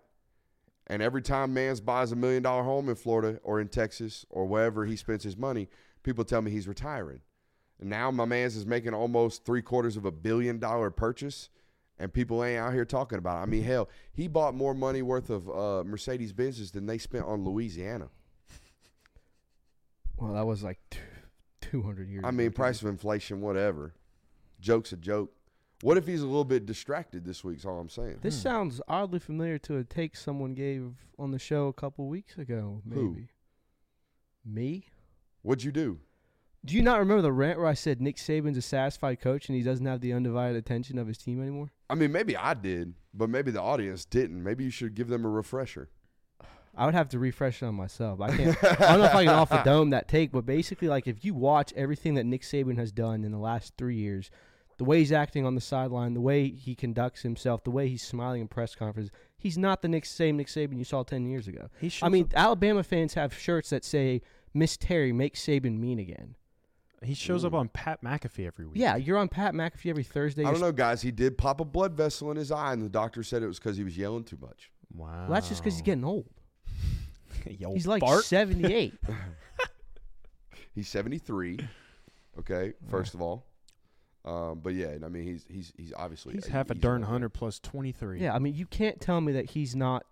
And 0.89 1.03
every 1.03 1.21
time 1.21 1.53
Mans 1.53 1.79
buys 1.79 2.11
a 2.11 2.15
million 2.15 2.41
dollar 2.41 2.63
home 2.63 2.89
in 2.89 2.95
Florida 2.95 3.39
or 3.43 3.61
in 3.61 3.67
Texas 3.67 4.25
or 4.29 4.45
wherever 4.45 4.85
he 4.85 4.95
spends 4.95 5.23
his 5.23 5.37
money, 5.37 5.69
people 6.01 6.23
tell 6.23 6.41
me 6.41 6.49
he's 6.49 6.67
retiring. 6.67 7.21
And 7.79 7.89
now 7.89 8.09
my 8.11 8.25
man's 8.25 8.55
is 8.55 8.65
making 8.65 8.93
almost 8.93 9.45
three 9.45 9.61
quarters 9.61 9.95
of 9.95 10.05
a 10.05 10.11
billion 10.11 10.57
dollar 10.59 10.89
purchase, 10.89 11.49
and 11.99 12.11
people 12.11 12.43
ain't 12.43 12.59
out 12.59 12.73
here 12.73 12.85
talking 12.85 13.19
about 13.19 13.37
it. 13.37 13.43
I 13.43 13.45
mean, 13.45 13.63
hell, 13.63 13.87
he 14.11 14.27
bought 14.27 14.55
more 14.55 14.73
money 14.73 15.01
worth 15.01 15.29
of 15.29 15.47
uh, 15.49 15.83
Mercedes 15.85 16.33
Benzes 16.33 16.71
than 16.71 16.87
they 16.87 16.97
spent 16.97 17.25
on 17.25 17.45
Louisiana. 17.45 18.09
Well, 20.17 20.33
that 20.33 20.45
was 20.45 20.63
like 20.63 20.79
two 21.61 21.83
hundred 21.83 22.09
years. 22.09 22.25
I 22.25 22.31
mean, 22.31 22.51
price 22.51 22.81
of 22.81 22.87
inflation, 22.87 23.41
whatever. 23.41 23.93
Joke's 24.59 24.91
a 24.91 24.97
joke. 24.97 25.31
What 25.81 25.97
if 25.97 26.05
he's 26.07 26.21
a 26.21 26.25
little 26.27 26.43
bit 26.43 26.65
distracted 26.65 27.23
this 27.25 27.43
week? 27.43 27.59
Is 27.59 27.65
all 27.65 27.79
I'm 27.79 27.89
saying. 27.89 28.17
This 28.21 28.35
Hmm. 28.35 28.41
sounds 28.49 28.81
oddly 28.87 29.19
familiar 29.19 29.57
to 29.59 29.77
a 29.77 29.83
take 29.83 30.15
someone 30.17 30.53
gave 30.53 30.93
on 31.17 31.31
the 31.31 31.39
show 31.39 31.67
a 31.67 31.73
couple 31.73 32.07
weeks 32.07 32.37
ago. 32.37 32.81
Maybe. 32.85 33.01
Who? 33.01 33.17
Me? 34.45 34.85
What'd 35.41 35.63
you 35.63 35.71
do? 35.71 35.99
Do 36.65 36.75
you 36.75 36.81
not 36.81 36.99
remember 36.99 37.21
the 37.21 37.31
rant 37.31 37.57
where 37.57 37.67
I 37.67 37.73
said 37.73 38.01
Nick 38.01 38.17
Saban's 38.17 38.57
a 38.57 38.61
satisfied 38.61 39.21
coach 39.21 39.47
and 39.47 39.55
he 39.55 39.63
doesn't 39.63 39.85
have 39.85 40.01
the 40.01 40.11
undivided 40.11 40.57
attention 40.57 40.97
of 40.97 41.07
his 41.07 41.17
team 41.17 41.41
anymore? 41.41 41.71
I 41.89 41.95
mean, 41.95 42.11
maybe 42.11 42.35
I 42.35 42.53
did, 42.53 42.95
but 43.13 43.29
maybe 43.29 43.49
the 43.51 43.61
audience 43.61 44.03
didn't. 44.03 44.43
Maybe 44.43 44.65
you 44.65 44.69
should 44.69 44.93
give 44.95 45.07
them 45.07 45.23
a 45.23 45.29
refresher. 45.29 45.89
I 46.75 46.85
would 46.85 46.95
have 46.95 47.07
to 47.09 47.19
refresh 47.19 47.63
it 47.63 47.65
on 47.65 47.75
myself. 47.75 48.19
I 48.19 48.35
can't. 48.35 48.63
I 48.63 48.75
don't 48.91 48.99
know 48.99 49.05
if 49.05 49.15
I 49.15 49.23
can 49.25 49.33
off 49.33 49.49
the 49.49 49.61
dome 49.63 49.91
that 49.91 50.09
take, 50.09 50.31
but 50.33 50.45
basically, 50.45 50.89
like 50.89 51.07
if 51.07 51.23
you 51.23 51.33
watch 51.33 51.71
everything 51.77 52.15
that 52.15 52.25
Nick 52.25 52.41
Saban 52.41 52.77
has 52.77 52.91
done 52.91 53.23
in 53.23 53.31
the 53.31 53.37
last 53.39 53.73
three 53.77 53.95
years, 53.95 54.29
the 54.79 54.85
way 54.85 54.99
he's 54.99 55.11
acting 55.11 55.45
on 55.45 55.53
the 55.53 55.61
sideline, 55.61 56.15
the 56.15 56.21
way 56.21 56.49
he 56.49 56.73
conducts 56.73 57.21
himself, 57.21 57.63
the 57.63 57.69
way 57.69 57.87
he's 57.87 58.01
smiling 58.01 58.41
in 58.41 58.47
press 58.47 58.73
conferences, 58.73 59.11
he's 59.37 59.57
not 59.57 59.83
the 59.83 59.87
Nick 59.87 60.05
same 60.05 60.37
Nick 60.37 60.47
Saban 60.47 60.77
you 60.77 60.83
saw 60.83 61.03
ten 61.03 61.25
years 61.25 61.47
ago. 61.47 61.67
He 61.79 61.89
shows 61.89 62.07
I 62.07 62.09
mean, 62.09 62.23
up, 62.25 62.33
Alabama 62.35 62.81
fans 62.81 63.13
have 63.13 63.37
shirts 63.37 63.69
that 63.69 63.85
say 63.85 64.21
"Miss 64.53 64.77
Terry 64.77 65.11
makes 65.13 65.41
Saban 65.41 65.77
mean 65.77 65.99
again." 65.99 66.35
he 67.03 67.13
shows 67.13 67.45
up 67.45 67.53
mm. 67.53 67.59
on 67.59 67.69
Pat 67.69 68.03
McAfee 68.03 68.45
every 68.45 68.65
week. 68.65 68.77
Yeah, 68.77 68.95
you're 68.97 69.17
on 69.17 69.29
Pat 69.29 69.53
McAfee 69.53 69.89
every 69.89 70.03
Thursday. 70.03 70.41
I 70.41 70.45
You're 70.45 70.53
don't 70.53 70.61
know, 70.61 70.71
guys. 70.71 71.01
He 71.01 71.11
did 71.11 71.37
pop 71.37 71.61
a 71.61 71.65
blood 71.65 71.93
vessel 71.93 72.29
in 72.31 72.37
his 72.37 72.51
eye, 72.51 72.73
and 72.73 72.81
the 72.81 72.89
doctor 72.89 73.23
said 73.23 73.41
it 73.41 73.47
was 73.47 73.57
because 73.57 73.77
he 73.77 73.83
was 73.83 73.97
yelling 73.97 74.25
too 74.25 74.37
much. 74.41 74.69
Wow. 74.93 75.07
Well, 75.21 75.29
that's 75.29 75.47
just 75.47 75.61
because 75.61 75.75
he's 75.75 75.81
getting 75.81 76.03
old. 76.03 76.29
Yo, 77.47 77.73
He's 77.73 77.87
like 77.87 78.01
Bart. 78.01 78.25
78. 78.25 78.95
He's 80.75 80.89
73. 80.89 81.59
Okay, 82.39 82.73
first 82.89 83.13
of 83.13 83.21
all. 83.21 83.45
Um, 84.25 84.59
but 84.61 84.73
yeah, 84.73 84.95
I 85.03 85.07
mean, 85.09 85.23
he's 85.23 85.45
he's 85.49 85.71
he's 85.77 85.93
obviously 85.95 86.33
He's 86.33 86.47
half 86.47 86.69
a 86.69 86.75
darn 86.75 87.03
hundred 87.03 87.29
plus 87.29 87.59
twenty 87.59 87.91
three. 87.91 88.19
yeah, 88.21 88.35
I 88.35 88.39
mean, 88.39 88.53
you 88.55 88.65
can't 88.65 88.99
tell 88.99 89.21
me 89.21 89.31
that 89.33 89.51
he's 89.51 89.75
not 89.75 90.05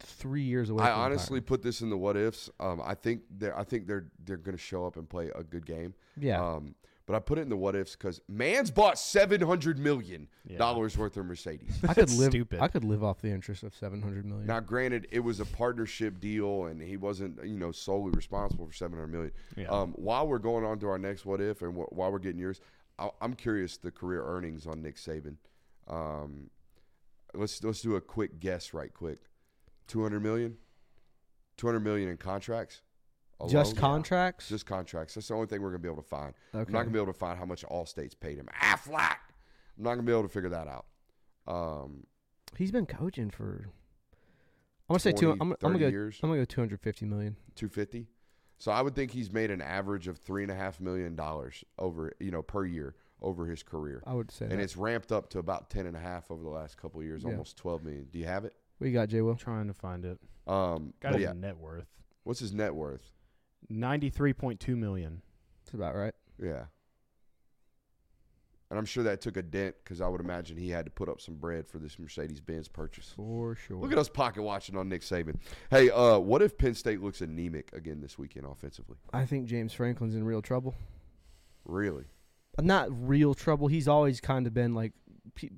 three 0.00 0.42
years 0.42 0.70
away. 0.70 0.84
I 0.84 0.92
from 0.92 1.00
honestly 1.00 1.40
put 1.40 1.62
this 1.62 1.80
in 1.80 1.90
the 1.90 1.96
what 1.98 2.16
ifs. 2.16 2.48
Um, 2.60 2.80
I 2.84 2.94
think 2.94 3.22
they're 3.30 3.58
I 3.58 3.64
think 3.64 3.86
they're 3.86 4.06
they're 4.24 4.36
going 4.36 4.56
to 4.56 4.62
show 4.62 4.86
up 4.86 4.96
and 4.96 5.08
play 5.08 5.30
a 5.34 5.42
good 5.42 5.66
game. 5.66 5.94
Yeah. 6.16 6.40
Um, 6.44 6.74
but 7.04 7.14
I 7.16 7.20
put 7.20 7.38
it 7.38 7.42
in 7.42 7.48
the 7.48 7.56
what 7.56 7.74
ifs 7.74 7.96
because 7.96 8.20
Man's 8.28 8.70
bought 8.70 8.98
seven 8.98 9.40
hundred 9.40 9.78
million 9.78 10.28
Yeah. 10.46 10.58
dollars 10.58 10.96
worth 10.98 11.16
of 11.16 11.24
Mercedes. 11.24 11.78
I 11.88 11.94
could 11.94 12.10
live. 12.10 12.30
stupid. 12.32 12.60
I 12.60 12.68
could 12.68 12.84
live 12.84 13.02
off 13.02 13.22
the 13.22 13.30
interest 13.30 13.62
of 13.62 13.74
seven 13.74 14.02
hundred 14.02 14.26
million. 14.26 14.46
Now, 14.46 14.60
granted, 14.60 15.08
it 15.10 15.20
was 15.20 15.40
a 15.40 15.46
partnership 15.46 16.20
deal, 16.20 16.66
and 16.66 16.82
he 16.82 16.98
wasn't, 16.98 17.42
you 17.44 17.56
know, 17.58 17.72
solely 17.72 18.10
responsible 18.12 18.66
for 18.66 18.72
seven 18.74 18.98
hundred 18.98 19.12
million. 19.12 19.32
Yeah. 19.56 19.68
Um, 19.68 19.92
while 19.96 20.28
we're 20.28 20.38
going 20.38 20.64
on 20.66 20.78
to 20.80 20.88
our 20.88 20.98
next 20.98 21.24
what 21.24 21.40
if, 21.40 21.62
and 21.62 21.74
wh- 21.74 21.90
while 21.92 22.12
we're 22.12 22.18
getting 22.18 22.38
yours, 22.40 22.60
I- 22.60 22.77
I'm 23.20 23.34
curious 23.34 23.76
the 23.76 23.90
career 23.90 24.24
earnings 24.24 24.66
on 24.66 24.82
Nick 24.82 24.96
Saban. 24.96 25.36
Um, 25.86 26.50
let's 27.34 27.62
let's 27.62 27.80
do 27.80 27.96
a 27.96 28.00
quick 28.00 28.40
guess, 28.40 28.74
right 28.74 28.92
quick. 28.92 29.18
Two 29.86 30.02
hundred 30.02 30.22
million. 30.22 30.56
Two 31.56 31.66
hundred 31.66 31.80
million 31.80 32.08
in 32.08 32.16
contracts. 32.16 32.82
Just 33.48 33.72
alone? 33.72 33.80
contracts. 33.80 34.48
Just 34.48 34.66
contracts. 34.66 35.14
That's 35.14 35.28
the 35.28 35.34
only 35.34 35.46
thing 35.46 35.62
we're 35.62 35.70
gonna 35.70 35.78
be 35.78 35.88
able 35.88 36.02
to 36.02 36.08
find. 36.08 36.34
okay. 36.54 36.64
I'm 36.66 36.72
not 36.72 36.80
gonna 36.80 36.90
be 36.90 36.98
able 36.98 37.12
to 37.12 37.18
find 37.18 37.38
how 37.38 37.44
much 37.44 37.62
all 37.64 37.86
states 37.86 38.14
paid 38.14 38.36
him. 38.36 38.48
Aflac. 38.60 39.16
I'm 39.76 39.84
not 39.84 39.90
gonna 39.90 40.02
be 40.02 40.12
able 40.12 40.24
to 40.24 40.28
figure 40.28 40.50
that 40.50 40.66
out. 40.66 40.86
Um, 41.46 42.04
He's 42.56 42.72
been 42.72 42.86
coaching 42.86 43.30
for. 43.30 43.70
I'm 44.88 44.94
gonna 44.94 45.00
say 45.00 45.12
two. 45.12 45.34
20, 45.36 45.40
I'm, 45.40 45.52
I'm 45.52 45.56
gonna 45.60 45.78
go. 45.78 45.88
years. 45.88 46.18
I'm 46.22 46.30
gonna 46.30 46.40
go 46.40 46.44
two 46.44 46.60
hundred 46.60 46.80
fifty 46.80 47.06
million. 47.06 47.36
250 47.54 48.08
so 48.58 48.70
i 48.72 48.80
would 48.82 48.94
think 48.94 49.10
he's 49.10 49.32
made 49.32 49.50
an 49.50 49.62
average 49.62 50.08
of 50.08 50.18
three 50.18 50.42
and 50.42 50.52
a 50.52 50.54
half 50.54 50.80
million 50.80 51.14
dollars 51.16 51.64
over 51.78 52.12
you 52.20 52.30
know 52.30 52.42
per 52.42 52.64
year 52.64 52.94
over 53.20 53.46
his 53.46 53.62
career 53.62 54.02
I 54.06 54.14
would 54.14 54.30
say. 54.30 54.44
and 54.44 54.52
that. 54.52 54.60
it's 54.60 54.76
ramped 54.76 55.10
up 55.10 55.28
to 55.30 55.38
about 55.40 55.70
ten 55.70 55.86
and 55.86 55.96
a 55.96 56.00
half 56.00 56.30
over 56.30 56.42
the 56.42 56.48
last 56.50 56.76
couple 56.76 57.00
of 57.00 57.06
years 57.06 57.22
Yeah. 57.24 57.30
almost 57.30 57.56
12 57.56 57.82
million 57.82 58.06
do 58.12 58.18
you 58.18 58.26
have 58.26 58.44
it 58.44 58.54
We 58.78 58.92
got, 58.92 59.08
J. 59.08 59.22
Will? 59.22 59.34
trying 59.34 59.66
to 59.66 59.74
find 59.74 60.04
it. 60.04 60.18
Um, 60.46 60.94
Got 61.00 61.14
his 61.14 61.22
yeah, 61.22 61.32
net 61.32 61.58
worth. 61.58 61.88
what's 62.22 62.38
his 62.40 62.52
net 62.54 62.74
worth? 62.74 63.10
Ninety 63.68 64.08
three 64.08 64.32
point 64.32 64.60
two 64.60 64.76
million. 64.76 65.20
That's 65.64 65.74
about 65.74 65.96
right. 65.96 66.14
Yeah. 66.40 66.66
And 68.70 68.78
I'm 68.78 68.84
sure 68.84 69.02
that 69.04 69.22
took 69.22 69.38
a 69.38 69.42
dent 69.42 69.76
because 69.82 70.02
I 70.02 70.08
would 70.08 70.20
imagine 70.20 70.58
he 70.58 70.68
had 70.68 70.84
to 70.84 70.90
put 70.90 71.08
up 71.08 71.22
some 71.22 71.36
bread 71.36 71.66
for 71.66 71.78
this 71.78 71.98
Mercedes 71.98 72.40
Benz 72.40 72.68
purchase. 72.68 73.14
For 73.16 73.54
sure. 73.54 73.78
Look 73.78 73.92
at 73.92 73.98
us 73.98 74.10
pocket 74.10 74.42
watching 74.42 74.76
on 74.76 74.90
Nick 74.90 75.00
Saban. 75.00 75.36
Hey, 75.70 75.88
uh, 75.88 76.18
what 76.18 76.42
if 76.42 76.58
Penn 76.58 76.74
State 76.74 77.02
looks 77.02 77.22
anemic 77.22 77.72
again 77.72 78.02
this 78.02 78.18
weekend 78.18 78.44
offensively? 78.44 78.96
I 79.12 79.24
think 79.24 79.46
James 79.46 79.72
Franklin's 79.72 80.14
in 80.14 80.22
real 80.22 80.42
trouble. 80.42 80.74
Really? 81.64 82.04
Not 82.60 82.88
real 82.90 83.32
trouble. 83.34 83.68
He's 83.68 83.88
always 83.88 84.20
kind 84.20 84.46
of 84.46 84.52
been 84.52 84.74
like 84.74 84.92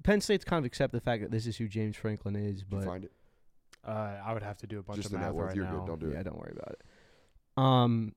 Penn 0.04 0.20
State's 0.20 0.44
kind 0.44 0.58
of 0.60 0.64
accept 0.66 0.92
the 0.92 1.00
fact 1.00 1.22
that 1.22 1.30
this 1.32 1.46
is 1.46 1.56
who 1.56 1.66
James 1.66 1.96
Franklin 1.96 2.36
is, 2.36 2.62
Did 2.62 2.66
you 2.70 2.78
but 2.78 2.84
find 2.84 3.04
it? 3.04 3.12
Uh, 3.84 4.18
I 4.24 4.32
would 4.34 4.42
have 4.42 4.58
to 4.58 4.66
do 4.66 4.78
a 4.78 4.82
bunch 4.82 4.98
Just 4.98 5.06
of 5.06 5.12
the 5.12 5.18
net 5.18 5.34
math 5.34 5.46
right 5.46 5.56
You're 5.56 5.64
now. 5.64 5.78
good. 5.78 5.86
Don't 5.86 6.00
do 6.00 6.10
yeah, 6.10 6.20
it. 6.20 6.24
don't 6.24 6.38
worry 6.38 6.52
about 6.54 6.72
it. 6.72 6.82
Um, 7.56 8.14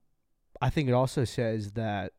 I 0.62 0.69
think 0.69 0.89
it 0.89 0.93
also 0.93 1.23
says 1.23 1.71
that 1.71 2.13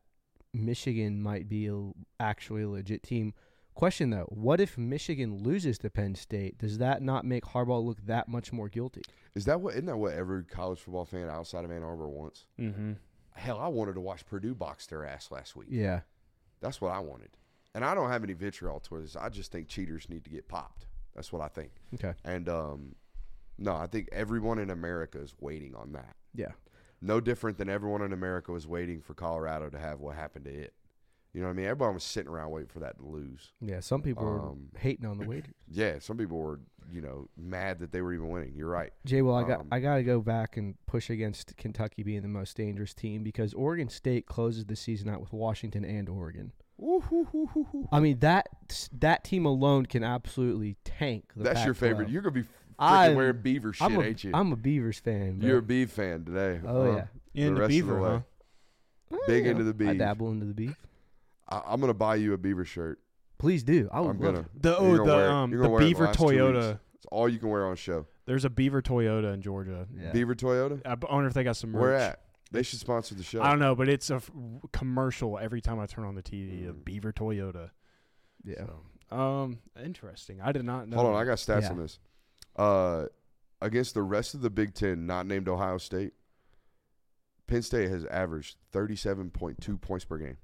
Michigan 0.55 1.21
might 1.21 1.47
be 1.49 1.67
a, 1.67 1.91
actually 2.19 2.63
a 2.63 2.69
legit 2.69 3.03
team. 3.03 3.33
Question 3.73 4.09
though, 4.09 4.27
what 4.29 4.61
if 4.61 4.77
Michigan 4.77 5.43
loses 5.43 5.77
to 5.79 5.89
Penn 5.89 6.15
State? 6.15 6.57
Does 6.57 6.77
that 6.77 7.01
not 7.01 7.25
make 7.25 7.43
Harbaugh 7.43 7.83
look 7.83 8.05
that 8.05 8.29
much 8.29 8.53
more 8.53 8.69
guilty? 8.69 9.01
Is 9.35 9.43
that 9.45 9.59
what? 9.59 9.73
Isn't 9.73 9.87
that 9.87 9.97
what 9.97 10.13
every 10.13 10.43
college 10.45 10.79
football 10.79 11.03
fan 11.03 11.29
outside 11.29 11.65
of 11.65 11.71
Ann 11.71 11.83
Arbor 11.83 12.07
wants? 12.07 12.45
Mm-hmm. 12.57 12.93
Hell, 13.33 13.59
I 13.59 13.67
wanted 13.67 13.95
to 13.95 13.99
watch 13.99 14.25
Purdue 14.25 14.55
box 14.55 14.87
their 14.87 15.05
ass 15.05 15.29
last 15.29 15.57
week. 15.57 15.67
Yeah. 15.69 16.01
That's 16.61 16.79
what 16.79 16.93
I 16.93 16.99
wanted. 16.99 17.31
And 17.73 17.83
I 17.83 17.93
don't 17.93 18.09
have 18.09 18.23
any 18.23 18.31
vitriol 18.31 18.79
towards 18.79 19.13
this. 19.13 19.21
I 19.21 19.27
just 19.27 19.51
think 19.51 19.67
cheaters 19.67 20.07
need 20.07 20.23
to 20.23 20.29
get 20.29 20.47
popped. 20.47 20.85
That's 21.13 21.33
what 21.33 21.41
I 21.41 21.49
think. 21.49 21.71
Okay. 21.95 22.13
And 22.23 22.47
um, 22.47 22.95
no, 23.57 23.75
I 23.75 23.87
think 23.87 24.07
everyone 24.13 24.59
in 24.59 24.69
America 24.69 25.19
is 25.19 25.33
waiting 25.41 25.75
on 25.75 25.91
that. 25.91 26.15
Yeah. 26.33 26.51
No 27.01 27.19
different 27.19 27.57
than 27.57 27.69
everyone 27.69 28.01
in 28.01 28.13
America 28.13 28.51
was 28.51 28.65
waiting 28.67 29.01
for 29.01 29.13
Colorado 29.13 29.69
to 29.69 29.77
have 29.79 29.99
what 29.99 30.15
happened 30.15 30.45
to 30.45 30.51
it. 30.51 30.73
You 31.33 31.41
know 31.41 31.47
what 31.47 31.53
I 31.53 31.55
mean? 31.57 31.65
Everybody 31.65 31.93
was 31.95 32.03
sitting 32.05 32.31
around 32.31 32.51
waiting 32.51 32.69
for 32.69 32.79
that 32.79 32.97
to 32.97 33.05
lose. 33.05 33.51
Yeah. 33.59 33.81
Some 33.81 34.01
people 34.01 34.25
Um, 34.25 34.69
are 34.73 34.79
hating 34.79 35.05
on 35.05 35.17
the 35.17 35.25
wager. 35.27 35.51
Yeah, 35.69 35.99
some 35.99 36.15
people 36.17 36.37
were, 36.37 36.61
you 36.89 37.01
know, 37.01 37.27
mad 37.35 37.79
that 37.79 37.91
they 37.91 37.99
were 38.01 38.13
even 38.13 38.29
winning. 38.29 38.53
You're 38.55 38.69
right. 38.69 38.93
Jay, 39.05 39.21
well, 39.21 39.35
I 39.35 39.43
got 39.45 39.59
Um, 39.61 39.67
I 39.71 39.79
got 39.81 39.95
to 39.95 40.03
go 40.03 40.21
back 40.21 40.55
and 40.55 40.75
push 40.85 41.09
against 41.09 41.57
Kentucky 41.57 42.03
being 42.03 42.21
the 42.21 42.29
most 42.29 42.55
dangerous 42.55 42.93
team 42.93 43.23
because 43.23 43.53
Oregon 43.53 43.89
State 43.89 44.25
closes 44.27 44.65
the 44.65 44.75
season 44.77 45.09
out 45.09 45.19
with 45.19 45.33
Washington 45.33 45.83
and 45.83 46.07
Oregon. 46.07 46.53
I 47.91 47.99
mean 47.99 48.19
that 48.19 48.47
that 48.99 49.23
team 49.23 49.45
alone 49.45 49.85
can 49.85 50.03
absolutely 50.03 50.75
tank. 50.83 51.31
The 51.35 51.43
That's 51.43 51.65
your 51.65 51.73
Pac-12. 51.73 51.79
favorite. 51.79 52.09
You're 52.09 52.21
gonna 52.21 52.33
be 52.43 52.47
freaking 52.79 52.83
I'm- 52.91 53.15
wearing 53.15 53.41
Beaver 53.41 53.73
shit, 53.73 53.85
I'm 53.85 53.95
a, 53.97 54.01
ain't 54.01 54.23
you? 54.23 54.31
I'm 54.33 54.51
a 54.51 54.55
Beavers 54.55 54.99
fan. 54.99 55.39
bro. 55.39 55.47
You're 55.47 55.59
a 55.59 55.61
Beav 55.61 55.89
fan 55.89 56.25
today. 56.25 56.59
oh 56.65 56.91
huh? 56.93 56.97
yeah. 57.33 57.43
In 57.45 57.53
The 57.55 57.61
the 57.61 57.67
the 57.67 57.67
beaver, 57.67 57.99
way. 58.01 58.09
huh? 58.09 58.19
Well, 59.11 59.21
Big 59.27 59.45
you 59.45 59.51
into 59.51 59.63
know, 59.63 59.71
the 59.71 59.85
I 59.87 59.91
beef. 59.91 59.99
dabble 59.99 60.31
into 60.31 60.45
the 60.45 60.53
beef. 60.53 60.75
I, 61.47 61.61
I'm 61.67 61.79
gonna 61.81 61.93
buy 61.93 62.15
you 62.15 62.33
a 62.33 62.37
Beaver 62.37 62.65
shirt. 62.65 62.99
Please 63.37 63.63
do. 63.63 63.87
I 63.91 63.99
would 63.99 64.11
I'm 64.11 64.19
gonna. 64.19 64.39
it. 64.39 64.61
The 64.61 64.77
oh 64.77 64.95
the 64.97 65.03
wear 65.03 65.29
um 65.29 65.51
the 65.51 65.57
gonna 65.57 65.69
wear 65.69 65.81
it 65.81 65.83
the 65.83 65.89
Beaver 65.89 66.07
Toyota. 66.07 66.69
weeks. 66.69 66.79
It's 66.95 67.05
all 67.11 67.29
you 67.29 67.37
can 67.37 67.49
wear 67.49 67.65
on 67.67 67.75
show. 67.75 68.07
There's 68.25 68.45
a 68.45 68.49
Beaver 68.49 68.81
Toyota 68.81 69.33
in 69.33 69.41
Georgia. 69.41 69.85
Yeah. 69.95 70.11
Beaver 70.11 70.33
Toyota. 70.35 70.81
I 70.85 70.95
wonder 71.13 71.27
if 71.27 71.33
they 71.35 71.43
got 71.43 71.55
some 71.57 71.71
merch. 71.71 71.81
Where 71.81 71.93
at? 71.95 72.21
They 72.51 72.63
should 72.63 72.79
sponsor 72.79 73.13
the 73.15 73.23
show. 73.23 73.41
I 73.41 73.49
don't 73.49 73.59
know, 73.59 73.75
but 73.75 73.89
it's 73.89 74.09
a 74.09 74.15
f- 74.15 74.31
commercial 74.71 75.37
every 75.37 75.61
time 75.61 75.79
I 75.79 75.85
turn 75.87 76.05
on 76.05 76.15
the 76.15 76.23
TV. 76.23 76.67
A 76.69 76.73
Mm. 76.73 76.85
Beaver 76.85 77.11
Toyota. 77.11 77.69
Yeah. 78.43 78.65
So, 79.09 79.15
um, 79.15 79.59
interesting. 79.83 80.39
I 80.41 80.51
did 80.51 80.63
not 80.63 80.87
know. 80.87 80.97
Hold 80.97 81.13
on. 81.15 81.21
I 81.21 81.25
got 81.25 81.37
stats 81.37 81.63
Yeah. 81.63 81.71
on 81.71 81.77
this. 81.77 81.99
Uh, 82.55 83.05
against 83.61 83.93
the 83.93 84.03
rest 84.03 84.33
of 84.33 84.41
the 84.41 84.49
Big 84.49 84.73
Ten, 84.73 85.05
not 85.05 85.25
named 85.25 85.47
Ohio 85.49 85.77
State, 85.77 86.13
Penn 87.47 87.61
State 87.61 87.89
has 87.89 88.05
averaged 88.05 88.57
37.2 88.73 89.79
points 89.81 90.05
per 90.05 90.17
game. 90.17 90.37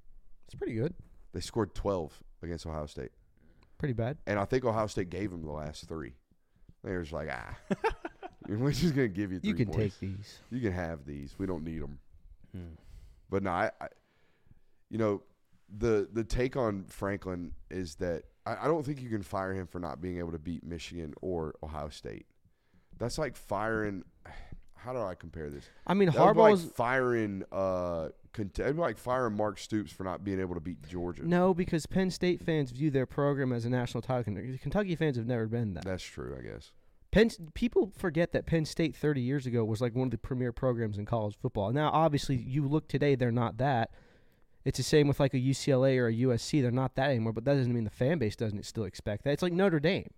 It's 0.46 0.56
pretty 0.56 0.74
good. 0.74 0.94
They 1.34 1.40
scored 1.40 1.74
12 1.74 2.22
against 2.44 2.66
Ohio 2.66 2.86
State, 2.86 3.12
Pretty 3.78 3.94
bad. 3.94 4.18
and 4.28 4.38
I 4.40 4.46
think 4.46 4.66
Ohio 4.66 4.88
State 4.88 5.10
gave 5.10 5.32
them 5.32 5.44
the 5.44 5.52
last 5.52 5.88
three. 5.88 6.14
They 6.84 6.92
were 6.92 7.02
just 7.02 7.14
like, 7.14 7.30
ah, 7.32 7.56
we're 8.48 8.72
just 8.72 8.96
gonna 8.96 9.08
give 9.08 9.32
you. 9.32 9.40
Three 9.40 9.50
You 9.50 9.56
can 9.56 9.68
points. 9.68 9.98
take 9.98 10.00
these. 10.00 10.40
You 10.50 10.60
can 10.60 10.72
have 10.74 11.06
these. 11.06 11.34
We 11.38 11.46
don't 11.46 11.64
need 11.64 11.82
them. 11.82 12.00
Hmm. 12.54 12.74
But 13.30 13.44
no, 13.44 13.52
I, 13.52 13.72
I 13.80 13.88
you 14.90 14.98
know, 14.98 15.22
the 15.78 16.10
the 16.12 16.24
take 16.24 16.58
on 16.58 16.84
Franklin 16.88 17.54
is 17.70 17.96
that 17.96 18.24
I, 18.46 18.66
I 18.66 18.68
don't 18.68 18.86
think 18.86 19.02
you 19.02 19.10
can 19.10 19.22
fire 19.24 19.54
him 19.54 19.68
for 19.68 19.80
not 19.80 20.02
being 20.02 20.20
able 20.20 20.32
to 20.32 20.40
beat 20.40 20.64
Michigan 20.64 21.14
or 21.22 21.56
Ohio 21.64 21.90
State. 21.90 22.26
That's 22.98 23.18
like 23.18 23.36
firing. 23.36 24.04
How 24.76 24.94
do 24.94 25.00
I 25.00 25.14
compare 25.14 25.52
this? 25.52 25.64
I 25.86 25.94
mean, 25.94 26.10
That 26.10 26.36
like 26.36 26.58
firing. 26.58 27.44
Uh, 27.52 28.10
it'd 28.36 28.54
be 28.56 28.64
like 28.82 28.98
firing 28.98 29.38
Mark 29.38 29.60
Stoops 29.60 29.92
for 29.92 30.04
not 30.04 30.24
being 30.24 30.40
able 30.40 30.56
to 30.56 30.60
beat 30.60 30.82
Georgia. 30.90 31.24
no, 31.24 31.54
because 31.54 31.86
Penn 31.86 32.10
State 32.10 32.42
fans 32.42 32.72
view 32.72 32.90
their 32.90 33.06
program 33.06 33.54
as 33.54 33.66
a 33.66 33.70
national 33.70 34.02
title. 34.02 34.24
contender. 34.24 34.58
Kentucky 34.58 34.96
fans 34.96 35.18
have 35.18 35.28
never 35.28 35.46
been 35.46 35.76
that. 35.76 35.86
That's 35.86 36.04
true, 36.04 36.36
I 36.36 36.42
guess. 36.42 36.72
Penn 37.12 37.30
people 37.54 37.92
forget 37.96 38.32
that 38.32 38.48
Penn 38.48 38.66
State 38.66 38.96
30 38.96 39.22
years 39.22 39.46
ago 39.46 39.64
was 39.66 39.82
like 39.82 39.94
one 39.94 40.08
of 40.08 40.12
the 40.12 40.18
premier 40.18 40.52
programs 40.52 40.98
in 40.98 41.06
college 41.06 41.36
football. 41.40 41.72
Now, 41.72 41.92
obviously, 41.92 42.38
you 42.38 42.68
look 42.68 42.88
today, 42.88 43.14
they're 43.16 43.32
not 43.32 43.58
that. 43.58 43.92
It's 44.64 44.78
the 44.78 44.84
same 44.84 45.08
with 45.08 45.20
like 45.20 45.34
a 45.34 45.40
UCLA 45.40 45.98
or 45.98 46.08
a 46.08 46.14
USC. 46.14 46.62
They're 46.62 46.72
not 46.72 46.96
that 46.96 47.10
anymore, 47.10 47.34
but 47.34 47.46
that 47.46 47.56
doesn't 47.56 47.74
mean 47.74 47.84
the 47.84 47.90
fan 47.90 48.20
base 48.20 48.36
doesn't 48.36 48.64
still 48.66 48.84
expect 48.84 49.24
that. 49.24 49.32
It's 49.32 49.42
like 49.42 49.54
Notre 49.54 49.80
Dame. 49.80 50.12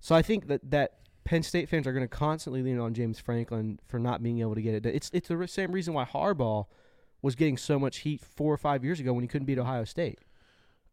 So 0.00 0.14
I 0.14 0.22
think 0.22 0.48
that 0.48 0.70
that 0.70 0.98
Penn 1.24 1.42
State 1.42 1.68
fans 1.68 1.86
are 1.86 1.92
going 1.92 2.04
to 2.04 2.08
constantly 2.08 2.62
lean 2.62 2.78
on 2.78 2.92
James 2.92 3.18
Franklin 3.18 3.78
for 3.86 3.98
not 3.98 4.22
being 4.22 4.40
able 4.40 4.54
to 4.54 4.62
get 4.62 4.74
it. 4.74 4.82
done. 4.82 4.94
It's 4.94 5.10
it's 5.14 5.28
the 5.28 5.48
same 5.48 5.72
reason 5.72 5.94
why 5.94 6.04
Harbaugh 6.04 6.66
was 7.22 7.34
getting 7.34 7.56
so 7.56 7.78
much 7.78 7.98
heat 7.98 8.20
four 8.20 8.52
or 8.52 8.58
five 8.58 8.84
years 8.84 9.00
ago 9.00 9.14
when 9.14 9.22
he 9.22 9.28
couldn't 9.28 9.46
beat 9.46 9.58
Ohio 9.58 9.84
State. 9.84 10.18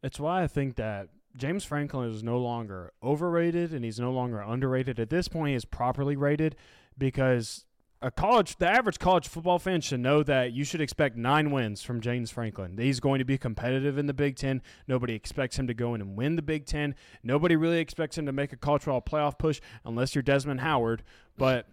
It's 0.02 0.20
why 0.20 0.44
I 0.44 0.48
think 0.48 0.78
that 0.78 1.10
James 1.36 1.66
Franklin 1.66 2.10
is 2.10 2.24
no 2.24 2.38
longer 2.40 2.94
overrated 3.04 3.74
and 3.74 3.84
he's 3.84 4.00
no 4.00 4.12
longer 4.12 4.40
underrated. 4.40 5.00
At 5.00 5.10
this 5.10 5.28
point, 5.28 5.50
he 5.50 5.56
is 5.56 5.66
properly 5.66 6.16
rated 6.16 6.56
because 6.98 7.66
a 8.02 8.10
college, 8.10 8.58
the 8.58 8.68
average 8.68 8.98
college 8.98 9.28
football 9.28 9.60
fan 9.60 9.82
should 9.82 10.00
know 10.00 10.24
that 10.24 10.54
you 10.54 10.64
should 10.64 10.82
expect 10.82 11.16
nine 11.16 11.52
wins 11.52 11.84
from 11.84 12.02
James 12.02 12.32
Franklin. 12.32 12.78
He's 12.78 13.00
going 13.00 13.20
to 13.20 13.26
be 13.26 13.38
competitive 13.38 13.98
in 13.98 14.08
the 14.08 14.14
Big 14.14 14.36
Ten. 14.36 14.62
Nobody 14.88 15.14
expects 15.14 15.58
him 15.58 15.68
to 15.68 15.74
go 15.74 15.94
in 15.94 16.02
and 16.02 16.16
win 16.16 16.36
the 16.36 16.42
Big 16.42 16.66
Ten. 16.66 16.96
Nobody 17.24 17.56
really 17.56 17.80
expects 17.80 18.18
him 18.18 18.26
to 18.26 18.32
make 18.32 18.54
a 18.54 18.58
football 18.58 19.02
playoff 19.02 19.38
push 19.38 19.62
unless 19.86 20.16
you're 20.16 20.24
Desmond 20.24 20.62
Howard. 20.62 21.04
But 21.38 21.68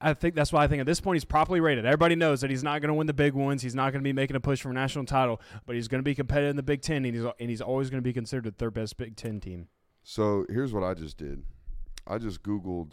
I 0.00 0.12
think 0.14 0.34
that's 0.34 0.52
why 0.52 0.64
I 0.64 0.68
think 0.68 0.80
at 0.80 0.86
this 0.86 1.00
point 1.00 1.16
he's 1.16 1.24
properly 1.24 1.60
rated. 1.60 1.86
Everybody 1.86 2.16
knows 2.16 2.40
that 2.40 2.50
he's 2.50 2.64
not 2.64 2.80
going 2.80 2.88
to 2.88 2.94
win 2.94 3.06
the 3.06 3.14
big 3.14 3.34
ones. 3.34 3.62
He's 3.62 3.76
not 3.76 3.92
going 3.92 4.02
to 4.02 4.08
be 4.08 4.12
making 4.12 4.36
a 4.36 4.40
push 4.40 4.60
for 4.60 4.70
a 4.70 4.74
national 4.74 5.04
title, 5.04 5.40
but 5.66 5.76
he's 5.76 5.86
going 5.86 6.00
to 6.00 6.04
be 6.04 6.14
competitive 6.16 6.50
in 6.50 6.56
the 6.56 6.62
Big 6.64 6.82
Ten, 6.82 7.04
and 7.04 7.14
he's 7.14 7.24
and 7.24 7.48
he's 7.48 7.60
always 7.60 7.90
going 7.90 8.02
to 8.02 8.06
be 8.06 8.12
considered 8.12 8.44
the 8.44 8.50
third 8.50 8.74
best 8.74 8.96
Big 8.96 9.16
Ten 9.16 9.40
team. 9.40 9.68
So 10.02 10.46
here's 10.48 10.72
what 10.72 10.82
I 10.82 10.94
just 10.94 11.16
did. 11.16 11.44
I 12.06 12.18
just 12.18 12.42
Googled 12.42 12.92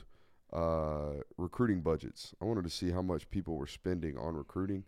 uh, 0.55 1.21
recruiting 1.37 1.81
budgets. 1.81 2.33
I 2.41 2.45
wanted 2.45 2.63
to 2.63 2.69
see 2.69 2.91
how 2.91 3.01
much 3.01 3.29
people 3.29 3.57
were 3.57 3.67
spending 3.67 4.17
on 4.17 4.35
recruiting, 4.35 4.85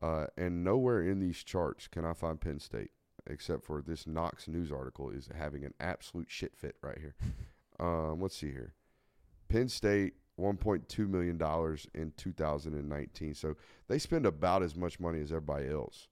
uh, 0.00 0.26
and 0.36 0.62
nowhere 0.62 1.02
in 1.02 1.18
these 1.18 1.42
charts 1.42 1.88
can 1.88 2.04
I 2.04 2.12
find 2.12 2.40
Penn 2.40 2.60
State, 2.60 2.92
except 3.28 3.64
for 3.64 3.82
this 3.82 4.06
Knox 4.06 4.46
News 4.46 4.70
article 4.70 5.10
is 5.10 5.28
having 5.36 5.64
an 5.64 5.74
absolute 5.80 6.30
shit 6.30 6.56
fit 6.56 6.76
right 6.82 6.98
here. 6.98 7.16
um, 7.80 8.20
let's 8.22 8.36
see 8.36 8.52
here. 8.52 8.74
Penn 9.48 9.68
State, 9.68 10.14
$1.2 10.40 11.08
million 11.08 11.36
in 11.94 12.12
2019. 12.16 13.34
So 13.34 13.56
they 13.88 13.98
spend 13.98 14.24
about 14.24 14.62
as 14.62 14.76
much 14.76 15.00
money 15.00 15.20
as 15.20 15.32
everybody 15.32 15.68
else. 15.68 16.06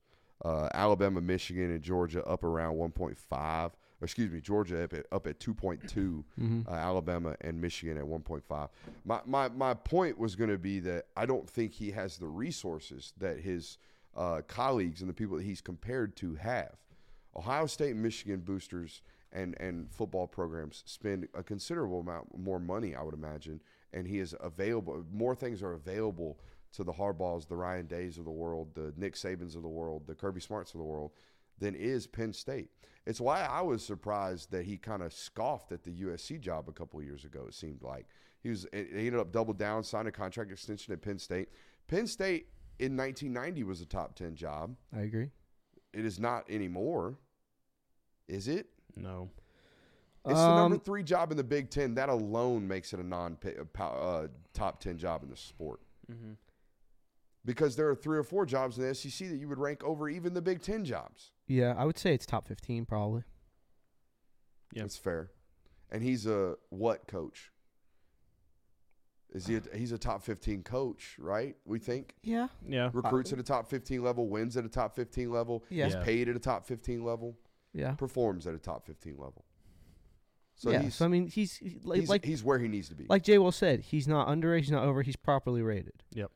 Uh, 0.45 0.69
Alabama, 0.75 1.21
Michigan, 1.21 1.71
and 1.71 1.83
Georgia 1.83 2.25
up 2.25 2.42
around 2.42 2.77
1.5. 2.77 3.71
Excuse 4.02 4.30
me, 4.30 4.40
Georgia 4.40 4.85
up 4.85 4.92
at, 4.92 5.06
up 5.11 5.26
at 5.26 5.40
2.2 5.40 5.80
Mm-hmm. 6.38 6.61
uh, 6.68 6.72
Alabama 6.72 7.35
and 7.40 7.61
Michigan 7.61 7.96
at 7.96 8.04
1.5. 8.04 8.68
My 9.04 9.20
my 9.24 9.48
my 9.48 9.74
point 9.74 10.18
was 10.18 10.37
going 10.37 10.50
to 10.50 10.59
be 10.59 10.80
that 10.80 11.06
I 11.16 11.24
don't 11.26 11.48
think 11.48 11.72
he 11.72 11.90
has 11.92 12.18
the 12.18 12.28
resources 12.28 13.12
that 13.18 13.38
his 13.40 13.78
uh, 14.16 14.42
colleagues 14.46 15.00
and 15.00 15.09
the 15.09 15.14
people 15.14 15.37
that 15.38 15.44
he's 15.44 15.61
compared 15.61 16.14
to 16.16 16.35
have. 16.37 16.74
Ohio 17.35 17.66
State 17.66 17.92
and 17.92 18.02
Michigan 18.02 18.40
boosters 18.40 19.02
and 19.32 19.54
and 19.61 19.90
football 19.90 20.26
programs 20.26 20.82
spend 20.87 21.28
a 21.35 21.42
considerable 21.42 22.00
amount 22.00 22.37
more 22.38 22.59
money, 22.61 22.94
I 22.94 23.02
would 23.02 23.14
imagine, 23.14 23.61
and 23.92 24.06
he 24.06 24.18
is 24.18 24.35
available. 24.40 25.04
More 25.12 25.35
things 25.35 25.62
are 25.62 25.72
available 25.72 26.38
to 26.72 26.85
the 26.85 26.92
Harbaughs, 26.92 27.48
the 27.48 27.56
Ryan 27.56 27.87
Days 27.87 28.18
of 28.18 28.24
the 28.24 28.30
world, 28.30 28.68
the 28.74 28.92
Nick 28.96 29.14
Sabans 29.14 29.56
of 29.56 29.62
the 29.62 29.68
world, 29.68 30.02
the 30.06 30.14
Kirby 30.14 30.40
Smarts 30.40 30.74
of 30.74 30.78
the 30.78 30.85
world, 30.85 31.12
than 31.59 31.75
is 31.75 32.07
Penn 32.07 32.33
State. 32.33 32.71
It's 33.07 33.21
why 33.21 33.42
I 33.42 33.61
was 33.61 33.85
surprised 33.85 34.51
that 34.51 34.64
he 34.64 34.77
kind 34.77 35.03
of 35.03 35.12
scoffed 35.12 35.71
at 35.73 35.85
the 35.85 35.90
USC 36.03 36.40
job 36.40 36.69
a 36.69 36.73
couple 36.73 36.99
of 36.99 37.07
years 37.07 37.25
ago. 37.25 37.45
It 37.47 37.55
seemed 37.55 37.83
like 37.83 38.07
he 38.42 38.49
was. 38.51 38.66
He 38.73 38.79
ended 38.79 39.16
up 39.16 39.33
double 39.33 39.55
down, 39.55 39.85
signed 39.85 40.09
a 40.09 40.12
contract 40.12 40.51
extension 40.51 40.92
at 40.92 41.03
Penn 41.03 41.19
State. 41.19 41.49
Penn 41.87 42.07
State 42.09 42.49
in 42.79 42.97
1990 42.97 43.62
was 43.64 43.81
a 43.81 43.87
top 43.87 44.16
10 44.16 44.35
job. 44.35 44.75
I 44.95 45.03
agree. 45.03 45.31
It 45.92 46.05
is 46.05 46.19
not 46.19 46.51
anymore. 46.51 47.16
Is 48.29 48.49
it? 48.49 48.66
No, 48.97 49.31
It's 50.25 50.35
the 50.35 50.57
number 50.57 50.75
Um, 50.77 50.81
three 50.81 51.05
job 51.05 51.31
in 51.31 51.37
the 51.37 51.45
Big 51.45 51.71
Ten. 51.71 51.95
That 51.95 52.09
alone 52.09 52.66
makes 52.66 52.92
it 52.92 52.99
a 52.99 53.05
non 53.05 53.38
uh, 53.79 54.27
top 54.53 54.81
ten 54.81 54.99
job 54.99 55.23
in 55.23 55.31
the 55.31 55.37
sport. 55.37 55.81
Mm-hmm. 56.11 56.33
Because 57.45 57.77
there 57.77 57.88
are 57.88 57.95
three 57.95 58.19
or 58.19 58.25
four 58.25 58.45
jobs 58.45 58.79
in 58.79 58.85
the 58.85 58.95
SEC 58.95 59.29
that 59.29 59.37
you 59.37 59.49
would 59.49 59.59
rank 59.59 59.85
over 59.85 60.09
even 60.09 60.35
the 60.35 60.42
Big 60.42 60.61
Ten 60.62 60.85
jobs. 60.85 61.31
Yeah, 61.46 61.74
I 61.76 61.85
would 61.85 61.98
say 61.98 62.12
it's 62.14 62.26
top 62.26 62.46
15 62.48 62.85
probably. 62.87 63.22
Yeah. 64.72 64.82
That's 64.82 64.96
fair. 64.96 65.30
And 65.90 66.02
he's 66.02 66.26
a 66.26 66.56
what 66.70 67.06
coach? 67.06 67.52
Is 69.32 69.46
he? 69.46 69.56
A, 69.56 69.62
he's 69.74 69.92
a 69.92 69.98
top 69.98 70.22
fifteen 70.22 70.62
coach, 70.62 71.16
right? 71.18 71.56
We 71.64 71.78
think 71.78 72.14
Yeah. 72.22 72.48
Yeah. 72.66 72.90
recruits 72.92 73.32
at 73.32 73.38
a 73.38 73.42
top 73.42 73.68
fifteen 73.68 74.02
level, 74.02 74.28
wins 74.28 74.56
at 74.56 74.64
a 74.64 74.68
top 74.68 74.94
fifteen 74.94 75.30
level, 75.30 75.64
Yeah. 75.68 75.87
is 75.88 75.94
Yeah. 75.94 76.04
paid 76.04 76.28
at 76.28 76.37
a 76.37 76.38
top 76.38 76.64
fifteen 76.64 77.04
level, 77.04 77.37
Yeah. 77.72 77.94
performs 77.96 78.46
at 78.46 78.54
a 78.54 78.59
top 78.59 78.87
fifteen 78.87 79.16
level. 79.18 79.44
So 80.54 80.70
yeah. 80.70 80.82
he's, 80.82 80.94
so 80.94 81.04
I 81.04 81.09
mean, 81.09 81.26
he's, 81.26 81.61
like 81.82 82.00
he's 82.00 82.09
like 82.09 82.24
he's 82.24 82.42
where 82.42 82.59
he 82.59 82.66
needs 82.68 82.88
to 82.88 82.94
be. 82.94 83.04
like 83.11 83.24
Jay 83.24 83.37
Will 83.37 83.52
said, 83.52 83.80
he's 83.80 84.09
not 84.09 84.28
underrated, 84.28 84.64
he's 84.64 84.72
not 84.72 84.85
over, 84.85 85.02
he's 85.02 85.16
properly 85.16 85.61
rated. 85.61 86.02
Yep. 86.12 86.30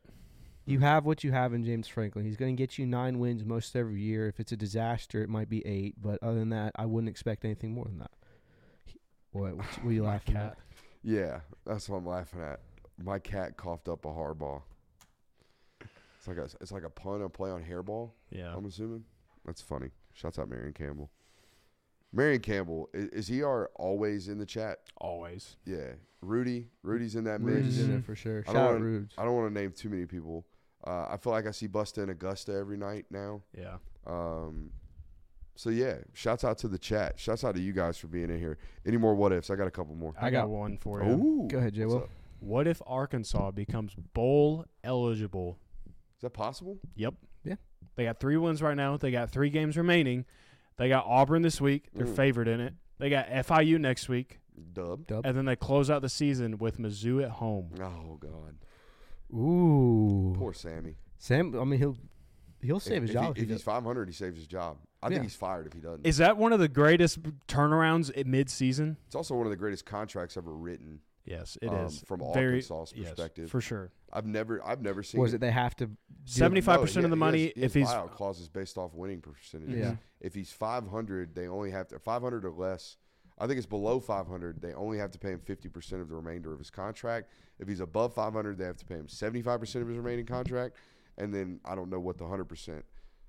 You 0.71 0.79
have 0.81 1.05
what 1.05 1.25
you 1.25 1.33
have 1.33 1.53
in 1.53 1.65
James 1.65 1.89
Franklin. 1.89 2.25
He's 2.25 2.37
going 2.37 2.57
to 2.57 2.61
get 2.61 2.79
you 2.79 2.87
nine 2.87 3.19
wins 3.19 3.45
most 3.45 3.75
every 3.77 4.01
year. 4.01 4.29
If 4.29 4.39
it's 4.41 4.53
a 4.53 4.57
disaster, 4.57 5.23
it 5.23 5.29
might 5.29 5.49
be 5.49 5.67
eight. 5.67 5.95
But 6.01 6.23
other 6.23 6.39
than 6.39 6.51
that, 6.51 6.73
I 6.77 6.87
wouldn't 6.87 7.09
expect 7.11 7.45
anything 7.45 7.73
more 7.75 7.85
than 7.87 7.99
that. 7.99 8.11
What? 9.33 9.57
What, 9.57 9.67
what 9.83 9.91
are 9.91 9.93
you 9.93 10.05
laughing 10.05 10.35
cat. 10.35 10.57
yeah, 11.03 11.41
that's 11.67 11.89
what 11.89 11.99
I'm 11.99 12.07
laughing 12.07 12.41
at. 12.41 12.61
My 13.03 13.19
cat 13.19 13.57
coughed 13.57 13.89
up 13.89 14.05
a 14.05 14.09
hardball. 14.09 14.63
It's 16.19 16.29
like 16.29 16.37
a 16.37 16.49
it's 16.61 16.71
like 16.73 16.83
a 16.85 16.91
pun, 16.91 17.23
a 17.23 17.29
play 17.29 17.51
on 17.51 17.65
hairball. 17.65 18.11
Yeah. 18.31 18.53
I'm 18.55 18.67
assuming. 18.67 19.05
That's 19.47 19.63
funny. 19.63 19.89
Shouts 20.13 20.39
out 20.39 20.51
Marion 20.51 20.73
Campbell. 20.75 21.11
Marion 22.13 22.41
Campbell 22.43 22.91
is, 22.93 23.09
is 23.11 23.27
he 23.29 23.43
our 23.43 23.71
always 23.77 24.29
in 24.29 24.37
the 24.39 24.45
chat? 24.45 24.81
Always. 24.99 25.57
Yeah, 25.65 25.93
Rudy. 26.21 26.67
Rudy's 26.83 27.15
in 27.17 27.25
that 27.25 27.41
mix. 27.41 27.57
Rude's 27.57 27.81
in 27.81 27.97
it 27.99 28.05
for 28.05 28.15
sure. 28.15 28.41
I 28.47 28.53
Shout 28.53 28.55
don't 28.55 28.63
out 28.65 28.73
wanna- 28.73 28.85
Rudes. 28.85 29.15
I 29.17 29.25
don't 29.25 29.35
want 29.37 29.55
to 29.55 29.61
name 29.61 29.73
too 29.73 29.89
many 29.89 30.05
people. 30.07 30.45
Uh, 30.87 31.07
I 31.11 31.17
feel 31.19 31.33
like 31.33 31.47
I 31.47 31.51
see 31.51 31.69
Busta 31.69 31.99
and 31.99 32.11
Augusta 32.11 32.53
every 32.55 32.77
night 32.77 33.07
now. 33.11 33.43
Yeah. 33.57 33.77
Um, 34.07 34.71
so 35.57 35.69
yeah, 35.71 35.97
shouts 36.15 36.43
out 36.45 36.57
to 36.59 36.69
the 36.69 36.79
chat. 36.79 37.19
Shouts 37.19 37.45
out 37.45 37.55
to 37.55 37.61
you 37.61 37.73
guys 37.73 37.99
for 37.99 38.07
being 38.07 38.31
in 38.31 38.39
here. 38.39 38.57
Any 38.87 38.97
more 38.97 39.15
what 39.15 39.33
ifs? 39.33 39.51
I 39.51 39.57
got 39.57 39.67
a 39.67 39.71
couple 39.71 39.95
more. 39.95 40.15
I, 40.21 40.29
I 40.29 40.31
got, 40.31 40.43
got- 40.43 40.49
one 40.51 40.79
for 40.79 41.03
you. 41.03 41.11
Ooh, 41.11 41.49
Go 41.49 41.59
ahead, 41.59 41.75
Jay. 41.75 41.85
what's 41.85 41.95
Will. 41.95 42.09
What 42.41 42.67
if 42.67 42.81
Arkansas 42.87 43.51
becomes 43.51 43.95
bowl 44.15 44.65
eligible? 44.83 45.59
Is 45.87 46.23
that 46.23 46.31
possible? 46.31 46.79
Yep. 46.97 47.15
Yeah. 47.45 47.57
They 47.97 48.05
got 48.05 48.19
three 48.19 48.39
wins 48.39 48.63
right 48.63 48.77
now. 48.77 48.97
They 48.97 49.11
got 49.11 49.31
three 49.31 49.51
games 49.51 49.77
remaining. 49.77 50.25
They 50.79 50.89
got 50.89 51.05
Auburn 51.07 51.43
this 51.43 51.61
week. 51.61 51.89
They're 51.95 52.07
Mm. 52.07 52.17
favored 52.17 52.49
in 52.49 52.61
it. 52.61 52.73
They 52.99 53.11
got 53.11 53.29
FIU 53.29 53.79
next 53.79 54.09
week, 54.09 54.41
Dub. 54.73 55.07
Dub. 55.07 55.27
and 55.27 55.37
then 55.37 55.45
they 55.45 55.57
close 55.57 55.91
out 55.91 56.01
the 56.01 56.09
season 56.09 56.57
with 56.59 56.79
Mizzou 56.79 57.23
at 57.23 57.31
home. 57.33 57.71
Oh 57.81 58.17
God, 58.19 58.57
Ooh. 59.35 60.35
poor 60.39 60.53
Sammy. 60.53 60.97
Sam. 61.19 61.59
I 61.59 61.65
mean, 61.65 61.79
he'll 61.79 61.97
he'll 62.63 62.81
save 62.81 62.99
if, 62.99 63.03
his 63.03 63.11
if 63.11 63.15
job. 63.15 63.25
He, 63.37 63.43
if 63.43 63.45
if 63.45 63.49
he 63.49 63.55
he's 63.55 63.63
500, 63.63 64.09
he 64.09 64.15
saves 64.15 64.37
his 64.37 64.47
job. 64.47 64.79
I 65.03 65.07
Yeah. 65.07 65.15
think 65.15 65.23
he's 65.25 65.37
fired 65.37 65.67
if 65.67 65.73
he 65.73 65.81
doesn't. 65.81 66.07
Is 66.07 66.19
that 66.19 66.37
one 66.37 66.53
of 66.53 66.61
the 66.61 66.69
greatest 66.69 67.21
turnarounds 67.49 68.17
at 68.19 68.27
mid-season? 68.27 68.97
it's 69.07 69.15
also 69.15 69.35
one 69.35 69.47
of 69.47 69.51
the 69.51 69.57
greatest 69.57 69.87
contracts 69.87 70.37
ever 70.37 70.53
written. 70.55 71.01
Yes, 71.25 71.57
it 71.63 71.73
is 71.73 71.99
um, 71.99 72.05
from 72.07 72.33
Very, 72.35 72.55
Arkansas's 72.63 72.93
yes, 72.97 73.11
perspective. 73.11 73.51
for 73.51 73.61
sure. 73.61 73.93
I've 74.13 74.27
never, 74.27 74.67
I've 74.67 74.83
never 74.83 75.03
seen. 75.03 75.21
was 75.21 75.33
it 75.35 75.41
they 75.41 75.51
have 75.51 75.77
to? 75.77 75.91
seventy 76.25 76.61
five 76.61 76.81
percent 76.81 77.05
of 77.05 77.11
the 77.11 77.17
he 77.17 77.21
money 77.21 77.43
has- 77.45 77.53
he 77.55 77.63
if 77.63 77.75
he's 77.75 77.87
buyout 77.89 78.13
clauses 78.13 78.49
based 78.49 78.77
off 78.79 78.95
winning 78.95 79.21
percentages. 79.21 79.79
Yeah. 79.79 79.97
If 80.21 80.35
he's 80.35 80.51
500, 80.53 81.35
they 81.35 81.47
only 81.47 81.71
have 81.71 81.89
to 81.89 81.99
500 81.99 82.45
or 82.45 82.51
less. 82.51 82.97
I 83.41 83.47
think 83.47 83.57
it's 83.57 83.67
below 83.67 83.99
500. 83.99 84.61
They 84.61 84.75
only 84.75 84.99
have 84.99 85.11
to 85.13 85.19
pay 85.19 85.31
him 85.31 85.41
50% 85.41 86.03
of 86.03 86.09
the 86.09 86.15
remainder 86.15 86.53
of 86.53 86.59
his 86.59 86.71
contract. 86.71 87.31
If 87.59 87.67
he's 87.67 87.81
above 87.81 88.15
500, 88.15 88.59
they 88.59 88.65
have 88.65 88.77
to 88.77 88.85
pay 88.85 88.97
him 88.97 89.07
75% 89.07 89.83
of 89.83 89.89
his 89.89 89.97
remaining 89.97 90.27
contract. 90.27 90.77
And 91.17 91.33
then 91.33 91.59
I 91.65 91.75
don't 91.75 91.89
know 91.89 92.01
what 92.01 92.19
the 92.19 92.25
100% 92.25 92.83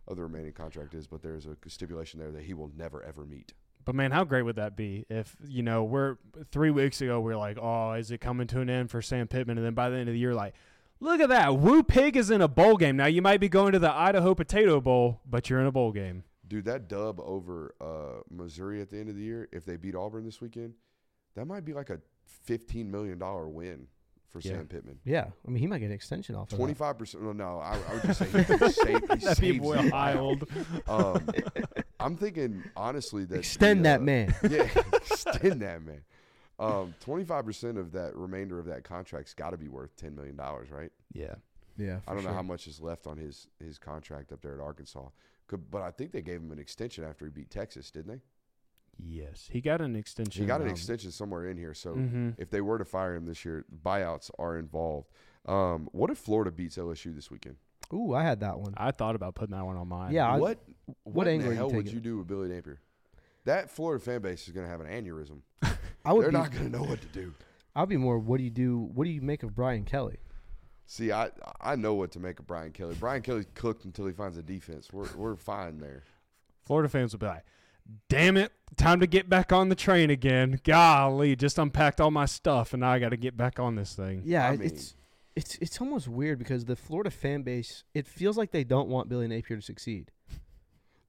of 0.07 0.17
the 0.17 0.23
remaining 0.23 0.51
contract 0.51 0.93
is, 0.93 1.07
but 1.07 1.21
there's 1.21 1.45
a 1.45 1.55
stipulation 1.67 2.19
there 2.19 2.31
that 2.31 2.43
he 2.43 2.53
will 2.53 2.71
never 2.75 3.01
ever 3.03 3.25
meet. 3.25 3.53
But 3.85 3.95
man, 3.95 4.11
how 4.11 4.23
great 4.25 4.43
would 4.43 4.57
that 4.57 4.75
be 4.75 5.05
if 5.09 5.35
you 5.47 5.63
know 5.63 5.83
we're 5.83 6.17
three 6.51 6.69
weeks 6.69 7.01
ago 7.01 7.19
we 7.19 7.33
are 7.33 7.37
like, 7.37 7.57
oh, 7.59 7.93
is 7.93 8.11
it 8.11 8.19
coming 8.19 8.47
to 8.47 8.59
an 8.59 8.69
end 8.69 8.91
for 8.91 9.01
Sam 9.01 9.27
Pittman? 9.27 9.57
And 9.57 9.65
then 9.65 9.73
by 9.73 9.89
the 9.89 9.97
end 9.97 10.07
of 10.07 10.13
the 10.13 10.19
year, 10.19 10.35
like, 10.35 10.53
look 10.99 11.19
at 11.19 11.29
that, 11.29 11.57
Woo 11.57 11.81
Pig 11.81 12.15
is 12.15 12.29
in 12.29 12.41
a 12.41 12.47
bowl 12.47 12.77
game 12.77 12.97
now. 12.97 13.07
You 13.07 13.21
might 13.21 13.39
be 13.39 13.49
going 13.49 13.71
to 13.71 13.79
the 13.79 13.91
Idaho 13.91 14.35
Potato 14.35 14.81
Bowl, 14.81 15.21
but 15.25 15.49
you're 15.49 15.59
in 15.59 15.65
a 15.65 15.71
bowl 15.71 15.91
game. 15.91 16.23
Dude, 16.51 16.65
that 16.65 16.89
dub 16.89 17.21
over 17.21 17.73
uh, 17.79 18.23
Missouri 18.29 18.81
at 18.81 18.89
the 18.89 18.97
end 18.97 19.07
of 19.07 19.15
the 19.15 19.21
year, 19.21 19.47
if 19.53 19.63
they 19.63 19.77
beat 19.77 19.95
Auburn 19.95 20.25
this 20.25 20.41
weekend, 20.41 20.73
that 21.33 21.45
might 21.45 21.63
be 21.63 21.71
like 21.73 21.89
a 21.89 21.97
$15 22.45 22.87
million 22.87 23.17
win 23.53 23.87
for 24.27 24.41
Yeah. 24.41 24.51
Sam 24.55 24.67
Pittman. 24.67 24.99
Yeah. 25.05 25.27
I 25.47 25.49
mean, 25.49 25.61
he 25.61 25.67
might 25.67 25.79
get 25.79 25.85
an 25.85 25.91
extension 25.93 26.35
off 26.35 26.43
of 26.43 26.49
that. 26.49 26.55
Twenty 26.57 26.73
five 26.73 26.97
percent. 26.97 27.23
No, 27.23 27.31
no. 27.31 27.59
I, 27.59 27.77
I 27.89 27.93
would 27.93 28.03
just 28.03 28.19
say 28.19 28.25
he, 28.25 28.33
saved, 28.69 29.01
he 29.01 29.25
That'd 29.25 29.41
be 29.41 29.51
saves 29.53 29.59
well 29.65 29.85
you. 29.85 29.91
wild. 29.91 30.43
Um, 30.89 31.29
I'm 32.01 32.17
thinking 32.17 32.63
honestly 32.75 33.23
that 33.25 33.39
Extend 33.39 33.79
the, 33.79 33.83
that 33.83 33.99
uh, 34.01 34.03
man. 34.03 34.35
Yeah, 34.49 34.67
extend 34.93 35.61
that 35.61 35.81
man. 35.83 36.01
Um, 36.59 36.93
twenty 36.99 37.23
five 37.23 37.45
percent 37.45 37.77
of 37.77 37.93
that 37.93 38.13
remainder 38.13 38.59
of 38.59 38.65
that 38.65 38.83
contract's 38.83 39.33
got 39.33 39.51
to 39.51 39.57
be 39.57 39.69
worth 39.69 39.95
ten 39.95 40.15
million 40.15 40.35
dollars, 40.35 40.69
right? 40.69 40.91
Yeah. 41.13 41.35
Yeah. 41.77 41.99
I 42.07 42.13
don't 42.13 42.25
know 42.25 42.33
how 42.33 42.41
much 42.41 42.67
is 42.67 42.81
left 42.81 43.07
on 43.07 43.17
his 43.17 43.47
his 43.63 43.77
contract 43.79 44.33
up 44.33 44.41
there 44.41 44.53
at 44.53 44.59
Arkansas, 44.59 44.99
Could, 44.99 45.11
but 45.57 45.81
I 45.81 45.91
think 45.91 46.11
they 46.11 46.21
gave 46.21 46.41
him 46.41 46.51
an 46.51 46.59
extension 46.59 47.03
after 47.03 47.25
he 47.25 47.31
beat 47.31 47.49
Texas, 47.49 47.91
didn't 47.91 48.07
they? 48.07 48.21
Yes, 49.03 49.49
he 49.51 49.61
got 49.61 49.81
an 49.81 49.95
extension. 49.95 50.43
He 50.43 50.47
got 50.47 50.61
an 50.61 50.67
um, 50.67 50.73
extension 50.73 51.11
somewhere 51.11 51.47
in 51.47 51.57
here, 51.57 51.73
so 51.73 51.95
mhm. 51.95 52.35
if 52.37 52.49
they 52.49 52.61
were 52.61 52.77
to 52.77 52.85
fire 52.85 53.15
him 53.15 53.25
this 53.25 53.43
year, 53.43 53.65
buyouts 53.83 54.29
are 54.37 54.57
involved. 54.57 55.09
Um, 55.45 55.89
what 55.91 56.09
if 56.11 56.17
Florida 56.17 56.51
beats 56.51 56.77
LSU 56.77 57.15
this 57.15 57.31
weekend? 57.31 57.55
Ooh, 57.93 58.13
I 58.13 58.23
had 58.23 58.39
that 58.41 58.59
one. 58.59 58.73
I 58.77 58.91
thought 58.91 59.15
about 59.15 59.35
putting 59.35 59.55
that 59.55 59.65
one 59.65 59.75
on 59.75 59.87
mine. 59.87 60.13
Yeah, 60.13 60.31
I- 60.31 60.37
what 60.37 60.59
what, 61.03 61.27
in 61.27 61.41
angle 61.41 61.51
are 61.51 61.55
the 61.55 61.69
you 61.69 61.75
would 61.77 61.91
you 61.91 61.99
do 61.99 62.17
with 62.19 62.27
Billy 62.27 62.49
Napier? 62.49 62.79
That 63.45 63.71
Florida 63.71 64.03
fan 64.03 64.21
base 64.21 64.47
is 64.47 64.53
going 64.53 64.65
to 64.65 64.71
have 64.71 64.81
an 64.81 64.87
aneurysm. 64.87 65.41
I 66.05 66.13
would 66.13 66.23
They're 66.23 66.31
be. 66.31 66.37
not 66.37 66.51
going 66.51 66.71
to 66.71 66.77
know 66.77 66.83
what 66.83 67.01
to 67.01 67.07
do. 67.07 67.33
I'll 67.75 67.85
be 67.85 67.97
more. 67.97 68.19
What 68.19 68.37
do 68.37 68.43
you 68.43 68.49
do? 68.49 68.89
What 68.93 69.05
do 69.05 69.09
you 69.09 69.21
make 69.21 69.43
of 69.43 69.55
Brian 69.55 69.83
Kelly? 69.83 70.17
See, 70.91 71.09
I 71.13 71.29
I 71.61 71.77
know 71.77 71.93
what 71.93 72.11
to 72.11 72.19
make 72.19 72.37
of 72.39 72.47
Brian 72.47 72.73
Kelly. 72.73 72.97
Brian 72.99 73.21
Kelly's 73.21 73.45
cooked 73.53 73.85
until 73.85 74.07
he 74.07 74.11
finds 74.11 74.35
a 74.35 74.43
defense. 74.43 74.91
We're 74.91 75.07
we're 75.15 75.37
fine 75.37 75.77
there. 75.79 76.03
Florida 76.65 76.89
fans 76.89 77.13
would 77.13 77.21
be 77.21 77.27
like, 77.27 77.45
"Damn 78.09 78.35
it, 78.35 78.51
time 78.75 78.99
to 78.99 79.07
get 79.07 79.29
back 79.29 79.53
on 79.53 79.69
the 79.69 79.75
train 79.75 80.09
again." 80.09 80.59
Golly, 80.65 81.37
just 81.37 81.57
unpacked 81.57 82.01
all 82.01 82.11
my 82.11 82.25
stuff, 82.25 82.73
and 82.73 82.81
now 82.81 82.91
I 82.91 82.99
got 82.99 83.09
to 83.09 83.17
get 83.17 83.37
back 83.37 83.57
on 83.57 83.75
this 83.75 83.95
thing. 83.95 84.23
Yeah, 84.25 84.49
I 84.49 84.51
it- 84.55 84.59
mean- 84.59 84.67
it's 84.67 84.95
it's 85.33 85.55
it's 85.61 85.79
almost 85.79 86.09
weird 86.09 86.39
because 86.39 86.65
the 86.65 86.75
Florida 86.75 87.09
fan 87.09 87.43
base. 87.43 87.85
It 87.93 88.05
feels 88.05 88.37
like 88.37 88.51
they 88.51 88.65
don't 88.65 88.89
want 88.89 89.07
Billy 89.07 89.29
Napier 89.29 89.55
to 89.55 89.63
succeed. 89.63 90.11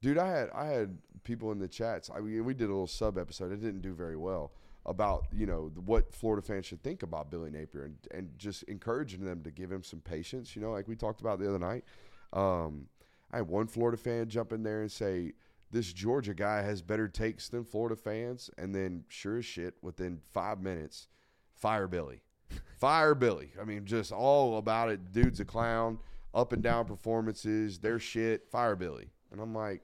Dude, 0.01 0.17
I 0.17 0.29
had 0.29 0.51
I 0.55 0.67
had 0.67 0.99
people 1.25 1.51
in 1.51 1.59
the 1.59 1.67
chats. 1.67 2.09
I 2.09 2.21
we, 2.21 2.41
we 2.41 2.55
did 2.55 2.67
a 2.67 2.73
little 2.73 2.87
sub 2.87 3.19
episode. 3.19 3.51
It 3.51 3.61
didn't 3.61 3.81
do 3.83 3.95
very 3.95 4.17
well 4.17 4.53
about 4.85 5.27
you 5.33 5.47
know 5.47 5.71
what 5.85 6.13
Florida 6.13 6.45
fans 6.45 6.67
should 6.67 6.83
think 6.83 7.03
about 7.03 7.31
Billy 7.31 7.51
Napier 7.51 7.85
and 7.85 7.97
and 8.13 8.31
just 8.37 8.65
encouraging 8.65 9.25
them 9.25 9.43
to 9.43 9.51
give 9.51 9.71
him 9.71 9.83
some 9.83 10.01
patience. 10.01 10.57
You 10.57 10.63
know, 10.63 10.73
like 10.73 10.89
we 10.89 10.97
talked 10.97 11.21
about 11.21 11.39
the 11.39 11.49
other 11.49 11.59
night. 11.59 11.85
Um, 12.33 12.87
I 13.31 13.39
had 13.39 13.49
one 13.49 13.67
Florida 13.67 13.97
fan 13.97 14.29
jump 14.29 14.53
in 14.53 14.63
there 14.63 14.81
and 14.81 14.91
say 14.91 15.33
this 15.71 15.93
Georgia 15.93 16.35
guy 16.35 16.63
has 16.63 16.83
better 16.83 17.09
takes 17.09 17.49
than 17.49 17.65
Florida 17.65 17.97
fans, 17.97 18.51
and 18.59 18.75
then 18.75 19.05
sure 19.09 19.39
as 19.39 19.45
shit, 19.45 19.75
within 19.83 20.21
five 20.33 20.61
minutes, 20.61 21.09
fire 21.55 21.87
Billy, 21.87 22.23
fire 22.79 23.15
Billy. 23.15 23.53
I 23.61 23.65
mean, 23.65 23.87
just 23.87 24.13
all 24.13 24.59
about 24.59 24.91
it. 24.91 25.13
Dude's 25.13 25.41
a 25.41 25.45
clown. 25.45 25.99
Up 26.35 26.55
and 26.55 26.63
down 26.63 26.87
performances, 26.87 27.79
their 27.79 27.99
shit. 27.99 28.49
Fire 28.49 28.77
Billy, 28.77 29.11
and 29.31 29.41
I'm 29.41 29.55
like. 29.55 29.83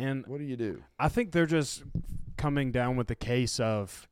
And 0.00 0.26
What 0.26 0.38
do 0.38 0.44
you 0.44 0.56
do? 0.56 0.82
I 0.98 1.08
think 1.08 1.32
they're 1.32 1.46
just 1.46 1.82
coming 2.36 2.72
down 2.72 2.96
with 2.96 3.06
the 3.08 3.14
case 3.14 3.60
of 3.60 4.08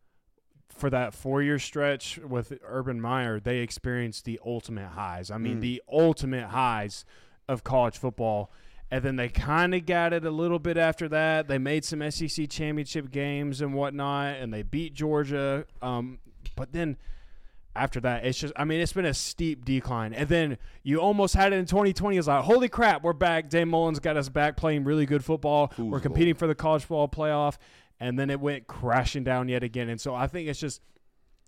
for 0.68 0.90
that 0.90 1.12
four 1.14 1.42
year 1.42 1.58
stretch 1.58 2.18
with 2.18 2.52
Urban 2.64 3.00
Meyer, 3.00 3.40
they 3.40 3.58
experienced 3.58 4.24
the 4.24 4.38
ultimate 4.44 4.88
highs. 4.90 5.30
I 5.30 5.38
mean, 5.38 5.58
Mm. 5.58 5.60
the 5.62 5.82
ultimate 5.90 6.48
highs 6.48 7.04
of 7.48 7.64
college 7.64 7.98
football. 7.98 8.52
And 8.90 9.02
then 9.04 9.16
they 9.16 9.28
kind 9.28 9.74
of 9.74 9.84
got 9.86 10.12
it 10.12 10.24
a 10.24 10.30
little 10.30 10.58
bit 10.58 10.76
after 10.78 11.08
that. 11.08 11.46
They 11.48 11.58
made 11.58 11.84
some 11.84 12.00
SEC 12.00 12.46
championship 12.46 13.10
games 13.10 13.60
and 13.60 13.74
whatnot, 13.74 14.36
and 14.36 14.52
they 14.54 14.62
beat 14.62 14.94
Georgia. 14.94 15.66
Um, 15.82 16.20
but 16.56 16.72
then 16.72 16.96
after 17.78 18.00
that, 18.00 18.26
it's 18.26 18.38
just, 18.38 18.52
I 18.56 18.64
mean, 18.64 18.80
it's 18.80 18.92
been 18.92 19.06
a 19.06 19.14
steep 19.14 19.64
decline. 19.64 20.12
And 20.12 20.28
then 20.28 20.58
you 20.82 20.98
almost 20.98 21.34
had 21.34 21.52
it 21.52 21.56
in 21.56 21.66
2020. 21.66 22.18
It's 22.18 22.26
like, 22.26 22.44
holy 22.44 22.68
crap, 22.68 23.02
we're 23.02 23.12
back. 23.12 23.48
Dan 23.48 23.68
Mullen 23.68 23.94
got 23.94 24.16
us 24.16 24.28
back 24.28 24.56
playing 24.56 24.84
really 24.84 25.06
good 25.06 25.24
football. 25.24 25.68
Fool's 25.68 25.92
we're 25.92 26.00
competing 26.00 26.34
for 26.34 26.46
the 26.46 26.54
college 26.54 26.82
football 26.82 27.08
playoff. 27.08 27.56
And 28.00 28.18
then 28.18 28.30
it 28.30 28.40
went 28.40 28.66
crashing 28.66 29.24
down 29.24 29.48
yet 29.48 29.62
again. 29.62 29.88
And 29.88 30.00
so 30.00 30.14
I 30.14 30.26
think 30.26 30.48
it's 30.48 30.60
just 30.60 30.80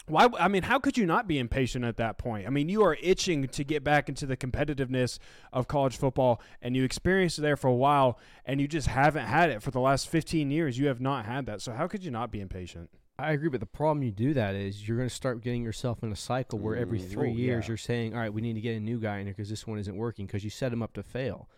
Why? 0.07 0.29
I 0.38 0.49
mean, 0.49 0.64
how 0.64 0.79
could 0.79 0.99
you 0.99 1.07
not 1.07 1.29
be 1.29 1.38
impatient 1.38 1.85
at 1.85 1.97
that 1.99 2.19
point? 2.19 2.47
I 2.47 2.51
mean, 2.51 2.69
you 2.69 2.83
are 2.83 2.97
itching 3.03 3.47
to 3.49 3.64
get 3.64 3.85
back 3.85 4.09
into 4.09 4.27
the 4.27 4.37
competitiveness 4.37 5.19
of 5.53 5.69
college 5.69 5.97
football, 5.97 6.40
and 6.61 6.77
you 6.77 6.85
experienced 6.85 7.38
it 7.38 7.43
there 7.43 7.57
for 7.57 7.69
a 7.69 7.75
while, 7.75 8.19
and 8.45 8.61
you 8.61 8.69
just 8.69 8.88
haven't 8.88 9.27
had 9.27 9.51
it 9.51 9.62
for 9.62 9.71
the 9.71 9.81
last 9.81 10.09
15 10.09 10.51
years. 10.51 10.79
You 10.79 10.88
have 10.88 11.01
not 11.01 11.27
had 11.27 11.47
that. 11.47 11.61
So 11.62 11.73
how 11.73 11.87
could 11.87 12.05
you 12.05 12.11
not 12.11 12.31
be 12.31 12.40
impatient? 12.40 12.90
I 13.20 13.33
agree, 13.33 13.48
but 13.48 13.61
the 13.61 13.66
problem 13.66 14.02
you 14.02 14.11
do 14.11 14.35
that 14.35 14.54
is 14.54 14.87
you're 14.87 14.96
going 14.96 15.09
to 15.09 15.14
start 15.14 15.40
getting 15.42 15.62
yourself 15.62 16.02
in 16.02 16.11
a 16.12 16.16
cycle 16.16 16.59
where 16.59 16.76
every 16.76 16.98
Mm, 17.00 17.11
three 17.11 17.30
oh, 17.30 17.35
years 17.35 17.64
yeah. 17.64 17.68
you're 17.68 17.76
saying, 17.76 18.14
"All 18.14 18.20
right, 18.20 18.33
we 18.33 18.40
need 18.40 18.54
to 18.54 18.61
get 18.61 18.76
a 18.76 18.80
new 18.80 18.98
guy 18.98 19.18
in 19.18 19.26
here 19.26 19.35
because 19.35 19.48
this 19.50 19.66
one 19.66 19.78
isn't 19.78 19.96
working," 19.96 20.26
because 20.26 20.44
you 20.44 20.50
set 20.50 20.72
him 20.72 20.83
up 20.83 20.92
to 20.94 21.02
fail. 21.02 21.48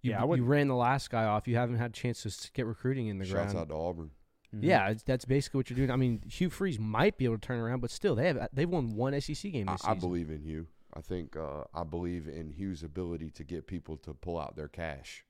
You, 0.00 0.10
Yeah, 0.12 0.18
I 0.18 0.22
you 0.22 0.26
wouldn't- 0.28 0.48
ran 0.48 0.68
the 0.68 0.74
last 0.74 1.10
guy 1.10 1.24
off. 1.24 1.46
You 1.46 1.56
haven't 1.56 1.76
had 1.76 1.90
a 1.90 1.94
chance 1.94 2.22
to 2.22 2.52
get 2.52 2.66
recruiting 2.66 3.06
in 3.08 3.18
the 3.18 3.24
ground. 3.26 3.44
Shouts 3.50 3.52
ground. 3.54 3.70
out 3.70 3.74
to 3.74 3.80
Auburn. 3.80 4.10
Mm-hmm. 4.54 4.64
Yeah, 4.64 4.94
that's 5.06 5.24
basically 5.24 5.58
what 5.58 5.70
you're 5.70 5.76
doing. 5.78 5.90
I 5.90 5.96
mean, 5.96 6.22
Hugh 6.28 6.50
Freeze 6.50 6.78
might 6.78 7.16
be 7.16 7.24
able 7.24 7.36
to 7.36 7.40
turn 7.40 7.58
around, 7.60 7.80
but 7.80 7.90
still, 7.90 8.14
they 8.14 8.26
have 8.26 8.48
they've 8.52 8.68
won 8.68 8.94
one 8.96 9.18
SEC 9.20 9.50
game 9.52 9.68
I, 9.68 9.72
this 9.72 9.84
I 9.84 9.94
season. 9.94 10.08
believe 10.08 10.30
in 10.30 10.42
Hugh. 10.42 10.66
I 10.94 11.00
think 11.00 11.36
uh, 11.36 11.64
I 11.72 11.84
believe 11.84 12.28
in 12.28 12.50
Hugh's 12.50 12.82
ability 12.82 13.30
to 13.30 13.44
get 13.44 13.66
people 13.66 13.96
to 13.98 14.12
pull 14.12 14.38
out 14.38 14.56
their 14.56 14.68
cash, 14.68 15.24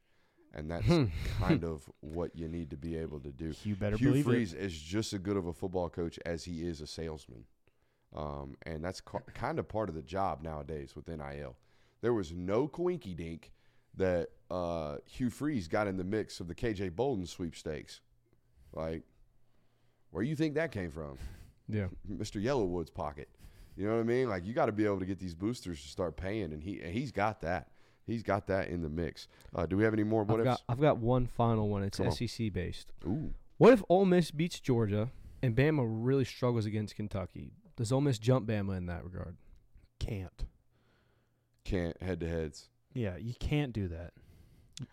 and 0.54 0.70
that's 0.70 0.86
Hmm. 0.86 1.04
kind 1.38 1.64
of 1.72 1.88
what 2.00 2.34
you 2.36 2.48
need 2.48 2.70
to 2.70 2.76
be 2.76 2.96
able 2.96 3.20
to 3.20 3.30
do. 3.30 3.52
You 3.64 3.74
better 3.76 3.96
Hugh 3.96 4.08
believe 4.08 4.24
Freeze 4.24 4.54
is 4.54 4.76
just 4.78 5.12
as 5.12 5.18
good 5.20 5.36
of 5.36 5.46
a 5.46 5.52
football 5.52 5.88
coach 5.88 6.18
as 6.26 6.44
he 6.44 6.66
is 6.66 6.80
a 6.80 6.86
salesman, 6.86 7.44
um, 8.14 8.56
and 8.66 8.84
that's 8.84 9.00
ca- 9.00 9.20
kind 9.34 9.58
of 9.58 9.68
part 9.68 9.88
of 9.88 9.94
the 9.94 10.02
job 10.02 10.42
nowadays 10.42 10.94
with 10.96 11.08
NIL. 11.08 11.56
There 12.00 12.12
was 12.14 12.32
no 12.32 12.68
coinky 12.68 13.14
dink 13.16 13.52
that 13.96 14.28
uh, 14.50 14.96
Hugh 15.06 15.30
Freeze 15.30 15.68
got 15.68 15.86
in 15.86 15.96
the 15.96 16.04
mix 16.04 16.40
of 16.40 16.48
the 16.48 16.54
KJ 16.54 16.94
Bolden 16.96 17.26
sweepstakes. 17.26 18.00
Like, 18.72 19.02
where 20.10 20.24
do 20.24 20.28
you 20.30 20.36
think 20.36 20.54
that 20.54 20.72
came 20.72 20.90
from? 20.90 21.18
Yeah, 21.68 21.86
Mr. 22.10 22.42
Yellowwood's 22.42 22.90
pocket. 22.90 23.28
You 23.76 23.86
know 23.86 23.94
what 23.94 24.00
I 24.00 24.02
mean? 24.02 24.28
Like 24.28 24.44
you 24.44 24.52
got 24.52 24.66
to 24.66 24.72
be 24.72 24.84
able 24.84 24.98
to 24.98 25.06
get 25.06 25.18
these 25.18 25.34
boosters 25.34 25.80
to 25.80 25.88
start 25.88 26.16
paying, 26.18 26.52
and 26.52 26.62
he 26.62 26.80
and 26.82 26.92
he's 26.92 27.12
got 27.12 27.40
that. 27.42 27.68
He's 28.06 28.22
got 28.22 28.46
that 28.48 28.68
in 28.68 28.82
the 28.82 28.88
mix. 28.88 29.28
Uh, 29.54 29.66
do 29.66 29.76
we 29.76 29.84
have 29.84 29.92
any 29.92 30.02
more? 30.04 30.24
What 30.24 30.40
I've 30.40 30.44
got? 30.44 30.62
I've 30.68 30.80
got 30.80 30.98
one 30.98 31.26
final 31.26 31.68
one. 31.68 31.82
It's 31.84 31.98
Come 31.98 32.08
on. 32.08 32.12
SEC 32.12 32.52
based. 32.52 32.92
Ooh, 33.06 33.32
What 33.58 33.72
if 33.72 33.82
Ole 33.88 34.04
Miss 34.04 34.30
beats 34.30 34.58
Georgia 34.60 35.10
and 35.42 35.54
Bama 35.54 35.84
really 35.86 36.24
struggles 36.24 36.66
against 36.66 36.96
Kentucky? 36.96 37.52
Does 37.76 37.92
Ole 37.92 38.00
Miss 38.00 38.18
jump 38.18 38.46
Bama 38.48 38.76
in 38.76 38.86
that 38.86 39.04
regard? 39.04 39.36
Can't. 39.98 40.44
can't 41.64 42.00
head 42.02 42.20
to 42.20 42.28
heads. 42.28 42.68
Yeah, 42.92 43.16
you 43.16 43.34
can't 43.38 43.72
do 43.72 43.88
that. 43.88 44.12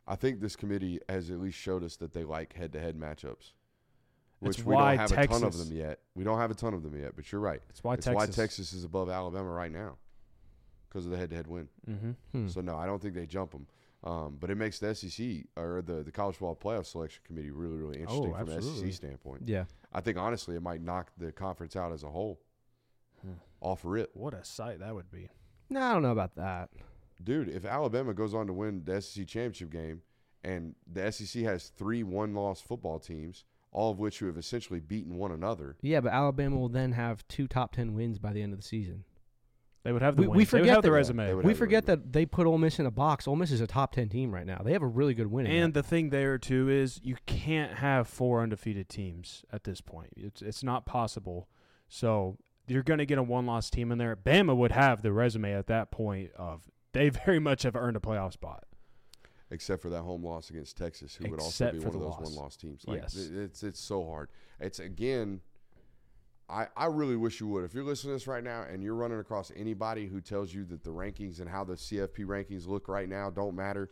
I 0.08 0.16
think 0.16 0.40
this 0.40 0.56
committee 0.56 1.00
has 1.10 1.32
at 1.32 1.40
least 1.40 1.58
showed 1.58 1.84
us 1.84 1.96
that 1.98 2.14
they 2.14 2.24
like 2.24 2.54
head 2.54 2.72
to 2.74 2.80
head 2.80 2.96
matchups, 2.96 3.54
which 4.40 4.58
It's 4.60 4.66
we 4.66 4.76
why 4.76 4.96
don't 4.96 5.10
have 5.10 5.24
a 5.24 5.28
ton 5.28 5.44
of 5.44 5.58
them 5.58 5.76
yet. 5.76 6.00
We 6.16 6.24
don't 6.24 6.38
have 6.38 6.52
a 6.52 6.56
ton 6.56 6.74
of 6.76 6.84
them 6.84 6.96
yet, 7.00 7.16
but 7.16 7.32
you're 7.32 7.42
right. 7.42 7.62
It's 7.70 7.84
why 7.84 7.96
it's 7.96 8.06
Texas. 8.06 8.16
why 8.16 8.26
Texas 8.44 8.74
is 8.74 8.84
above 8.84 9.10
Alabama 9.10 9.50
right 9.50 9.72
now 9.72 9.98
because 10.90 11.06
of 11.06 11.12
the 11.12 11.18
head 11.18 11.30
to 11.30 11.36
head 11.36 11.48
win. 11.48 11.70
Mm-hmm. 11.90 12.12
Hmm. 12.34 12.48
So 12.48 12.62
no, 12.62 12.76
I 12.78 12.86
don't 12.86 13.02
think 13.02 13.14
they 13.14 13.26
jump 13.26 13.52
them. 13.52 13.68
Um, 14.04 14.38
but 14.40 14.50
it 14.50 14.56
makes 14.56 14.80
the 14.80 14.96
SEC 14.96 15.28
or 15.58 15.82
the 15.86 16.04
the 16.04 16.12
college 16.12 16.36
football 16.38 16.56
playoff 16.56 16.86
selection 16.86 17.22
committee 17.26 17.52
really 17.52 17.78
really 17.78 18.00
interesting 18.00 18.34
from 18.34 18.50
an. 18.50 18.62
SEC 18.62 18.94
standpoint. 18.94 19.44
Yeah. 19.46 19.66
I 19.94 20.02
think 20.02 20.18
honestly, 20.18 20.56
it 20.56 20.62
might 20.62 20.82
knock 20.82 21.12
the 21.18 21.32
conference 21.32 21.76
out 21.76 21.92
as 21.92 22.04
a 22.04 22.10
whole 22.10 22.40
Hmm. 23.22 23.34
off 23.60 23.82
rip. 23.84 24.12
What 24.16 24.34
a 24.34 24.44
sight 24.46 24.80
that 24.80 24.96
would 24.96 25.12
be. 25.12 25.30
No, 25.70 25.82
I 25.82 25.94
don't 25.94 26.02
know 26.04 26.12
about 26.12 26.36
that. 26.36 26.70
Dude, 27.22 27.50
if 27.50 27.66
Alabama 27.66 28.14
goes 28.14 28.34
on 28.34 28.48
to 28.48 28.54
win 28.54 28.84
the 28.86 29.02
SEC 29.02 29.28
championship 29.28 29.70
game 29.72 30.02
and 30.44 30.76
the 30.90 31.12
SEC 31.12 31.44
has 31.44 31.68
three 31.68 32.02
one 32.02 32.34
loss 32.34 32.62
football 32.62 32.98
teams, 33.00 33.44
all 33.72 33.92
of 33.92 34.00
which 34.00 34.20
who 34.20 34.28
have 34.28 34.38
essentially 34.38 34.80
beaten 34.80 35.18
one 35.18 35.34
another, 35.34 35.76
Yeah, 35.82 36.00
but 36.00 36.14
Alabama 36.14 36.56
will 36.58 36.70
then 36.70 36.94
have 36.94 37.28
two 37.28 37.48
top 37.48 37.74
ten 37.76 37.94
wins 37.94 38.18
by 38.20 38.32
the 38.32 38.42
end 38.42 38.54
of 38.54 38.60
the 38.60 38.66
season. 38.66 39.04
They 39.84 39.92
would 39.94 40.02
have 40.02 40.16
the 40.18 40.24
We- 40.24 40.28
we 40.28 40.38
wins. 40.40 40.52
They 40.52 40.58
would 40.58 40.64
forget 40.64 40.76
have 40.76 40.84
the 40.84 40.92
resume. 40.92 41.26
They 41.28 41.34
would 41.36 41.46
We 41.46 41.52
have 41.52 41.58
the 41.58 41.60
forget 41.66 41.84
resume. 41.88 42.04
that 42.04 42.14
they 42.14 42.26
put 42.26 42.46
Ole 42.48 42.58
Miss 42.58 42.80
in 42.80 42.86
a 42.86 42.92
box. 42.92 43.28
Ole 43.28 43.36
Miss 43.38 43.52
is 43.52 43.62
a 43.62 43.68
top 43.68 43.94
ten 43.94 44.10
team 44.10 44.34
right 44.34 44.46
now. 44.46 44.62
They 44.64 44.74
have 44.74 44.82
a 44.82 44.88
really 44.88 45.14
good 45.14 45.28
win. 45.28 45.48
And 45.48 45.74
the 45.74 45.84
thing 45.84 46.10
there 46.10 46.38
too 46.38 46.70
is 46.70 47.00
you 47.04 47.16
can't 47.26 47.78
have 47.78 48.08
four 48.08 48.42
undefeated 48.42 48.90
teams 48.90 49.46
at 49.54 49.64
this 49.64 49.80
point. 49.82 50.10
It's 50.18 50.42
it's 50.42 50.64
not 50.64 50.86
possible. 50.86 51.48
So 51.88 52.38
you're 52.68 52.84
going 52.84 53.00
to 53.00 53.06
get 53.06 53.18
a 53.18 53.24
one-loss 53.24 53.70
team 53.72 53.92
in 53.92 53.98
there. 53.98 54.16
Bama 54.16 54.56
would 54.56 54.72
have 54.74 55.02
the 55.02 55.12
resume 55.12 55.54
at 55.54 55.66
that 55.68 55.90
point 55.92 56.32
of 56.34 56.70
they 56.92 57.10
very 57.10 57.40
much 57.40 57.64
have 57.64 57.76
earned 57.76 57.96
a 57.98 58.00
playoff 58.00 58.34
spot. 58.34 58.66
except 59.52 59.82
for 59.82 59.90
that 59.90 60.02
home 60.04 60.24
loss 60.24 60.52
against 60.52 60.78
Texas, 60.78 61.16
who 61.16 61.28
would 61.32 61.40
also 61.40 61.72
be 61.72 61.80
one 61.80 61.88
of 61.88 61.94
those 62.02 62.20
one 62.20 62.36
loss 62.36 62.56
teams. 62.56 62.84
Like 62.86 63.02
Yes. 63.02 63.16
it's 63.16 63.64
it's 63.64 63.80
so 63.80 64.06
hard. 64.06 64.30
It's 64.60 64.78
again 64.80 65.42
I, 66.50 66.68
I 66.76 66.86
really 66.86 67.16
wish 67.16 67.40
you 67.40 67.48
would. 67.50 67.64
If 67.64 67.74
you're 67.74 67.84
listening 67.84 68.12
to 68.12 68.16
this 68.16 68.28
right 68.28 68.44
now 68.44 68.66
and 68.70 68.84
you're 68.84 68.96
running 68.96 69.20
across 69.20 69.52
anybody 69.56 70.08
who 70.08 70.20
tells 70.20 70.54
you 70.54 70.66
that 70.66 70.84
the 70.84 70.90
rankings 70.90 71.40
and 71.40 71.50
how 71.50 71.64
the 71.64 71.76
CFP 71.76 72.26
rankings 72.26 72.68
look 72.68 72.88
right 72.88 73.08
now 73.08 73.30
don't 73.30 73.56
matter, 73.56 73.90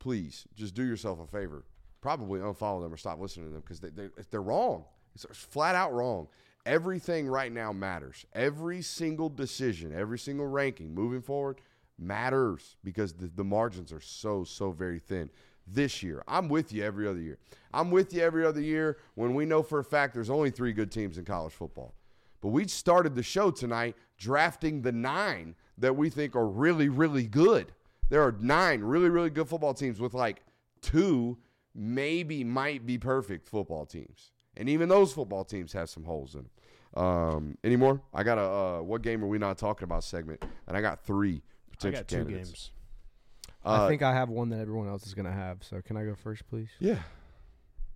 please 0.00 0.46
just 0.56 0.74
do 0.74 0.82
yourself 0.82 1.20
a 1.20 1.26
favor. 1.26 1.64
Probably 2.00 2.40
unfollow 2.40 2.82
them 2.82 2.92
or 2.92 2.96
stop 2.96 3.20
listening 3.20 3.46
to 3.46 3.52
them 3.52 3.60
because 3.60 3.80
they, 3.80 3.90
they, 3.90 4.08
they're 4.30 4.42
wrong. 4.42 4.84
It's 5.14 5.24
flat 5.32 5.74
out 5.74 5.94
wrong. 5.94 6.26
Everything 6.66 7.28
right 7.28 7.52
now 7.52 7.72
matters. 7.72 8.26
Every 8.32 8.82
single 8.82 9.28
decision, 9.28 9.92
every 9.94 10.18
single 10.18 10.46
ranking 10.46 10.94
moving 10.94 11.22
forward 11.22 11.60
matters 11.98 12.76
because 12.82 13.12
the, 13.12 13.30
the 13.34 13.44
margins 13.44 13.92
are 13.92 14.00
so, 14.00 14.42
so 14.42 14.72
very 14.72 14.98
thin 14.98 15.30
this 15.66 16.02
year. 16.02 16.22
I'm 16.28 16.48
with 16.48 16.72
you 16.72 16.82
every 16.82 17.08
other 17.08 17.20
year. 17.20 17.38
I'm 17.72 17.90
with 17.90 18.12
you 18.12 18.22
every 18.22 18.44
other 18.44 18.60
year 18.60 18.98
when 19.14 19.34
we 19.34 19.46
know 19.46 19.62
for 19.62 19.78
a 19.78 19.84
fact 19.84 20.14
there's 20.14 20.30
only 20.30 20.50
three 20.50 20.72
good 20.72 20.90
teams 20.90 21.18
in 21.18 21.24
college 21.24 21.52
football. 21.52 21.94
But 22.40 22.48
we 22.48 22.68
started 22.68 23.14
the 23.14 23.22
show 23.22 23.50
tonight 23.50 23.96
drafting 24.18 24.82
the 24.82 24.92
nine 24.92 25.54
that 25.78 25.96
we 25.96 26.10
think 26.10 26.36
are 26.36 26.46
really, 26.46 26.88
really 26.88 27.26
good. 27.26 27.72
There 28.10 28.22
are 28.22 28.36
nine 28.38 28.82
really, 28.82 29.08
really 29.08 29.30
good 29.30 29.48
football 29.48 29.74
teams 29.74 29.98
with 29.98 30.14
like 30.14 30.42
two, 30.82 31.38
maybe 31.74 32.44
might 32.44 32.86
be 32.86 32.98
perfect 32.98 33.48
football 33.48 33.86
teams. 33.86 34.30
And 34.56 34.68
even 34.68 34.88
those 34.88 35.12
football 35.12 35.44
teams 35.44 35.72
have 35.72 35.88
some 35.88 36.04
holes 36.04 36.34
in 36.34 36.42
them. 36.42 36.50
Um, 37.02 37.58
any 37.64 37.76
more? 37.76 38.00
I 38.12 38.22
got 38.22 38.38
a 38.38 38.42
uh, 38.42 38.82
what 38.82 39.02
game 39.02 39.24
are 39.24 39.26
we 39.26 39.38
not 39.38 39.58
talking 39.58 39.84
about 39.84 40.04
segment, 40.04 40.44
and 40.68 40.76
I 40.76 40.80
got 40.80 41.04
three 41.04 41.42
I 41.42 41.70
potential 41.70 42.00
got 42.00 42.08
two 42.08 42.16
candidates. 42.18 42.50
games. 42.50 42.70
Uh, 43.64 43.84
I 43.84 43.88
think 43.88 44.02
I 44.02 44.12
have 44.12 44.28
one 44.28 44.50
that 44.50 44.60
everyone 44.60 44.88
else 44.88 45.06
is 45.06 45.14
going 45.14 45.26
to 45.26 45.32
have. 45.32 45.62
So 45.62 45.80
can 45.80 45.96
I 45.96 46.04
go 46.04 46.14
first, 46.14 46.46
please? 46.48 46.68
yeah, 46.78 46.98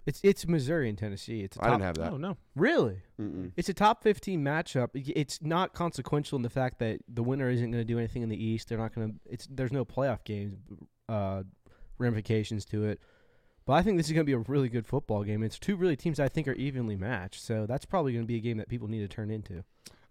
It's 0.06 0.20
it's 0.22 0.46
Missouri 0.46 0.88
and 0.88 0.96
Tennessee. 0.96 1.42
It's 1.42 1.56
a 1.56 1.60
I 1.60 1.64
top, 1.64 1.72
didn't 1.74 1.84
have 1.84 1.96
that. 1.96 2.12
Oh 2.12 2.16
no. 2.16 2.36
really. 2.56 3.02
Mm-mm. 3.20 3.52
It's 3.56 3.68
a 3.68 3.74
top 3.74 4.02
15 4.02 4.42
matchup. 4.42 4.88
It's 4.94 5.42
not 5.42 5.74
consequential 5.74 6.36
in 6.36 6.42
the 6.42 6.50
fact 6.50 6.78
that 6.78 7.00
the 7.08 7.22
winner 7.22 7.50
isn't 7.50 7.70
going 7.70 7.80
to 7.80 7.84
do 7.86 7.98
anything 7.98 8.22
in 8.22 8.28
the 8.28 8.42
East. 8.42 8.68
They're 8.68 8.78
not 8.78 8.94
going 8.94 9.08
to. 9.08 9.14
It's 9.26 9.46
there's 9.50 9.72
no 9.72 9.84
playoff 9.84 10.24
games 10.24 10.56
uh, 11.08 11.42
ramifications 11.98 12.64
to 12.66 12.84
it. 12.84 13.00
But 13.66 13.74
I 13.74 13.82
think 13.82 13.98
this 13.98 14.06
is 14.06 14.12
going 14.12 14.24
to 14.24 14.26
be 14.26 14.32
a 14.32 14.50
really 14.50 14.70
good 14.70 14.86
football 14.86 15.24
game. 15.24 15.42
It's 15.42 15.58
two 15.58 15.76
really 15.76 15.94
teams 15.96 16.18
I 16.18 16.28
think 16.28 16.48
are 16.48 16.54
evenly 16.54 16.96
matched. 16.96 17.42
So 17.42 17.66
that's 17.66 17.84
probably 17.84 18.12
going 18.14 18.24
to 18.24 18.26
be 18.26 18.36
a 18.36 18.40
game 18.40 18.56
that 18.56 18.68
people 18.70 18.88
need 18.88 19.00
to 19.00 19.08
turn 19.08 19.30
into. 19.30 19.62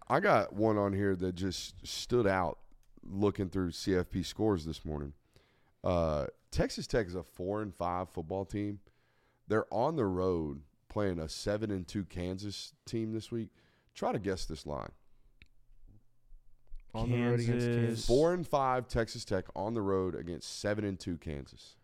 I 0.08 0.20
got 0.20 0.54
one 0.54 0.78
on 0.78 0.94
here 0.94 1.16
that 1.16 1.34
just 1.34 1.74
stood 1.86 2.28
out 2.28 2.60
looking 3.04 3.50
through 3.50 3.72
CFP 3.72 4.26
scores 4.26 4.64
this 4.66 4.86
morning. 4.86 5.14
Uh, 5.84 6.26
Texas 6.52 6.88
Tech 6.88 7.08
is 7.08 7.16
a 7.16 7.24
four 7.24 7.62
and 7.62 7.74
five 7.74 8.10
football 8.10 8.46
team. 8.46 8.80
They're 9.48 9.72
on 9.74 9.96
the 9.96 10.06
road 10.06 10.62
playing 10.90 11.20
a 11.20 11.30
seven 11.30 11.72
and 11.72 11.88
two 11.88 12.04
Kansas 12.06 12.74
team 12.86 13.14
this 13.14 13.32
week. 13.32 13.50
Try 13.94 14.12
to 14.12 14.20
guess 14.20 14.46
this 14.46 14.66
line. 14.66 14.92
On 16.94 17.10
the 17.12 17.18
road 17.22 17.40
against 17.40 17.66
Kansas. 17.68 17.76
Kansas. 17.76 18.06
Four 18.08 18.34
and 18.34 18.48
five 18.48 18.88
Texas 18.88 19.24
Tech 19.26 19.46
on 19.56 19.74
the 19.74 19.82
road 19.82 20.16
against 20.16 20.60
seven 20.60 20.84
and 20.84 21.00
two 21.00 21.18
Kansas. 21.18 21.76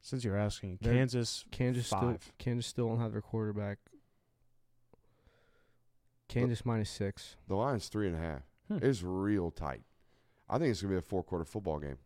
Since 0.00 0.24
you're 0.24 0.36
asking, 0.36 0.78
They're- 0.80 0.94
Kansas 0.94 1.44
Kansas 1.50 1.86
still 1.86 2.00
five. 2.00 2.32
Kansas 2.38 2.66
still 2.66 2.88
don't 2.88 3.00
have 3.00 3.12
their 3.12 3.20
quarterback. 3.22 3.78
Kansas 6.28 6.64
minus 6.64 6.90
six. 6.90 7.36
The 7.48 7.54
line's 7.56 7.88
three 7.88 8.06
and 8.08 8.16
a 8.16 8.20
half. 8.20 8.42
Hmm. 8.68 8.78
It's 8.82 9.02
real 9.02 9.50
tight. 9.50 9.82
I 10.48 10.58
think 10.58 10.70
it's 10.70 10.80
gonna 10.82 10.94
be 10.94 10.98
a 10.98 11.02
four 11.02 11.22
quarter 11.22 11.44
football 11.44 11.78
game. 11.78 11.98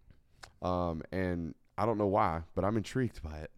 Um, 0.63 1.03
and 1.13 1.55
I 1.79 1.87
don't 1.87 1.99
know 1.99 2.07
why, 2.07 2.43
but 2.55 2.65
I'm 2.65 2.77
intrigued 2.77 3.23
by 3.23 3.39
it. 3.39 3.51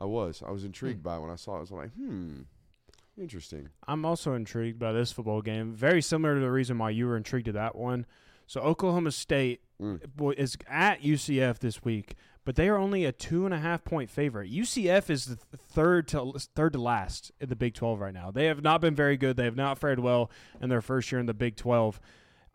I 0.00 0.04
was. 0.04 0.42
I 0.46 0.50
was 0.52 0.64
intrigued 0.64 1.02
by 1.02 1.16
it 1.16 1.20
when 1.20 1.30
I 1.30 1.36
saw 1.36 1.54
it. 1.54 1.58
I 1.58 1.60
was 1.60 1.70
like, 1.72 1.90
hmm, 1.94 2.42
interesting. 3.20 3.68
I'm 3.86 4.04
also 4.04 4.34
intrigued 4.34 4.78
by 4.78 4.92
this 4.92 5.12
football 5.12 5.42
game. 5.42 5.72
Very 5.74 6.02
similar 6.02 6.34
to 6.34 6.40
the 6.40 6.50
reason 6.50 6.78
why 6.78 6.90
you 6.90 7.06
were 7.06 7.16
intrigued 7.16 7.46
to 7.46 7.52
that 7.52 7.74
one. 7.74 8.06
So 8.46 8.60
Oklahoma 8.60 9.12
State 9.12 9.60
Mm. 9.80 10.34
is 10.36 10.56
at 10.66 11.02
UCF 11.02 11.60
this 11.60 11.84
week, 11.84 12.16
but 12.44 12.56
they 12.56 12.68
are 12.68 12.76
only 12.76 13.04
a 13.04 13.12
two 13.12 13.44
and 13.44 13.54
a 13.54 13.58
half 13.58 13.84
point 13.84 14.10
favorite. 14.10 14.50
UCF 14.50 15.08
is 15.08 15.26
the 15.26 15.56
third 15.56 16.08
to 16.08 16.32
third 16.56 16.72
to 16.72 16.80
last 16.80 17.30
in 17.40 17.48
the 17.48 17.54
Big 17.54 17.74
12 17.74 18.00
right 18.00 18.12
now. 18.12 18.32
They 18.32 18.46
have 18.46 18.60
not 18.60 18.80
been 18.80 18.96
very 18.96 19.16
good. 19.16 19.36
They 19.36 19.44
have 19.44 19.54
not 19.54 19.78
fared 19.78 20.00
well 20.00 20.32
in 20.60 20.68
their 20.68 20.80
first 20.80 21.12
year 21.12 21.20
in 21.20 21.26
the 21.26 21.34
Big 21.34 21.54
12. 21.54 22.00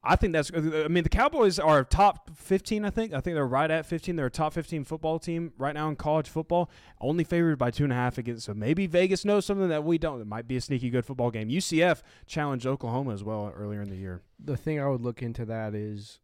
I 0.06 0.18
think 0.18 0.34
that's. 0.34 0.51
I 0.54 0.88
mean, 0.89 1.04
the 1.04 1.10
Cowboys 1.10 1.60
are 1.60 1.84
top 1.86 2.30
15. 2.36 2.84
I 2.84 2.89
think. 2.89 3.14
I 3.14 3.22
think 3.22 3.36
they're 3.36 3.47
right 3.47 3.72
at 3.72 3.86
15. 3.86 4.18
They're 4.18 4.26
a 4.26 4.32
top 4.32 4.54
15 4.54 4.84
football 4.84 5.18
team 5.18 5.54
right 5.58 5.74
now 5.74 5.88
in 5.88 5.95
college 5.95 6.28
football. 6.28 6.70
Only 6.99 7.24
favored 7.24 7.58
by 7.58 7.72
two 7.72 7.86
and 7.86 7.93
a 7.93 7.95
half 7.95 8.18
against. 8.18 8.45
So 8.45 8.54
maybe 8.54 8.86
Vegas 8.86 9.24
knows 9.24 9.45
something 9.45 9.70
that 9.70 9.86
we 9.86 9.97
don't. 9.97 10.20
It 10.20 10.28
might 10.28 10.47
be 10.47 10.58
a 10.58 10.62
sneaky 10.62 10.89
good 10.89 11.06
football 11.06 11.32
game. 11.32 11.47
UCF 11.49 12.01
challenged 12.26 12.66
Oklahoma 12.66 13.14
as 13.14 13.24
well 13.24 13.54
earlier 13.56 13.82
in 13.82 13.89
the 13.89 13.95
year. 13.95 14.22
The 14.43 14.58
thing 14.58 14.80
I 14.80 14.88
would 14.88 15.01
look 15.01 15.22
into 15.22 15.45
that 15.45 15.74
is, 15.74 16.20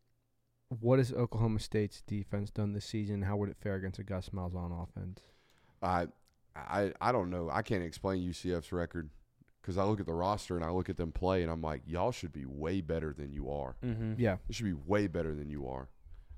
what 0.67 0.99
has 0.99 1.13
Oklahoma 1.13 1.59
State's 1.59 2.01
defense 2.01 2.51
done 2.51 2.73
this 2.73 2.85
season? 2.85 3.21
How 3.21 3.37
would 3.37 3.49
it 3.49 3.57
fare 3.57 3.75
against 3.75 3.99
a 3.99 4.03
Gus 4.03 4.29
Malzahn 4.29 4.83
offense? 4.83 5.21
I, 5.81 6.07
I, 6.53 6.91
I 6.99 7.13
don't 7.13 7.29
know. 7.29 7.49
I 7.49 7.61
can't 7.61 7.83
explain 7.83 8.21
UCF's 8.21 8.73
record 8.73 9.09
because 9.69 9.77
I 9.77 9.83
look 9.83 9.99
at 9.99 10.07
the 10.07 10.13
roster 10.15 10.55
and 10.55 10.65
I 10.65 10.71
look 10.71 10.89
at 10.89 10.97
them 10.97 11.11
play 11.11 11.43
and 11.43 11.51
I'm 11.51 11.61
like, 11.61 11.83
y'all 11.85 12.11
should 12.11 12.33
be 12.33 12.43
way 12.47 12.81
better 12.81 13.13
than 13.13 13.31
you 13.31 13.51
are. 13.51 13.75
Mm-hmm. 13.85 14.13
Yeah, 14.17 14.37
It 14.49 14.55
should 14.55 14.65
be 14.65 14.73
way 14.73 15.05
better 15.05 15.35
than 15.35 15.47
you 15.47 15.67
are. 15.67 15.87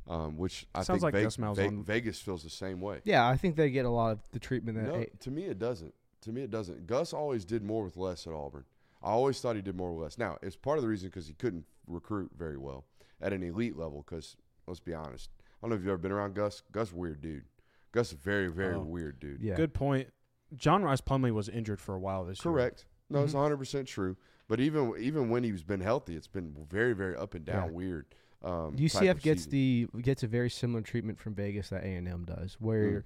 Um, 0.09 0.35
which 0.37 0.65
I 0.75 0.79
Sounds 0.83 0.99
think 0.99 1.03
like 1.03 1.13
Ve- 1.13 1.23
Gus 1.23 1.35
Ve- 1.37 1.81
Vegas 1.83 2.19
feels 2.19 2.43
the 2.43 2.49
same 2.49 2.81
way. 2.81 2.99
yeah. 3.05 3.25
I 3.25 3.37
think 3.37 3.55
they 3.55 3.69
get 3.69 3.85
a 3.85 3.89
lot 3.89 4.11
of 4.11 4.19
the 4.33 4.39
treatment 4.39 4.77
that. 4.77 4.87
No, 4.87 4.95
hey, 4.95 5.09
to 5.21 5.31
me 5.31 5.43
it 5.45 5.59
doesn't. 5.59 5.93
To 6.23 6.31
me 6.33 6.41
it 6.41 6.51
doesn't. 6.51 6.87
Gus 6.87 7.13
always 7.13 7.45
did 7.45 7.63
more 7.63 7.85
with 7.85 7.95
less 7.95 8.27
at 8.27 8.33
Auburn. 8.33 8.65
I 9.01 9.11
always 9.11 9.39
thought 9.39 9.55
he 9.55 9.61
did 9.61 9.77
more 9.77 9.93
with 9.93 10.03
less. 10.03 10.17
Now 10.17 10.37
it's 10.41 10.57
part 10.57 10.77
of 10.77 10.81
the 10.81 10.89
reason 10.89 11.07
because 11.07 11.27
he 11.27 11.33
couldn't 11.35 11.63
recruit 11.87 12.31
very 12.37 12.57
well 12.57 12.83
at 13.21 13.31
an 13.31 13.43
elite 13.43 13.77
level. 13.77 14.03
Because 14.05 14.35
let's 14.67 14.81
be 14.81 14.93
honest, 14.93 15.29
I 15.39 15.43
don't 15.61 15.69
know 15.69 15.75
if 15.77 15.81
you've 15.83 15.89
ever 15.89 15.97
been 15.99 16.11
around 16.11 16.35
Gus. 16.35 16.63
Gus, 16.73 16.91
weird 16.91 17.21
dude. 17.21 17.45
Gus, 17.93 18.07
is 18.11 18.17
very 18.19 18.49
very 18.49 18.75
Oh. 18.75 18.81
weird 18.81 19.19
dude. 19.21 19.41
yeah, 19.41 19.55
Good 19.55 19.73
point. 19.73 20.09
John 20.53 20.83
Rhys 20.83 20.99
Plumlee 20.99 21.31
was 21.31 21.47
injured 21.47 21.79
for 21.79 21.95
a 21.95 21.99
while 21.99 22.25
this 22.25 22.43
year. 22.43 22.51
Correct. 22.51 22.85
No, 23.11 23.23
it's 23.23 23.33
Mhm. 23.33 23.37
100 23.37 23.57
percent 23.57 23.87
true. 23.87 24.15
But 24.47 24.59
even 24.59 24.93
even 24.99 25.29
when 25.29 25.43
he's 25.43 25.63
been 25.63 25.81
healthy, 25.81 26.15
it's 26.15 26.27
been 26.27 26.55
very 26.69 26.93
very 26.93 27.15
up 27.15 27.33
and 27.35 27.45
down, 27.45 27.69
Yeah. 27.69 27.71
weird. 27.75 28.05
Um, 28.43 28.75
UCF 28.77 29.21
gets 29.21 29.43
season. 29.43 29.89
the 29.93 30.01
gets 30.01 30.23
a 30.23 30.27
very 30.27 30.49
similar 30.49 30.81
treatment 30.81 31.19
from 31.19 31.35
Vegas 31.35 31.69
that 31.69 31.83
A 31.83 31.87
and 31.95 32.07
M 32.07 32.25
does, 32.25 32.57
where 32.59 33.01
Mm. 33.01 33.03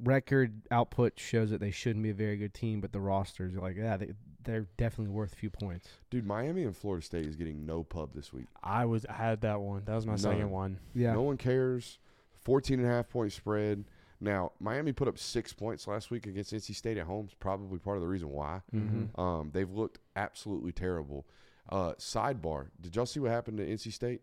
record 0.00 0.62
output 0.70 1.18
shows 1.18 1.50
that 1.50 1.58
they 1.60 1.70
shouldn't 1.70 2.02
be 2.02 2.10
a 2.10 2.14
very 2.14 2.36
good 2.36 2.52
team, 2.52 2.80
but 2.80 2.92
the 2.92 3.00
rosters 3.00 3.54
are 3.54 3.60
like, 3.60 3.76
yeah, 3.76 3.96
they, 3.96 4.12
they're 4.42 4.66
definitely 4.76 5.14
worth 5.14 5.32
a 5.32 5.36
few 5.36 5.48
points. 5.50 5.88
dude. 6.10 6.26
Miami 6.26 6.64
and 6.64 6.76
Florida 6.76 7.04
State 7.04 7.24
is 7.26 7.36
getting 7.36 7.64
no 7.64 7.82
pub 7.82 8.12
this 8.12 8.32
week. 8.32 8.46
I 8.62 8.84
was 8.84 9.06
I 9.06 9.14
had 9.14 9.40
that 9.42 9.60
one. 9.60 9.84
That 9.86 9.94
was 9.94 10.04
my 10.06 10.12
None. 10.12 10.18
second 10.18 10.50
one. 10.50 10.78
Yeah, 10.94 11.12
No 11.14 11.22
one 11.22 11.36
cares. 11.38 11.98
14 12.40 12.78
and 12.78 12.86
a 12.88 12.90
half 12.90 13.08
point 13.08 13.32
spread. 13.32 13.84
Now, 14.20 14.52
Miami 14.60 14.92
put 14.92 15.08
up 15.08 15.18
six 15.18 15.52
points 15.52 15.86
last 15.86 16.10
week 16.10 16.26
against 16.26 16.52
NC 16.52 16.74
State 16.74 16.96
at 16.96 17.06
home. 17.06 17.26
It's 17.26 17.34
probably 17.34 17.78
part 17.78 17.96
of 17.96 18.02
the 18.02 18.08
reason 18.08 18.30
why. 18.30 18.62
Mm-hmm. 18.74 19.20
Um, 19.20 19.50
they've 19.52 19.70
looked 19.70 19.98
absolutely 20.16 20.72
terrible. 20.72 21.26
Uh, 21.68 21.92
sidebar: 21.94 22.68
Did 22.80 22.96
y'all 22.96 23.06
see 23.06 23.20
what 23.20 23.30
happened 23.30 23.58
to 23.58 23.66
NC 23.66 23.92
State? 23.92 24.22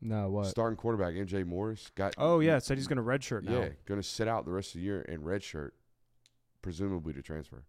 no, 0.00 0.30
what? 0.30 0.46
Starting 0.46 0.76
quarterback 0.76 1.14
MJ 1.14 1.46
Morris 1.46 1.90
got. 1.94 2.14
Oh 2.16 2.40
yeah, 2.40 2.58
said 2.58 2.78
he's 2.78 2.86
going 2.86 2.96
to 2.96 3.02
redshirt 3.02 3.42
now. 3.42 3.60
yeah, 3.60 3.68
going 3.86 4.00
to 4.00 4.06
sit 4.06 4.28
out 4.28 4.44
the 4.44 4.52
rest 4.52 4.74
of 4.74 4.80
the 4.80 4.86
year 4.86 5.02
in 5.02 5.22
redshirt, 5.22 5.70
presumably 6.62 7.12
to 7.12 7.22
transfer. 7.22 7.64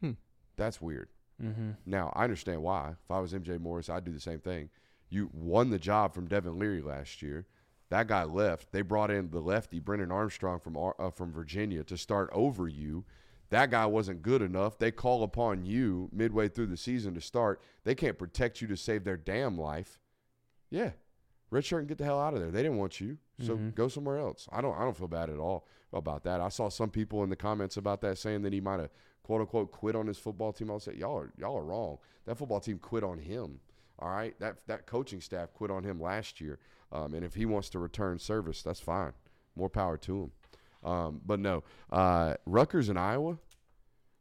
Hmm. 0.00 0.12
That's 0.56 0.80
weird. 0.80 1.08
Mm-hmm. 1.42 1.70
Now 1.86 2.12
I 2.14 2.24
understand 2.24 2.62
why. 2.62 2.90
If 3.02 3.10
I 3.10 3.20
was 3.20 3.32
MJ 3.32 3.58
Morris, 3.58 3.88
I'd 3.88 4.04
do 4.04 4.12
the 4.12 4.20
same 4.20 4.40
thing. 4.40 4.68
You 5.08 5.30
won 5.32 5.70
the 5.70 5.78
job 5.78 6.14
from 6.14 6.28
Devin 6.28 6.58
Leary 6.58 6.82
last 6.82 7.22
year. 7.22 7.46
That 7.90 8.06
guy 8.06 8.24
left. 8.24 8.72
They 8.72 8.82
brought 8.82 9.10
in 9.10 9.30
the 9.30 9.40
lefty 9.40 9.78
Brennan 9.80 10.10
Armstrong 10.12 10.60
from 10.60 10.76
uh, 10.76 11.10
from 11.10 11.32
Virginia 11.32 11.82
to 11.84 11.96
start 11.96 12.30
over 12.32 12.68
you. 12.68 13.04
That 13.50 13.70
guy 13.72 13.84
wasn't 13.86 14.22
good 14.22 14.42
enough. 14.42 14.78
They 14.78 14.92
call 14.92 15.24
upon 15.24 15.64
you 15.64 16.08
midway 16.12 16.48
through 16.48 16.68
the 16.68 16.76
season 16.76 17.14
to 17.14 17.20
start. 17.20 17.60
They 17.82 17.96
can't 17.96 18.16
protect 18.16 18.60
you 18.60 18.68
to 18.68 18.76
save 18.76 19.02
their 19.02 19.16
damn 19.16 19.58
life. 19.58 19.98
Yeah, 20.70 20.90
red 21.50 21.64
shirt 21.64 21.80
and 21.80 21.88
get 21.88 21.98
the 21.98 22.04
hell 22.04 22.20
out 22.20 22.32
of 22.34 22.40
there. 22.40 22.52
They 22.52 22.62
didn't 22.62 22.78
want 22.78 23.00
you, 23.00 23.18
so 23.40 23.56
Mhm. 23.56 23.74
go 23.74 23.88
somewhere 23.88 24.18
else. 24.18 24.48
I 24.52 24.60
don't. 24.60 24.76
I 24.78 24.82
don't 24.84 24.96
feel 24.96 25.08
bad 25.08 25.28
at 25.30 25.38
all 25.38 25.66
about 25.92 26.22
that. 26.22 26.40
I 26.40 26.48
saw 26.48 26.68
some 26.68 26.90
people 26.90 27.24
in 27.24 27.30
the 27.30 27.34
comments 27.36 27.76
about 27.76 28.00
that 28.02 28.18
saying 28.18 28.42
that 28.42 28.52
he 28.52 28.60
might 28.60 28.78
have 28.78 28.90
quote 29.24 29.40
unquote 29.40 29.72
quit 29.72 29.96
on 29.96 30.06
his 30.06 30.18
football 30.18 30.52
team. 30.52 30.70
I'll 30.70 30.78
say 30.78 30.94
y'all 30.94 31.18
are 31.18 31.32
y'all 31.36 31.58
are 31.58 31.64
wrong. 31.64 31.98
That 32.26 32.36
football 32.36 32.60
team 32.60 32.78
quit 32.78 33.02
on 33.02 33.18
him. 33.18 33.58
All 33.98 34.10
right, 34.10 34.38
that 34.38 34.64
that 34.68 34.86
coaching 34.86 35.20
staff 35.20 35.52
quit 35.52 35.72
on 35.72 35.82
him 35.82 36.00
last 36.00 36.40
year. 36.40 36.60
Um, 36.92 37.14
and 37.14 37.24
if 37.24 37.34
he 37.34 37.46
wants 37.46 37.68
to 37.70 37.78
return 37.78 38.18
service, 38.18 38.62
that's 38.62 38.80
fine. 38.80 39.12
More 39.56 39.68
power 39.70 39.96
to 39.98 40.22
him. 40.24 40.90
Um, 40.90 41.20
but 41.24 41.38
no, 41.40 41.62
uh, 41.90 42.34
Rutgers 42.46 42.88
and 42.88 42.98
Iowa. 42.98 43.38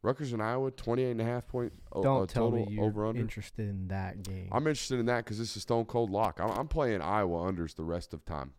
Rutgers 0.02 0.32
and 0.32 0.42
Iowa, 0.42 0.72
28 0.72 1.12
and 1.12 1.22
a 1.22 1.26
half 1.26 1.46
point 1.48 1.74
o- 1.92 2.02
Don't 2.04 2.24
uh, 2.24 2.26
tell 2.26 2.52
total 2.52 2.66
me 2.66 2.74
you're 2.76 2.86
over 2.86 3.06
under. 3.06 3.20
interested 3.20 3.68
in 3.68 3.90
that 3.90 4.24
game. 4.24 4.48
I'm 4.52 4.66
interested 4.66 4.98
in 5.00 5.08
that 5.08 5.26
because 5.26 5.38
this 5.40 5.58
is 5.58 5.64
stone 5.64 5.84
cold 5.86 6.10
lock. 6.10 6.40
I'm, 6.40 6.50
I'm 6.52 6.68
playing 6.70 7.02
Iowa 7.02 7.52
unders 7.52 7.76
the 7.76 7.84
rest 7.84 8.14
of 8.14 8.24
time. 8.24 8.54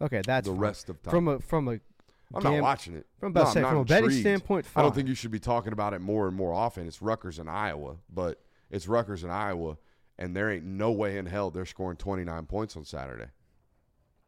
okay, 0.00 0.22
that's 0.24 0.46
the 0.46 0.52
fine. 0.54 0.60
rest 0.60 0.88
of 0.88 1.02
time. 1.02 1.10
from 1.10 1.28
a 1.28 1.38
from 1.40 1.68
a 1.68 1.78
I'm 2.34 2.42
not 2.42 2.60
watching 2.62 2.94
it. 2.96 3.06
from 3.20 3.34
No, 3.34 3.44
say, 3.44 3.60
from 3.62 3.76
a 3.78 3.84
betting 3.84 4.10
standpoint. 4.10 4.66
I 4.74 4.82
don't 4.82 4.94
think 4.94 5.06
you 5.08 5.14
should 5.14 5.30
be 5.30 5.38
talking 5.38 5.72
about 5.72 5.92
it 5.92 6.00
more 6.00 6.26
and 6.28 6.36
more 6.36 6.52
often. 6.54 6.86
It's 6.86 7.00
Rutgers 7.02 7.38
and 7.38 7.48
Iowa, 7.48 7.96
but 8.12 8.40
it's 8.70 8.88
Rutgers 8.88 9.22
and 9.22 9.30
Iowa, 9.30 9.76
and 10.18 10.34
there 10.34 10.50
ain't 10.50 10.64
no 10.64 10.90
way 10.92 11.18
in 11.18 11.26
hell 11.26 11.50
they're 11.50 11.66
scoring 11.66 11.98
29 11.98 12.46
points 12.46 12.74
on 12.76 12.84
Saturday. 12.84 13.26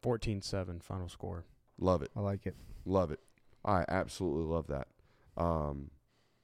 14-7 0.03 0.83
final 0.83 1.09
score. 1.09 1.45
Love 1.79 2.03
it. 2.03 2.11
I 2.17 2.21
like 2.21 2.47
it. 2.47 2.57
Love 2.85 3.11
it. 3.11 3.21
I 3.65 3.85
absolutely 3.89 4.45
love 4.45 4.67
that. 4.69 4.89
Um, 5.37 5.91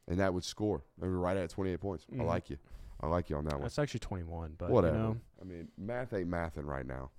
and 0.09 0.19
that 0.21 0.35
would 0.35 0.45
score. 0.45 0.83
They 0.99 1.09
were 1.09 1.19
right 1.19 1.37
at 1.37 1.51
28 1.51 1.81
points. 1.81 2.07
I 2.13 2.17
Mhm. 2.17 2.27
like 2.27 2.51
you. 2.51 2.59
I 3.01 3.07
like 3.09 3.29
you 3.31 3.37
on 3.37 3.45
that 3.47 3.55
one. 3.55 3.63
That's 3.63 3.79
actually 3.79 4.01
21, 4.01 4.55
but 4.57 4.71
Whatever. 4.71 4.97
you 4.97 5.03
know, 5.03 5.21
I 5.41 5.45
mean, 5.45 5.69
math 5.77 6.13
ain't 6.13 6.31
mathing 6.31 6.65
right 6.67 6.87
now. 6.87 7.11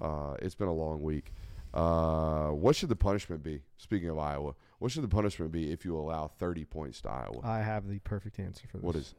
Uh, 0.00 0.36
it's 0.40 0.54
been 0.54 0.68
a 0.68 0.72
long 0.72 1.02
week. 1.02 1.32
Uh, 1.74 2.50
what 2.50 2.76
should 2.76 2.90
the 2.90 2.96
punishment 2.96 3.42
be? 3.42 3.62
Speaking 3.78 4.10
of 4.10 4.18
Iowa, 4.18 4.54
what 4.78 4.90
should 4.92 5.02
the 5.02 5.08
punishment 5.08 5.50
be 5.52 5.72
if 5.72 5.84
you 5.84 5.96
allow 5.96 6.28
30 6.28 6.64
points 6.64 7.00
to 7.02 7.10
Iowa? 7.10 7.40
I 7.42 7.60
have 7.62 7.88
the 7.88 7.98
perfect 8.00 8.38
answer 8.38 8.66
for 8.68 8.76
this. 8.76 8.84
What 8.84 8.96
is? 8.96 9.14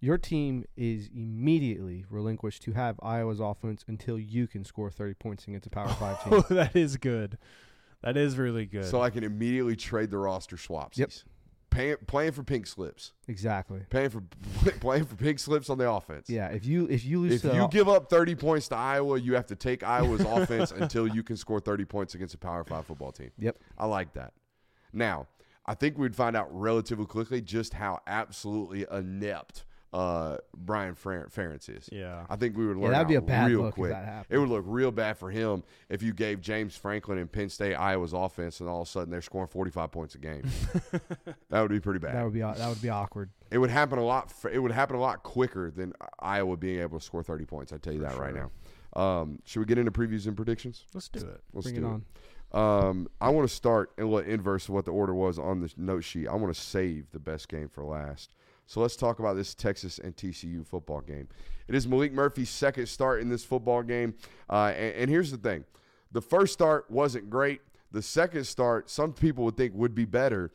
Your 0.00 0.18
team 0.18 0.64
is 0.76 1.08
immediately 1.14 2.04
relinquished 2.10 2.62
to 2.64 2.72
have 2.72 3.00
Iowa's 3.02 3.40
offense 3.40 3.84
until 3.88 4.18
you 4.18 4.46
can 4.46 4.64
score 4.64 4.90
30 4.90 5.14
points 5.14 5.46
against 5.48 5.66
a 5.66 5.70
Power 5.70 5.88
5 5.88 6.24
team. 6.24 6.32
Oh, 6.34 6.40
that 6.54 6.76
is 6.76 6.96
good. 6.96 7.38
That 8.02 8.16
is 8.16 8.36
really 8.36 8.66
good. 8.66 8.84
So 8.84 9.00
I 9.00 9.10
can 9.10 9.24
immediately 9.24 9.74
trade 9.74 10.10
the 10.10 10.18
roster 10.18 10.56
swaps. 10.58 10.98
Yep. 10.98 11.10
Paying, 11.70 11.96
playing 12.06 12.32
for 12.32 12.42
pink 12.42 12.66
slips. 12.66 13.12
exactly. 13.28 13.80
Paying 13.90 14.08
for 14.10 14.22
playing 14.80 15.04
for 15.04 15.16
pink 15.16 15.38
slips 15.38 15.68
on 15.68 15.76
the 15.76 15.90
offense. 15.90 16.30
Yeah, 16.30 16.48
if 16.48 16.64
you 16.64 16.86
if 16.88 17.04
you 17.04 17.20
lose 17.20 17.44
If 17.44 17.50
to 17.50 17.56
you 17.56 17.68
give 17.70 17.88
up 17.88 18.08
30 18.08 18.34
points 18.34 18.68
to 18.68 18.76
Iowa, 18.76 19.18
you 19.18 19.34
have 19.34 19.46
to 19.48 19.56
take 19.56 19.82
Iowa's 19.82 20.22
offense 20.22 20.70
until 20.76 21.06
you 21.06 21.22
can 21.22 21.36
score 21.36 21.60
30 21.60 21.84
points 21.84 22.14
against 22.14 22.34
a 22.34 22.38
Power 22.38 22.64
5 22.64 22.86
football 22.86 23.12
team. 23.12 23.30
Yep. 23.38 23.58
I 23.76 23.86
like 23.86 24.14
that. 24.14 24.32
Now, 24.92 25.26
I 25.66 25.74
think 25.74 25.98
we'd 25.98 26.16
find 26.16 26.34
out 26.34 26.48
relatively 26.50 27.04
quickly 27.06 27.42
just 27.42 27.74
how 27.74 27.98
absolutely 28.06 28.86
inept 28.90 29.64
uh, 29.96 30.36
Brian 30.54 30.94
Fer- 30.94 31.26
Ferentz 31.28 31.70
is. 31.74 31.88
yeah. 31.90 32.26
I 32.28 32.36
think 32.36 32.56
we 32.56 32.66
would 32.66 32.76
yeah, 32.76 32.82
learn 32.82 32.92
that'd 32.92 33.08
be 33.08 33.14
a 33.14 33.20
bad 33.22 33.48
real 33.50 33.62
look 33.62 33.74
quick. 33.74 33.92
if 33.92 33.96
that. 33.96 34.26
It 34.28 34.36
would 34.38 34.48
look 34.50 34.64
real 34.66 34.90
bad 34.90 35.16
for 35.16 35.30
him 35.30 35.62
if 35.88 36.02
you 36.02 36.12
gave 36.12 36.40
James 36.40 36.76
Franklin 36.76 37.18
and 37.18 37.30
Penn 37.32 37.48
State 37.48 37.74
Iowa's 37.74 38.12
offense, 38.12 38.60
and 38.60 38.68
all 38.68 38.82
of 38.82 38.88
a 38.88 38.90
sudden 38.90 39.10
they're 39.10 39.22
scoring 39.22 39.48
45 39.48 39.90
points 39.90 40.14
a 40.14 40.18
game. 40.18 40.42
that 41.50 41.60
would 41.62 41.70
be 41.70 41.80
pretty 41.80 41.98
bad. 42.00 42.14
that 42.16 42.24
would 42.24 42.34
be 42.34 42.40
that 42.40 42.68
would 42.68 42.82
be 42.82 42.88
awkward. 42.90 43.30
it 43.50 43.58
would 43.58 43.70
happen 43.70 43.98
a 43.98 44.04
lot. 44.04 44.26
f- 44.30 44.52
It 44.52 44.58
would 44.58 44.72
happen 44.72 44.96
a 44.96 45.00
lot 45.00 45.22
quicker 45.22 45.70
than 45.70 45.92
Iowa 46.18 46.56
being 46.56 46.80
able 46.80 46.98
to 46.98 47.04
score 47.04 47.22
30 47.22 47.44
points. 47.46 47.72
I 47.72 47.78
tell 47.78 47.92
you 47.94 48.00
For 48.02 48.08
that 48.10 48.18
right 48.18 48.34
sure. 48.34 48.50
now. 48.94 49.02
Um, 49.02 49.38
should 49.44 49.60
we 49.60 49.66
get 49.66 49.78
into 49.78 49.92
previews 49.92 50.26
and 50.26 50.36
predictions? 50.36 50.84
Let's 50.94 51.08
do 51.08 51.20
it. 51.20 51.40
Let's 51.52 51.66
Bring 51.70 51.80
do 51.80 51.86
it 51.86 51.90
it. 51.90 51.92
on. 51.92 52.88
Um, 52.88 53.08
I 53.20 53.30
want 53.30 53.48
to 53.48 53.54
start 53.54 53.92
and 53.98 54.08
what 54.10 54.26
inverse 54.26 54.68
of 54.68 54.74
what 54.74 54.84
the 54.84 54.92
order 54.92 55.12
was 55.14 55.38
on 55.38 55.60
the 55.60 55.70
note 55.76 56.04
sheet. 56.04 56.28
I 56.28 56.34
want 56.36 56.54
to 56.54 56.60
save 56.60 57.10
the 57.12 57.18
best 57.18 57.48
game 57.48 57.68
for 57.68 57.84
last. 57.84 58.32
So 58.66 58.80
let's 58.80 58.96
talk 58.96 59.20
about 59.20 59.36
this 59.36 59.54
Texas 59.54 59.98
and 59.98 60.16
TCU 60.16 60.66
football 60.66 61.00
game. 61.00 61.28
It 61.68 61.74
is 61.74 61.86
Maalik 61.86 62.12
Murphy's 62.12 62.50
second 62.50 62.86
start 62.86 63.20
in 63.20 63.28
this 63.28 63.44
football 63.44 63.82
game. 63.82 64.14
Uh, 64.50 64.72
and, 64.76 64.94
and 64.94 65.10
here's 65.10 65.30
the 65.30 65.38
thing 65.38 65.64
the 66.12 66.20
first 66.20 66.52
start 66.52 66.90
wasn't 66.90 67.30
great. 67.30 67.60
The 67.92 68.02
second 68.02 68.44
start, 68.44 68.90
some 68.90 69.12
people 69.12 69.44
would 69.44 69.56
think 69.56 69.74
would 69.74 69.94
be 69.94 70.04
better. 70.04 70.50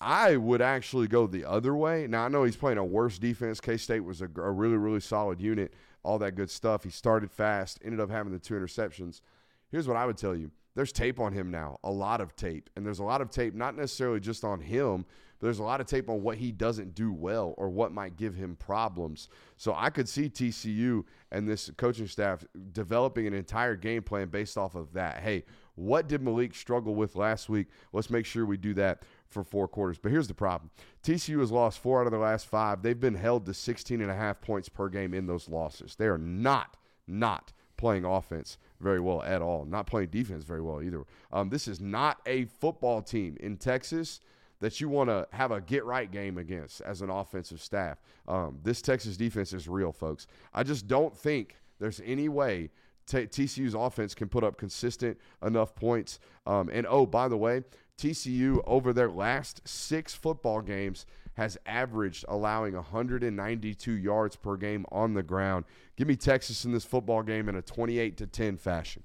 I 0.00 0.36
would 0.36 0.60
actually 0.60 1.08
go 1.08 1.26
the 1.26 1.44
other 1.44 1.74
way. 1.74 2.06
Now, 2.06 2.24
I 2.24 2.28
know 2.28 2.44
he's 2.44 2.56
playing 2.56 2.78
a 2.78 2.84
worse 2.84 3.18
defense. 3.18 3.60
K 3.60 3.76
State 3.76 4.00
was 4.00 4.20
a, 4.20 4.26
a 4.36 4.50
really, 4.50 4.76
really 4.76 5.00
solid 5.00 5.40
unit, 5.40 5.72
all 6.02 6.18
that 6.18 6.36
good 6.36 6.50
stuff. 6.50 6.84
He 6.84 6.90
started 6.90 7.30
fast, 7.30 7.80
ended 7.84 8.00
up 8.00 8.10
having 8.10 8.32
the 8.32 8.38
two 8.38 8.54
interceptions. 8.54 9.22
Here's 9.70 9.88
what 9.88 9.96
I 9.96 10.06
would 10.06 10.16
tell 10.16 10.36
you 10.36 10.50
there's 10.74 10.92
tape 10.92 11.18
on 11.18 11.32
him 11.32 11.50
now, 11.50 11.80
a 11.82 11.90
lot 11.90 12.20
of 12.20 12.36
tape. 12.36 12.68
And 12.76 12.84
there's 12.84 12.98
a 12.98 13.04
lot 13.04 13.22
of 13.22 13.30
tape, 13.30 13.54
not 13.54 13.74
necessarily 13.74 14.20
just 14.20 14.44
on 14.44 14.60
him, 14.60 15.06
but 15.38 15.46
there's 15.46 15.58
a 15.58 15.64
lot 15.64 15.80
of 15.80 15.86
tape 15.86 16.08
on 16.08 16.22
what 16.22 16.38
he 16.38 16.52
doesn't 16.52 16.94
do 16.94 17.12
well 17.12 17.54
or 17.56 17.68
what 17.68 17.92
might 17.92 18.16
give 18.16 18.34
him 18.34 18.56
problems. 18.56 19.28
So 19.56 19.74
I 19.76 19.90
could 19.90 20.08
see 20.08 20.28
TCU 20.28 21.04
and 21.30 21.48
this 21.48 21.70
coaching 21.76 22.06
staff 22.06 22.44
developing 22.72 23.26
an 23.26 23.34
entire 23.34 23.76
game 23.76 24.02
plan 24.02 24.28
based 24.28 24.56
off 24.56 24.74
of 24.74 24.92
that. 24.94 25.18
Hey, 25.18 25.44
what 25.74 26.08
did 26.08 26.22
Maalik 26.22 26.54
struggle 26.54 26.94
with 26.94 27.16
last 27.16 27.48
week? 27.48 27.66
Let's 27.92 28.08
make 28.08 28.24
sure 28.24 28.46
we 28.46 28.56
do 28.56 28.72
that 28.74 29.02
for 29.28 29.44
four 29.44 29.68
quarters. 29.68 29.98
But 29.98 30.10
here's 30.10 30.28
the 30.28 30.34
problem 30.34 30.70
TCU 31.02 31.40
has 31.40 31.52
lost 31.52 31.78
four 31.78 32.00
out 32.00 32.06
of 32.06 32.12
the 32.12 32.18
last 32.18 32.46
five. 32.46 32.82
They've 32.82 32.98
been 32.98 33.14
held 33.14 33.46
to 33.46 33.54
16 33.54 34.00
and 34.00 34.10
a 34.10 34.14
half 34.14 34.40
points 34.40 34.68
per 34.68 34.88
game 34.88 35.12
in 35.12 35.26
those 35.26 35.48
losses. 35.48 35.96
They 35.96 36.06
are 36.06 36.18
not, 36.18 36.76
not 37.06 37.52
playing 37.76 38.04
offense 38.04 38.56
very 38.80 39.00
well 39.00 39.22
at 39.22 39.42
all, 39.42 39.64
not 39.64 39.86
playing 39.86 40.08
defense 40.08 40.44
very 40.44 40.62
well 40.62 40.82
either. 40.82 41.04
Um, 41.32 41.50
this 41.50 41.68
is 41.68 41.80
not 41.80 42.20
a 42.26 42.46
football 42.46 43.02
team 43.02 43.36
in 43.40 43.56
Texas 43.56 44.20
that 44.60 44.80
you 44.80 44.88
want 44.88 45.10
to 45.10 45.26
have 45.32 45.50
a 45.50 45.60
get 45.60 45.84
right 45.84 46.10
game 46.10 46.38
against 46.38 46.80
as 46.80 47.02
an 47.02 47.10
offensive 47.10 47.60
staff. 47.60 48.00
Um, 48.26 48.58
this 48.62 48.80
Texas 48.82 49.16
defense 49.16 49.52
is 49.52 49.68
real, 49.68 49.92
folks. 49.92 50.26
I 50.54 50.62
just 50.62 50.86
don't 50.86 51.16
think 51.16 51.56
there's 51.78 52.00
any 52.04 52.28
way 52.28 52.70
t- 53.06 53.26
TCU's 53.26 53.74
offense 53.74 54.14
can 54.14 54.28
put 54.28 54.42
up 54.44 54.56
consistent 54.56 55.18
enough 55.44 55.74
points. 55.74 56.18
Um, 56.46 56.70
and 56.72 56.86
oh, 56.88 57.04
by 57.06 57.28
the 57.28 57.36
way, 57.36 57.62
TCU 57.98 58.62
over 58.66 58.92
their 58.92 59.10
last 59.10 59.60
six 59.66 60.14
football 60.14 60.60
games 60.60 61.06
has 61.34 61.58
averaged 61.66 62.24
allowing 62.28 62.74
192 62.74 63.92
yards 63.92 64.36
per 64.36 64.56
game 64.56 64.86
on 64.90 65.12
the 65.14 65.22
ground. 65.22 65.64
Give 65.96 66.08
me 66.08 66.16
Texas 66.16 66.64
in 66.64 66.72
this 66.72 66.84
football 66.84 67.22
game 67.22 67.48
in 67.48 67.56
a 67.56 67.62
28 67.62 68.16
to 68.18 68.26
10 68.26 68.56
fashion. 68.56 69.02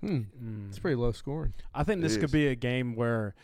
Hmm. 0.00 0.20
It's 0.68 0.78
pretty 0.78 0.94
low 0.96 1.12
scoring. 1.12 1.52
I 1.74 1.84
think 1.84 2.00
this 2.00 2.14
It 2.16 2.20
could 2.20 2.30
is. 2.30 2.32
be 2.32 2.46
a 2.48 2.54
game 2.54 2.94
where, 2.96 3.34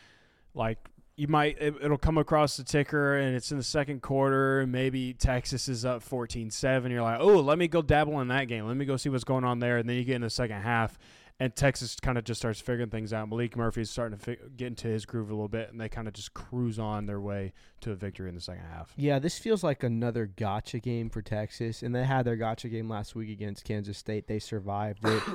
like, 0.54 0.88
you 1.18 1.26
might 1.28 1.60
it, 1.60 1.74
it'll 1.82 1.98
come 1.98 2.16
across 2.16 2.56
the 2.56 2.62
ticker 2.64 3.16
and 3.18 3.34
it's 3.34 3.50
in 3.50 3.58
the 3.58 3.64
second 3.64 4.00
quarter. 4.02 4.60
and 4.60 4.70
Maybe 4.72 5.12
Texas 5.12 5.68
is 5.68 5.84
up 5.84 6.02
14-7. 6.02 6.90
You're 6.90 7.02
like, 7.02 7.18
oh, 7.20 7.40
let 7.40 7.58
me 7.58 7.66
go 7.68 7.82
dabble 7.82 8.20
in 8.20 8.28
that 8.28 8.44
game. 8.46 8.66
Let 8.66 8.76
me 8.76 8.84
go 8.84 8.96
see 8.96 9.08
what's 9.08 9.24
going 9.24 9.44
on 9.44 9.58
there. 9.58 9.78
And 9.78 9.88
then 9.88 9.96
you 9.96 10.04
get 10.04 10.14
in 10.14 10.22
the 10.22 10.30
second 10.30 10.62
half, 10.62 10.96
and 11.40 11.54
Texas 11.54 11.96
kind 12.00 12.18
of 12.18 12.24
just 12.24 12.40
starts 12.40 12.60
figuring 12.60 12.90
things 12.90 13.12
out. 13.12 13.28
Maalik 13.28 13.56
murphy 13.56 13.80
is 13.80 13.90
starting 13.90 14.18
to 14.18 14.24
fi- 14.24 14.38
get 14.56 14.68
into 14.68 14.86
his 14.88 15.04
groove 15.06 15.28
a 15.30 15.34
little 15.34 15.48
bit, 15.48 15.70
and 15.70 15.80
they 15.80 15.88
kind 15.88 16.06
of 16.08 16.14
just 16.14 16.34
cruise 16.34 16.78
on 16.78 17.06
their 17.06 17.20
way 17.20 17.52
to 17.80 17.90
a 17.92 17.94
victory 17.94 18.28
in 18.28 18.34
the 18.34 18.40
second 18.40 18.64
half. 18.64 18.92
Yeah, 18.96 19.18
this 19.18 19.38
feels 19.38 19.62
like 19.64 19.82
another 19.82 20.26
gotcha 20.26 20.78
game 20.78 21.10
for 21.10 21.22
Texas, 21.22 21.82
and 21.82 21.94
they 21.94 22.04
had 22.04 22.24
their 22.24 22.36
gotcha 22.36 22.68
game 22.68 22.88
last 22.88 23.14
week 23.14 23.30
against 23.30 23.64
Kansas 23.64 23.98
State. 23.98 24.26
They 24.28 24.38
survived 24.38 25.04
it. 25.04 25.22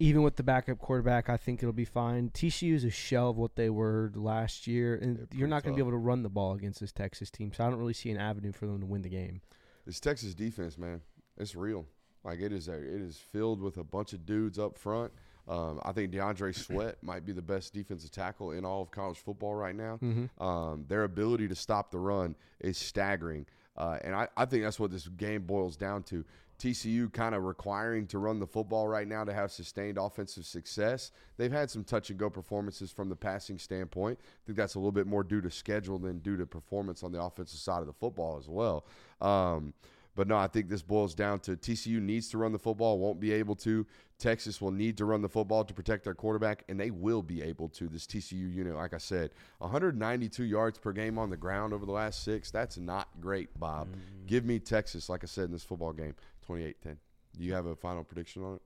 Even 0.00 0.22
with 0.22 0.36
the 0.36 0.44
backup 0.44 0.78
quarterback, 0.78 1.28
I 1.28 1.36
think 1.36 1.60
it'll 1.60 1.72
be 1.72 1.84
fine. 1.84 2.30
TCU 2.30 2.74
is 2.74 2.84
a 2.84 2.90
shell 2.90 3.30
of 3.30 3.36
what 3.36 3.56
they 3.56 3.68
were 3.68 4.12
last 4.14 4.66
year, 4.66 4.94
and 4.94 5.16
They're 5.16 5.26
you're 5.40 5.48
not 5.48 5.64
going 5.64 5.74
to 5.74 5.76
be 5.76 5.82
able 5.82 5.96
to 5.96 6.02
run 6.02 6.22
the 6.22 6.28
ball 6.28 6.52
against 6.52 6.80
this 6.80 6.92
Texas 6.92 7.30
team. 7.30 7.52
So 7.52 7.64
I 7.64 7.70
don't 7.70 7.78
really 7.78 7.94
see 7.94 8.10
an 8.10 8.16
avenue 8.16 8.52
for 8.52 8.66
them 8.66 8.78
to 8.80 8.86
win 8.86 9.02
the 9.02 9.08
game. 9.08 9.40
This 9.84 9.98
Texas 9.98 10.34
defense, 10.34 10.78
man, 10.78 11.00
it's 11.36 11.56
real. 11.56 11.84
Like 12.22 12.40
it 12.40 12.52
is, 12.52 12.68
a, 12.68 12.74
it 12.74 13.00
is 13.00 13.16
filled 13.16 13.60
with 13.60 13.76
a 13.76 13.84
bunch 13.84 14.12
of 14.12 14.24
dudes 14.24 14.58
up 14.58 14.78
front. 14.78 15.12
Um, 15.48 15.80
I 15.82 15.92
think 15.92 16.12
T'Vondre 16.12 16.54
Sweat 16.54 16.98
might 17.02 17.24
be 17.24 17.32
the 17.32 17.42
best 17.42 17.72
defensive 17.72 18.10
tackle 18.10 18.52
in 18.52 18.64
all 18.64 18.82
of 18.82 18.90
college 18.90 19.18
football 19.18 19.54
right 19.54 19.74
now. 19.74 19.98
Mm-hmm. 20.02 20.42
Um, 20.42 20.84
their 20.88 21.04
ability 21.04 21.48
to 21.48 21.54
stop 21.54 21.90
the 21.90 21.98
run 21.98 22.36
is 22.60 22.76
staggering. 22.76 23.46
Uh, 23.76 23.98
and 24.02 24.14
I, 24.14 24.28
I 24.36 24.44
think 24.44 24.64
that's 24.64 24.78
what 24.78 24.90
this 24.90 25.08
game 25.08 25.42
boils 25.42 25.76
down 25.76 26.02
to. 26.04 26.24
TCU 26.58 27.12
kind 27.12 27.34
of 27.34 27.44
requiring 27.44 28.06
to 28.08 28.18
run 28.18 28.40
the 28.40 28.46
football 28.46 28.88
right 28.88 29.06
now 29.06 29.24
to 29.24 29.32
have 29.32 29.52
sustained 29.52 29.96
offensive 29.96 30.44
success. 30.44 31.12
They've 31.36 31.52
had 31.52 31.70
some 31.70 31.84
touch 31.84 32.10
and 32.10 32.18
go 32.18 32.28
performances 32.28 32.90
from 32.90 33.08
the 33.08 33.16
passing 33.16 33.58
standpoint. 33.58 34.18
I 34.20 34.40
think 34.46 34.58
that's 34.58 34.74
a 34.74 34.78
little 34.78 34.92
bit 34.92 35.06
more 35.06 35.22
due 35.22 35.40
to 35.40 35.50
schedule 35.50 35.98
than 35.98 36.18
due 36.18 36.36
to 36.36 36.46
performance 36.46 37.02
on 37.02 37.12
the 37.12 37.22
offensive 37.22 37.60
side 37.60 37.80
of 37.80 37.86
the 37.86 37.92
football 37.92 38.38
as 38.38 38.48
well. 38.48 38.84
Um, 39.20 39.72
but 40.18 40.26
no, 40.26 40.36
I 40.36 40.48
think 40.48 40.68
this 40.68 40.82
boils 40.82 41.14
down 41.14 41.38
to 41.40 41.56
TCU 41.56 42.00
needs 42.00 42.28
to 42.30 42.38
run 42.38 42.50
the 42.50 42.58
football, 42.58 42.98
won't 42.98 43.20
be 43.20 43.32
able 43.32 43.54
to. 43.56 43.86
Texas 44.18 44.60
will 44.60 44.72
need 44.72 44.96
to 44.98 45.04
run 45.04 45.22
the 45.22 45.28
football 45.28 45.62
to 45.62 45.72
protect 45.72 46.02
their 46.02 46.14
quarterback, 46.14 46.64
and 46.68 46.80
they 46.80 46.90
will 46.90 47.22
be 47.22 47.40
able 47.40 47.68
to. 47.68 47.86
This 47.86 48.04
TCU 48.04 48.52
unit, 48.52 48.74
like 48.74 48.94
I 48.94 48.98
said, 48.98 49.30
192 49.58 50.42
yards 50.42 50.76
per 50.76 50.90
game 50.90 51.18
on 51.18 51.30
the 51.30 51.36
ground 51.36 51.72
over 51.72 51.86
the 51.86 51.92
last 51.92 52.24
six. 52.24 52.50
That's 52.50 52.78
not 52.78 53.08
great, 53.20 53.56
Bob. 53.60 53.86
Give 54.26 54.44
me 54.44 54.58
Texas, 54.58 55.08
like 55.08 55.22
I 55.22 55.28
said 55.28 55.44
in 55.44 55.52
this 55.52 55.62
football 55.62 55.92
game, 55.92 56.16
28 56.48 56.80
10. 56.82 56.96
Do 57.36 57.44
you 57.44 57.52
have 57.52 57.66
a 57.66 57.76
final 57.76 58.02
prediction 58.02 58.42
on 58.42 58.54
it? 58.56 58.62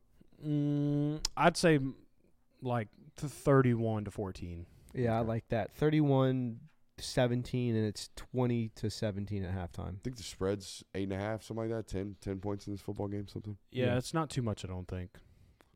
Mm, 0.46 1.20
I'd 1.36 1.56
say 1.56 1.80
like 2.62 2.86
th- 3.16 3.30
31 3.32 4.04
to 4.04 4.10
14. 4.12 4.66
Yeah, 4.94 5.16
I 5.16 5.18
Okay. 5.20 5.28
like 5.28 5.48
that. 5.48 5.74
31 5.74 6.60
17, 6.98 7.74
and 7.74 7.84
it's 7.84 8.10
20 8.14 8.68
to 8.76 8.88
17 8.88 9.42
at 9.44 9.52
halftime. 9.52 9.94
I 9.96 10.00
think 10.04 10.16
the 10.16 10.22
spread's 10.22 10.84
eight 10.94 11.04
and 11.04 11.12
a 11.12 11.16
half, 11.18 11.42
something 11.42 11.68
like 11.68 11.76
that. 11.76 11.88
10, 11.88 12.14
10 12.20 12.38
points 12.38 12.68
in 12.68 12.74
this 12.74 12.80
football 12.82 13.08
game, 13.08 13.26
something. 13.26 13.56
Yeah, 13.72 13.86
Yeah. 13.86 13.96
it's 13.98 14.14
not 14.14 14.30
too 14.30 14.42
much, 14.42 14.64
I 14.64 14.68
don't 14.68 14.86
think. 14.86 15.18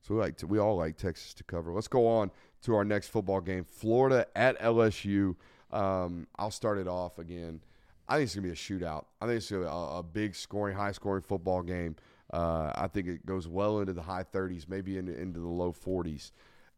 So 0.03 0.15
we 0.15 0.21
like 0.21 0.37
to, 0.37 0.47
we 0.47 0.61
all 0.61 0.77
like 0.77 0.97
Texas 0.97 1.35
to 1.35 1.43
cover. 1.45 1.73
Let's 1.73 1.89
go 1.89 2.07
on 2.07 2.31
to 2.63 2.77
our 2.77 2.85
next 2.85 3.09
football 3.09 3.41
game. 3.41 3.65
Florida 3.65 4.29
at 4.37 4.57
LSU. 4.61 5.35
Um, 5.73 6.29
I'll 6.37 6.53
start 6.53 6.79
it 6.79 6.87
off 6.87 7.19
again. 7.19 7.61
I 8.09 8.17
think 8.17 8.25
it's 8.27 8.35
gonna 8.35 8.47
be 8.47 8.53
a 8.53 8.55
shootout. 8.55 9.05
I 9.21 9.27
think 9.27 9.39
it's 9.39 9.51
gonna 9.51 9.63
be 9.65 9.69
a, 9.69 9.99
a 9.99 10.03
big 10.03 10.35
scoring, 10.35 10.77
high 10.77 10.93
scoring 10.93 11.23
football 11.23 11.63
game. 11.63 11.97
Uh, 12.33 12.73
I 12.75 12.89
think 12.89 13.07
it 13.07 13.25
goes 13.27 13.47
well 13.49 13.81
into 13.81 13.93
the 13.93 14.03
high 14.03 14.25
30s, 14.25 14.69
maybe 14.69 14.99
into, 14.99 15.17
into 15.19 15.39
the 15.41 15.47
low 15.49 15.73
40s. 15.73 16.33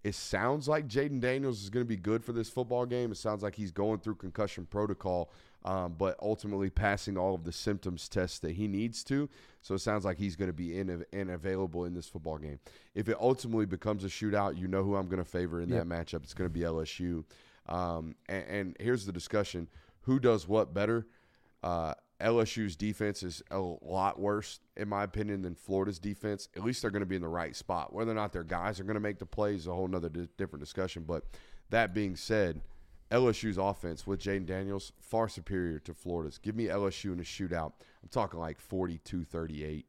It 0.04 0.14
sounds 0.14 0.68
like 0.68 0.86
Jayden 0.86 1.20
Daniels 1.20 1.62
is 1.62 1.70
going 1.70 1.84
to 1.84 1.88
be 1.88 1.96
good 1.96 2.22
for 2.24 2.32
this 2.32 2.48
football 2.48 2.86
game. 2.86 3.10
It 3.10 3.16
sounds 3.16 3.42
like 3.42 3.54
he's 3.56 3.72
going 3.72 3.98
through 3.98 4.14
concussion 4.16 4.64
protocol, 4.66 5.30
um, 5.64 5.94
but 5.98 6.16
ultimately 6.22 6.70
passing 6.70 7.16
all 7.18 7.34
of 7.34 7.44
the 7.44 7.50
symptoms 7.50 8.08
tests 8.08 8.38
that 8.40 8.52
he 8.52 8.68
needs 8.68 9.02
to. 9.04 9.28
So 9.60 9.74
it 9.74 9.80
sounds 9.80 10.04
like 10.04 10.16
he's 10.18 10.36
going 10.36 10.50
to 10.50 10.52
be 10.54 10.78
in 10.78 11.04
and 11.12 11.30
available 11.30 11.84
in 11.86 11.94
this 11.94 12.08
football 12.08 12.38
game. 12.38 12.60
If 12.94 13.08
it 13.08 13.16
ultimately 13.18 13.66
becomes 13.66 14.04
a 14.04 14.08
shootout, 14.08 14.56
you 14.56 14.68
know 14.68 14.84
who 14.84 14.94
I'm 14.96 15.06
going 15.08 15.18
to 15.22 15.28
favor 15.28 15.60
in 15.60 15.68
Yep. 15.70 15.78
that 15.78 15.88
matchup. 15.88 16.22
It's 16.22 16.34
going 16.34 16.48
to 16.48 16.54
be 16.54 16.60
LSU. 16.60 17.24
Um, 17.68 18.14
and, 18.28 18.44
and 18.48 18.76
here's 18.78 19.04
the 19.04 19.12
discussion: 19.12 19.66
Who 20.02 20.20
does 20.20 20.46
what 20.46 20.72
better? 20.72 21.06
Uh, 21.62 21.94
LSU's 22.20 22.74
defense 22.74 23.22
is 23.22 23.42
a 23.50 23.58
lot 23.58 24.18
worse, 24.18 24.58
in 24.76 24.88
my 24.88 25.04
opinion, 25.04 25.42
than 25.42 25.54
Florida's 25.54 25.98
defense. 26.00 26.48
At 26.56 26.64
least 26.64 26.82
they're 26.82 26.90
going 26.90 27.00
to 27.02 27.06
be 27.06 27.14
in 27.16 27.22
the 27.22 27.28
right 27.28 27.54
spot. 27.54 27.92
Whether 27.92 28.10
or 28.10 28.14
not 28.16 28.32
their 28.32 28.42
guys 28.44 28.80
are 28.80 28.84
going 28.84 28.94
to 28.94 29.00
make 29.00 29.18
the 29.20 29.26
plays 29.26 29.60
is 29.60 29.66
a 29.68 29.74
whole 29.74 29.94
other 29.94 30.08
di- 30.08 30.28
different 30.36 30.60
discussion. 30.64 31.04
But 31.06 31.24
that 31.70 31.94
being 31.94 32.16
said, 32.16 32.60
LSU's 33.12 33.56
offense 33.56 34.04
with 34.06 34.20
Jayden 34.20 34.46
Daniels 34.46 34.92
far 35.00 35.28
superior 35.28 35.78
to 35.80 35.94
Florida's. 35.94 36.38
Give 36.38 36.56
me 36.56 36.64
LSU 36.66 37.12
in 37.12 37.20
a 37.20 37.22
shootout. 37.22 37.72
I'm 38.02 38.08
talking 38.10 38.40
like 38.40 38.58
42-38. 38.60 39.84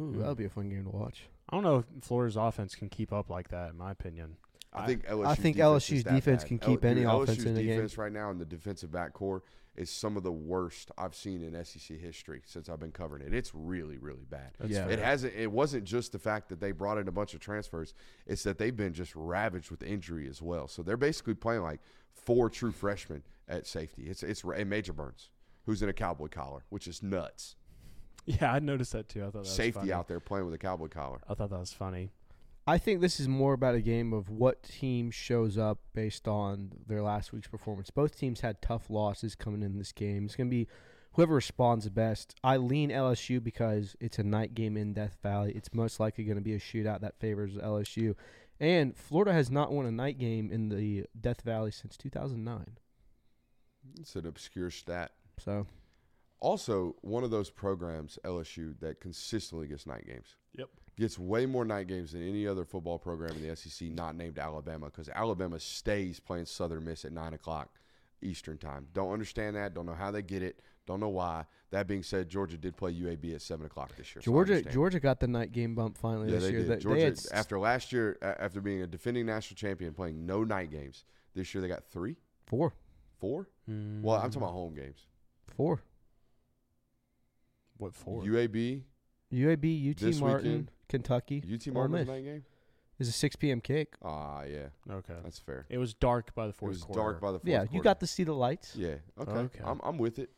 Ooh, 0.00 0.02
Mm. 0.02 0.18
that'll 0.18 0.34
be 0.34 0.44
a 0.44 0.50
fun 0.50 0.68
game 0.68 0.84
to 0.84 0.90
watch. 0.90 1.28
I 1.48 1.56
don't 1.56 1.62
know 1.64 1.78
if 1.96 2.04
Florida's 2.04 2.36
offense 2.36 2.74
can 2.74 2.88
keep 2.88 3.12
up 3.12 3.30
like 3.30 3.48
that, 3.48 3.70
in 3.70 3.78
my 3.78 3.90
opinion. 3.92 4.36
I 4.72 4.86
think 4.86 5.06
LSU. 5.06 5.26
I 5.26 5.34
think 5.36 5.56
LSU's 5.56 6.02
defense 6.04 6.42
can 6.42 6.58
keep 6.58 6.84
any 6.84 7.04
offense 7.04 7.44
in 7.44 7.54
the 7.54 7.62
game. 7.62 7.76
defense 7.76 7.96
right 7.96 8.10
now 8.12 8.30
in 8.30 8.38
the 8.38 8.44
defensive 8.44 8.90
backcourt 8.90 9.42
is 9.76 9.90
some 9.90 10.16
of 10.16 10.22
the 10.22 10.32
worst 10.32 10.90
I've 10.96 11.14
seen 11.14 11.42
in 11.42 11.62
SEC 11.64 11.98
history 11.98 12.42
since 12.44 12.68
I've 12.68 12.78
been 12.80 12.92
covering 12.92 13.22
it. 13.26 13.34
It's 13.34 13.54
really, 13.54 13.98
really 13.98 14.24
bad. 14.28 14.52
That's 14.58 14.70
Yeah. 14.72 14.84
fair. 14.84 14.92
It 14.92 14.98
hasn't. 15.00 15.34
It 15.34 15.50
wasn't 15.50 15.84
just 15.84 16.12
the 16.12 16.18
fact 16.18 16.48
that 16.50 16.60
they 16.60 16.72
brought 16.72 16.98
in 16.98 17.08
a 17.08 17.12
bunch 17.12 17.34
of 17.34 17.40
transfers. 17.40 17.94
It's 18.26 18.42
that 18.44 18.58
they've 18.58 18.76
been 18.76 18.92
just 18.92 19.14
ravaged 19.16 19.70
with 19.70 19.82
injury 19.82 20.28
as 20.28 20.40
well. 20.40 20.68
So 20.68 20.82
they're 20.82 20.96
basically 20.96 21.34
playing 21.34 21.62
like 21.62 21.80
four 22.12 22.48
true 22.48 22.72
freshmen 22.72 23.22
at 23.48 23.66
safety. 23.66 24.04
It's 24.08 24.22
it's 24.22 24.44
and 24.44 24.70
Major 24.70 24.92
Burns, 24.92 25.30
who's 25.66 25.82
in 25.82 25.88
a 25.88 25.92
cowboy 25.92 26.28
collar, 26.28 26.64
which 26.68 26.86
is 26.86 27.02
nuts. 27.02 27.56
Yeah, 28.26 28.52
I 28.52 28.58
noticed 28.58 28.92
that 28.92 29.08
too. 29.08 29.20
I 29.20 29.24
thought 29.24 29.32
that 29.32 29.38
was 29.40 29.50
Safety 29.54 29.80
funny. 29.80 29.92
out 29.92 30.08
there 30.08 30.18
playing 30.20 30.46
with 30.46 30.54
a 30.54 30.58
cowboy 30.58 30.88
collar. 30.88 31.20
I 31.28 31.34
thought 31.34 31.50
that 31.50 31.58
was 31.58 31.72
funny. 31.74 32.10
I 32.66 32.78
think 32.78 33.00
this 33.00 33.20
is 33.20 33.28
more 33.28 33.52
about 33.52 33.74
a 33.74 33.80
game 33.80 34.12
of 34.14 34.30
what 34.30 34.62
team 34.62 35.10
shows 35.10 35.58
up 35.58 35.78
based 35.92 36.26
on 36.26 36.72
their 36.86 37.02
last 37.02 37.32
week's 37.32 37.48
performance. 37.48 37.90
Both 37.90 38.18
teams 38.18 38.40
had 38.40 38.62
tough 38.62 38.88
losses 38.88 39.34
coming 39.34 39.62
in 39.62 39.76
this 39.76 39.92
game. 39.92 40.24
It's 40.24 40.34
going 40.34 40.48
to 40.48 40.56
be 40.56 40.66
whoever 41.12 41.34
responds 41.34 41.88
best. 41.90 42.34
I 42.42 42.56
lean 42.56 42.90
LSU 42.90 43.42
because 43.42 43.96
it's 44.00 44.18
a 44.18 44.24
night 44.24 44.54
game 44.54 44.78
in 44.78 44.94
Death 44.94 45.18
Valley. 45.22 45.52
It's 45.52 45.74
most 45.74 46.00
likely 46.00 46.24
going 46.24 46.38
to 46.38 46.42
be 46.42 46.54
a 46.54 46.58
shootout 46.58 47.02
that 47.02 47.18
favors 47.18 47.54
LSU. 47.54 48.14
And 48.58 48.96
Florida 48.96 49.34
has 49.34 49.50
not 49.50 49.72
won 49.72 49.84
a 49.84 49.92
night 49.92 50.18
game 50.18 50.50
in 50.50 50.70
the 50.70 51.04
Death 51.20 51.42
Valley 51.42 51.70
since 51.70 51.98
2009. 51.98 52.78
It's 54.00 54.16
an 54.16 54.26
obscure 54.26 54.70
stat. 54.70 55.12
So, 55.38 55.66
Also, 56.44 56.94
one 57.00 57.24
of 57.24 57.30
those 57.30 57.48
programs, 57.48 58.18
LSU, 58.24 58.78
that 58.80 59.00
consistently 59.00 59.66
gets 59.66 59.86
night 59.86 60.06
games. 60.06 60.36
Yep. 60.52 60.68
Gets 60.98 61.18
way 61.18 61.46
more 61.46 61.64
night 61.64 61.86
games 61.86 62.12
than 62.12 62.22
any 62.28 62.46
other 62.46 62.64
football 62.64 62.98
program 62.98 63.34
in 63.36 63.48
the 63.48 63.56
SEC 63.56 63.88
not 63.88 64.14
named 64.14 64.38
Alabama 64.38 64.86
because 64.86 65.08
Alabama 65.08 65.58
stays 65.58 66.20
playing 66.20 66.44
Southern 66.44 66.84
Miss 66.84 67.04
at 67.06 67.12
9 67.12 67.32
o'clock 67.32 67.70
Eastern 68.22 68.58
time. 68.58 68.86
Don't 68.92 69.12
understand 69.12 69.56
that. 69.56 69.74
Don't 69.74 69.86
know 69.86 69.94
how 69.94 70.10
they 70.10 70.22
get 70.22 70.42
it. 70.42 70.60
Don't 70.86 71.00
know 71.00 71.08
why. 71.08 71.46
That 71.70 71.86
being 71.88 72.02
said, 72.02 72.28
Georgia 72.28 72.58
did 72.58 72.76
play 72.76 72.92
UAB 72.92 73.34
at 73.34 73.40
7 73.42 73.64
o'clock 73.64 73.96
this 73.96 74.14
year. 74.14 74.20
Georgia 74.22 74.52
understand. 74.52 74.74
Georgia 74.74 75.00
got 75.00 75.18
the 75.20 75.26
night 75.26 75.50
game 75.50 75.74
bump 75.74 75.96
finally 75.96 76.26
Yeah, 76.28 76.34
this 76.34 76.44
they 76.44 76.50
year. 76.50 76.58
did. 76.60 76.68
They- 76.68 76.74
they 76.76 76.80
Georgia, 76.80 77.04
had 77.06 77.20
after 77.32 77.58
last 77.58 77.90
year, 77.90 78.18
after 78.22 78.60
being 78.60 78.82
a 78.82 78.86
defending 78.86 79.24
national 79.26 79.56
champion, 79.56 79.94
playing 79.94 80.26
no 80.26 80.44
night 80.44 80.70
games, 80.70 81.04
this 81.34 81.54
year 81.54 81.62
they 81.62 81.68
got 81.68 81.84
three, 81.90 82.16
four. 82.46 82.74
four? 83.18 83.48
Hmm. 83.66 84.02
Well, 84.02 84.16
I'm 84.16 84.28
talking 84.30 84.42
about 84.42 84.52
home 84.52 84.74
games. 84.74 85.06
Four. 85.56 85.82
What 87.84 87.94
for? 87.94 88.22
UAB, 88.22 88.82
UAB, 89.32 89.90
UT 89.90 89.96
This 89.98 90.20
Martin, 90.20 90.44
weekend, 90.50 90.70
Kentucky. 90.88 91.42
UT 91.52 91.68
Ole 91.68 91.74
Martin 91.74 91.92
Miss. 91.96 92.08
night 92.08 92.24
game? 92.24 92.44
Is 92.98 93.08
a 93.08 93.12
6 93.12 93.36
p.m. 93.36 93.60
kick. 93.60 93.94
Ah, 94.04 94.42
yeah, 94.44 94.66
okay. 94.88 95.14
that's 95.24 95.38
fair. 95.40 95.66
It 95.68 95.78
was 95.78 95.94
dark 95.94 96.32
by 96.34 96.46
the 96.46 96.52
fourth. 96.52 96.76
It 96.76 96.78
fourth 96.78 96.88
was 96.90 96.96
quarter. 96.96 97.00
dark 97.12 97.20
by 97.20 97.32
the 97.32 97.38
fourth 97.40 97.48
Yeah, 97.48 97.62
you 97.62 97.68
quarter. 97.68 97.82
got 97.84 98.00
to 98.00 98.06
see 98.06 98.22
the 98.24 98.34
lights. 98.34 98.76
Yeah. 98.76 98.94
Okay. 99.20 99.30
Okay. 99.32 99.60
I'm 99.64 99.80
I'm 99.82 99.98
with 99.98 100.18
it. 100.20 100.30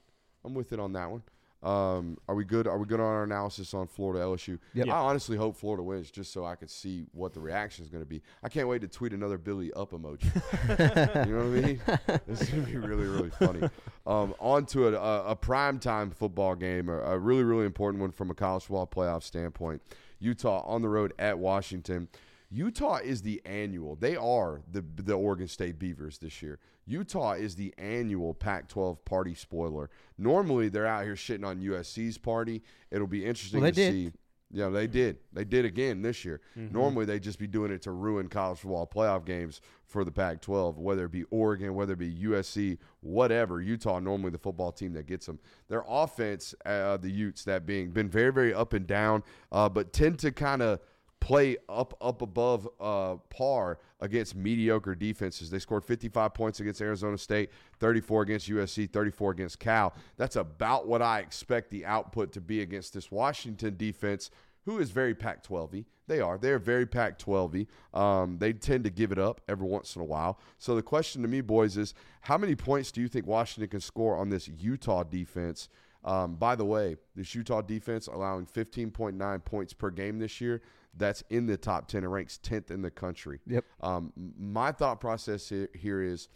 I'm 0.44 0.54
with 0.54 0.72
it 0.72 0.80
on 0.80 0.92
that 0.94 1.10
one. 1.10 1.22
Um, 1.66 2.16
are 2.28 2.36
we 2.36 2.44
good? 2.44 2.68
Are 2.68 2.78
we 2.78 2.86
good 2.86 3.00
on 3.00 3.06
our 3.06 3.24
analysis 3.24 3.74
on 3.74 3.88
Florida 3.88 4.24
LSU? 4.24 4.60
Yep. 4.74 4.86
I 4.86 4.92
honestly 4.92 5.36
hope 5.36 5.56
Florida 5.56 5.82
wins 5.82 6.12
just 6.12 6.32
so 6.32 6.44
I 6.44 6.54
could 6.54 6.70
see 6.70 7.06
what 7.12 7.34
the 7.34 7.40
reaction 7.40 7.84
is 7.84 7.90
going 7.90 8.04
to 8.04 8.08
be. 8.08 8.22
I 8.44 8.48
can't 8.48 8.68
wait 8.68 8.82
to 8.82 8.88
tweet 8.88 9.12
another 9.12 9.36
Billy 9.36 9.72
up 9.72 9.90
emoji. 9.90 10.24
you 11.26 11.32
know 11.32 11.38
what 11.38 11.46
I 11.46 11.66
mean? 11.66 11.80
This 12.28 12.42
is 12.42 12.50
going 12.50 12.64
to 12.64 12.70
be 12.70 12.76
really, 12.76 13.06
really 13.06 13.30
funny. 13.30 13.68
Um, 14.06 14.32
on 14.38 14.66
to 14.66 14.86
a, 14.86 14.92
a, 14.92 15.30
a 15.30 15.36
primetime 15.36 16.14
football 16.14 16.54
game, 16.54 16.88
a, 16.88 16.98
a 17.00 17.18
really, 17.18 17.42
really 17.42 17.66
important 17.66 18.00
one 18.00 18.12
from 18.12 18.30
a 18.30 18.34
college 18.34 18.62
football 18.62 18.86
playoff 18.86 19.24
standpoint. 19.24 19.82
Utah 20.20 20.60
on 20.60 20.82
the 20.82 20.88
road 20.88 21.12
at 21.18 21.36
Washington. 21.40 22.06
Utah 22.48 22.98
is 22.98 23.22
the 23.22 23.42
annual. 23.44 23.96
They 23.96 24.14
are 24.14 24.62
the 24.70 24.84
the 24.94 25.14
Oregon 25.14 25.48
State 25.48 25.80
Beavers 25.80 26.18
this 26.18 26.42
year. 26.42 26.60
Utah 26.86 27.32
is 27.32 27.56
the 27.56 27.74
annual 27.78 28.32
Pac-12 28.32 29.04
party 29.04 29.34
spoiler. 29.34 29.90
Normally, 30.16 30.68
they're 30.68 30.86
out 30.86 31.04
here 31.04 31.14
shitting 31.14 31.44
on 31.44 31.60
USC's 31.60 32.16
party. 32.16 32.62
It'll 32.90 33.06
be 33.06 33.24
interesting 33.26 33.60
Well, 33.60 33.70
to 33.70 33.74
did. 33.74 33.92
see. 33.92 34.12
Yeah, 34.52 34.68
they 34.68 34.86
did. 34.86 35.18
They 35.32 35.44
did 35.44 35.64
again 35.64 36.02
this 36.02 36.24
year. 36.24 36.40
Normally, 36.54 37.04
they 37.04 37.18
just 37.18 37.40
be 37.40 37.48
doing 37.48 37.72
it 37.72 37.82
to 37.82 37.90
ruin 37.90 38.28
college 38.28 38.60
football 38.60 38.86
playoff 38.86 39.24
games 39.24 39.60
for 39.86 40.04
the 40.04 40.12
Pac-12, 40.12 40.76
whether 40.76 41.06
it 41.06 41.10
be 41.10 41.24
Oregon, 41.30 41.74
whether 41.74 41.94
it 41.94 41.98
be 41.98 42.14
USC, 42.14 42.78
whatever. 43.00 43.60
Utah 43.60 43.98
normally 43.98 44.30
the 44.30 44.38
football 44.38 44.70
team 44.70 44.92
that 44.92 45.06
gets 45.06 45.26
them. 45.26 45.40
Their 45.68 45.84
offense, 45.88 46.54
uh, 46.64 46.96
the 46.96 47.10
Utes, 47.10 47.42
that 47.44 47.66
being 47.66 47.90
been 47.90 48.08
very, 48.08 48.32
very 48.32 48.54
up 48.54 48.72
and 48.72 48.86
down, 48.86 49.24
uh, 49.50 49.68
but 49.68 49.92
tend 49.92 50.20
to 50.20 50.30
kind 50.30 50.62
of 50.62 50.78
play 51.26 51.56
up 51.68 51.92
up 52.00 52.22
above 52.22 52.68
uh, 52.80 53.16
par 53.30 53.80
against 53.98 54.36
mediocre 54.36 54.94
defenses. 54.94 55.50
They 55.50 55.58
scored 55.58 55.84
55 55.84 56.32
points 56.32 56.60
against 56.60 56.80
Arizona 56.80 57.18
State, 57.18 57.50
34 57.80 58.22
against 58.22 58.48
USC, 58.48 58.88
34 58.88 59.32
against 59.32 59.58
Cal. 59.58 59.92
That's 60.16 60.36
about 60.36 60.86
what 60.86 61.02
I 61.02 61.18
expect 61.18 61.72
the 61.72 61.84
output 61.84 62.30
to 62.34 62.40
be 62.40 62.60
against 62.60 62.94
this 62.94 63.10
Washington 63.10 63.76
defense, 63.76 64.30
who 64.66 64.78
is 64.78 64.92
very 64.92 65.16
Pac-12y. 65.16 65.84
They 66.06 66.20
are. 66.20 66.38
They're 66.38 66.60
very 66.60 66.86
Pac-12y. 66.86 67.66
Um, 67.92 68.38
they 68.38 68.52
tend 68.52 68.84
to 68.84 68.90
give 68.90 69.10
it 69.10 69.18
up 69.18 69.40
every 69.48 69.66
once 69.66 69.96
in 69.96 70.02
a 70.02 70.04
while. 70.04 70.38
So 70.58 70.76
the 70.76 70.82
question 70.82 71.22
to 71.22 71.28
me, 71.28 71.40
boys, 71.40 71.76
is 71.76 71.92
how 72.20 72.38
many 72.38 72.54
points 72.54 72.92
do 72.92 73.00
you 73.00 73.08
think 73.08 73.26
Washington 73.26 73.68
can 73.68 73.80
score 73.80 74.16
on 74.16 74.28
this 74.28 74.46
Utah 74.46 75.02
defense? 75.02 75.68
Um, 76.04 76.36
by 76.36 76.54
the 76.54 76.64
way, 76.64 76.96
this 77.16 77.34
Utah 77.34 77.62
defense 77.62 78.06
allowing 78.06 78.46
15.9 78.46 79.44
points 79.44 79.72
per 79.72 79.90
game 79.90 80.20
this 80.20 80.40
year. 80.40 80.62
That's 80.96 81.22
in 81.28 81.46
the 81.46 81.56
top 81.56 81.88
10 81.88 82.04
and 82.04 82.12
ranks 82.12 82.38
10th 82.42 82.70
in 82.70 82.80
the 82.82 82.90
country. 82.90 83.40
Yep. 83.46 83.64
Um, 83.80 84.12
my 84.38 84.72
thought 84.72 85.00
process 85.00 85.48
he- 85.48 85.66
here 85.74 86.00
is 86.02 86.28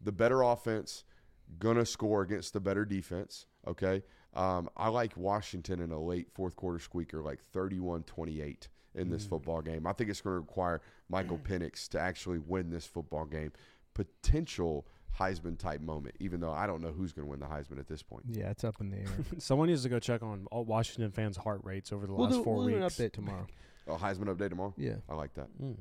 the 0.00 0.12
better 0.12 0.42
offense 0.42 1.04
gonna 1.58 1.86
score 1.86 2.22
against 2.22 2.52
the 2.52 2.60
better 2.60 2.84
defense. 2.84 3.46
Okay. 3.66 4.02
Um, 4.34 4.68
I 4.76 4.88
like 4.88 5.16
Washington 5.16 5.80
in 5.80 5.90
a 5.90 6.00
late 6.00 6.28
fourth 6.32 6.54
quarter 6.56 6.78
squeaker, 6.78 7.20
like 7.22 7.40
31-28 7.52 8.68
in 8.94 9.10
this 9.10 9.24
football 9.26 9.60
game. 9.60 9.86
I 9.86 9.92
think 9.92 10.08
it's 10.10 10.20
going 10.20 10.34
to 10.36 10.40
require 10.40 10.80
Michael 11.08 11.38
Penix 11.48 11.88
to 11.88 12.00
actually 12.00 12.38
win 12.38 12.70
this 12.70 12.86
football 12.86 13.24
game. 13.24 13.52
Potential 13.94 14.86
Heisman 15.18 15.58
type 15.58 15.80
moment, 15.80 16.14
even 16.20 16.40
though 16.40 16.52
I 16.52 16.66
don't 16.66 16.80
know 16.80 16.92
who's 16.92 17.12
going 17.12 17.26
to 17.26 17.30
win 17.30 17.40
the 17.40 17.46
Heisman 17.46 17.78
at 17.78 17.88
this 17.88 18.02
point. 18.02 18.24
Yeah, 18.28 18.50
it's 18.50 18.64
up 18.64 18.80
in 18.80 18.90
the 18.90 18.98
air. 18.98 19.06
Someone 19.38 19.68
needs 19.68 19.82
to 19.82 19.88
go 19.88 19.98
check 19.98 20.22
on 20.22 20.46
all 20.50 20.64
Washington 20.64 21.10
fans' 21.10 21.36
heart 21.36 21.60
rates 21.64 21.92
over 21.92 22.06
the 22.06 22.14
we'll 22.14 22.26
last 22.28 22.36
do, 22.38 22.44
4 22.44 22.54
we'll 22.56 22.66
do 22.68 22.74
an 22.76 22.82
weeks. 22.82 22.94
update 22.96 23.12
tomorrow. 23.12 23.46
Oh, 23.88 23.96
Heisman 23.96 24.26
update 24.34 24.50
tomorrow. 24.50 24.74
Yeah. 24.76 24.96
I 25.08 25.14
like 25.14 25.34
that. 25.34 25.48
Mm. 25.62 25.76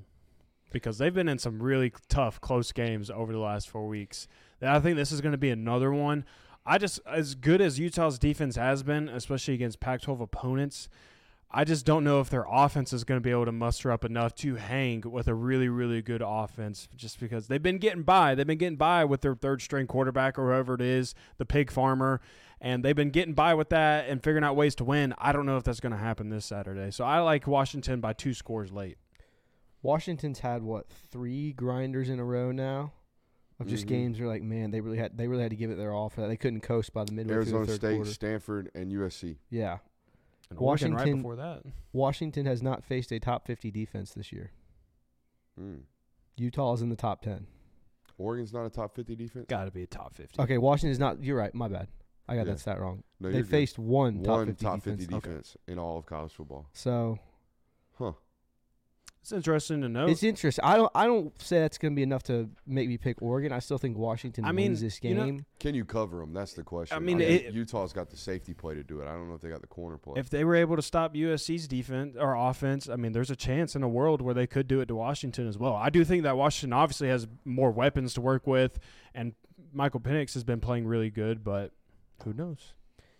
because 0.71 0.97
they've 0.97 1.13
been 1.13 1.29
in 1.29 1.39
some 1.39 1.61
really 1.61 1.91
tough, 2.09 2.39
close 2.41 2.71
games 2.71 3.09
over 3.09 3.31
the 3.31 3.39
last 3.39 3.69
four 3.69 3.87
weeks. 3.87 4.27
I 4.61 4.79
think 4.79 4.97
this 4.97 5.11
is 5.11 5.21
going 5.21 5.31
to 5.31 5.37
be 5.37 5.49
another 5.49 5.91
one. 5.91 6.25
I 6.65 6.77
just, 6.77 6.99
as 7.07 7.33
good 7.35 7.61
as 7.61 7.79
Utah's 7.79 8.19
defense 8.19 8.55
has 8.55 8.83
been, 8.83 9.09
especially 9.09 9.55
against 9.55 9.79
Pac 9.79 10.01
12 10.01 10.21
opponents, 10.21 10.89
I 11.51 11.63
just 11.63 11.83
don't 11.83 12.03
know 12.03 12.19
if 12.19 12.29
their 12.29 12.45
offense 12.47 12.93
is 12.93 13.03
going 13.03 13.19
to 13.19 13.23
be 13.23 13.31
able 13.31 13.45
to 13.45 13.51
muster 13.51 13.91
up 13.91 14.05
enough 14.05 14.35
to 14.35 14.55
hang 14.55 15.01
with 15.03 15.27
a 15.27 15.33
really, 15.33 15.67
really 15.67 16.03
good 16.03 16.21
offense 16.23 16.87
just 16.95 17.19
because 17.19 17.47
they've 17.47 17.63
been 17.63 17.79
getting 17.79 18.03
by. 18.03 18.35
They've 18.35 18.45
been 18.45 18.59
getting 18.59 18.77
by 18.77 19.03
with 19.05 19.21
their 19.21 19.33
third 19.33 19.63
string 19.63 19.87
quarterback 19.87 20.37
or 20.37 20.47
whoever 20.49 20.75
it 20.75 20.81
is, 20.81 21.15
the 21.39 21.45
pig 21.45 21.71
farmer, 21.71 22.21
and 22.61 22.83
they've 22.83 22.95
been 22.95 23.09
getting 23.11 23.33
by 23.33 23.53
with 23.53 23.69
that 23.69 24.07
and 24.09 24.23
figuring 24.23 24.43
out 24.43 24.55
ways 24.55 24.75
to 24.75 24.83
win. 24.83 25.13
I 25.17 25.31
don't 25.31 25.45
know 25.45 25.57
if 25.57 25.63
that's 25.63 25.79
going 25.79 25.91
to 25.93 25.97
happen 25.97 26.29
this 26.29 26.45
Saturday. 26.45 26.91
So 26.91 27.03
I 27.05 27.19
like 27.19 27.47
Washington 27.47 27.99
by 28.01 28.13
two 28.13 28.33
scores 28.33 28.71
late. 28.71 28.97
Washington's 29.81 30.39
had 30.39 30.61
what 30.63 30.89
three 30.89 31.53
grinders 31.53 32.09
in 32.09 32.19
a 32.19 32.25
row 32.25 32.51
now 32.51 32.91
of 33.59 33.67
just 33.67 33.85
Mhm. 33.85 33.89
games. 33.89 34.19
Where 34.19 34.27
like, 34.27 34.41
man, 34.43 34.71
they 34.71 34.81
really 34.81 34.97
had 34.97 35.17
they 35.17 35.27
really 35.27 35.43
had 35.43 35.51
to 35.51 35.55
give 35.57 35.71
it 35.71 35.75
their 35.77 35.93
all 35.93 36.09
for 36.09 36.21
that. 36.21 36.27
They 36.27 36.37
couldn't 36.37 36.61
coast 36.61 36.91
by 36.93 37.05
the 37.05 37.13
midway 37.13 37.35
Arizona 37.35 37.65
through 37.65 37.65
the 37.65 37.71
third 37.79 37.87
State, 37.87 37.95
quarter. 37.95 38.11
Stanford, 38.11 38.71
and 38.75 38.91
USC. 38.91 39.37
Yeah, 39.49 39.77
And 40.49 40.59
Oregon 40.59 40.91
right 40.93 40.99
Washington- 40.99 41.21
before 41.21 41.35
that. 41.37 41.63
Washington 41.93 42.45
has 42.45 42.61
not 42.61 42.83
faced 42.83 43.11
a 43.13 43.19
top 43.19 43.45
fifty 43.47 43.71
defense 43.71 44.13
this 44.13 44.33
year. 44.33 44.51
Mm. 45.59 45.83
Utah 46.35 46.73
is 46.73 46.81
in 46.81 46.89
the 46.89 46.95
top 46.97 47.21
ten. 47.21 47.47
Oregon's 48.17 48.51
not 48.51 48.65
a 48.65 48.69
top 48.69 48.95
50 48.95 49.15
defense. 49.15 49.45
Got 49.47 49.63
to 49.63 49.71
be 49.71 49.81
a 49.83 49.87
top 49.87 50.13
50. 50.13 50.41
Okay, 50.41 50.57
Washington's 50.57 50.99
not. 50.99 51.23
You're 51.23 51.37
right. 51.37 51.53
My 51.55 51.69
bad. 51.69 51.87
I 52.29 52.35
got 52.35 52.45
Yeah. 52.45 52.53
that 52.53 52.59
stat 52.59 52.79
wrong. 52.79 53.03
No, 53.19 53.29
they 53.29 53.35
you're 53.35 53.43
good. 53.43 53.51
faced 53.51 53.77
one 53.79 54.23
top 54.23 54.37
one 54.37 54.47
50 54.47 54.63
top 54.65 54.75
defense. 54.75 55.01
50 55.01 55.15
Okay. 55.15 55.41
in 55.67 55.79
all 55.79 55.97
of 55.97 56.05
college 56.05 56.31
football. 56.31 56.67
So 56.73 57.19
Huh. 57.97 58.13
It's 59.21 59.33
interesting 59.33 59.81
to 59.81 59.89
know. 59.89 60.07
it's 60.07 60.23
interesting. 60.23 60.63
I 60.63 60.77
don't. 60.77 60.89
I 60.95 61.05
don't 61.05 61.39
say 61.41 61.59
that's 61.59 61.77
going 61.77 61.91
to 61.91 61.95
be 61.95 62.03
enough 62.03 62.23
to 62.23 62.49
make 62.65 62.87
me 62.87 62.97
pick 62.97 63.21
Oregon. 63.21 63.51
I 63.51 63.59
still 63.59 63.77
think 63.77 63.97
Washington 63.97 64.45
I 64.45 64.53
mean, 64.53 64.67
wins 64.67 64.79
this 64.81 65.03
you 65.03 65.13
know- 65.13 65.25
game. 65.25 65.45
Can 65.59 65.75
you 65.75 65.83
cover 65.83 66.19
them? 66.19 66.33
That's 66.33 66.53
the 66.53 66.63
question. 66.63 66.95
I 66.95 66.99
mean, 67.01 67.17
think 67.19 67.43
it- 67.43 67.53
Utah's 67.53 67.91
got 67.91 68.09
the 68.09 68.15
safety 68.15 68.53
play 68.53 68.75
to 68.75 68.83
do 68.83 69.01
it. 69.01 69.07
I 69.07 69.11
don't 69.13 69.27
know 69.27 69.35
if 69.35 69.41
they 69.41 69.49
got 69.49 69.59
the 69.61 69.67
corner 69.67 69.97
play. 69.97 70.13
if 70.19 70.29
they 70.29 70.45
were 70.45 70.55
able 70.55 70.77
to 70.77 70.81
stop 70.81 71.15
USC's 71.15 71.67
defense 71.67 72.15
or 72.17 72.33
offense, 72.33 72.87
I 72.87 72.95
mean, 72.95 73.11
there's 73.11 73.29
a 73.29 73.35
chance 73.35 73.75
in 73.75 73.83
a 73.83 73.89
world 73.89 74.21
where 74.21 74.33
they 74.33 74.47
could 74.47 74.67
do 74.69 74.79
it 74.79 74.85
to 74.87 74.95
Washington 74.95 75.47
as 75.47 75.57
well. 75.57 75.75
I 75.75 75.89
do 75.89 76.05
think 76.05 76.23
that 76.23 76.37
Washington 76.37 76.71
obviously 76.73 77.09
has 77.09 77.27
more 77.43 77.71
weapons 77.71 78.13
to 78.13 78.21
work 78.21 78.47
with, 78.47 78.79
and 79.13 79.33
Michael 79.73 79.99
Penix 79.99 80.33
has 80.33 80.45
been 80.45 80.61
playing 80.61 80.87
really 80.87 81.09
good, 81.09 81.43
but 81.43 81.73
who 82.23 82.33
knows? 82.33 82.73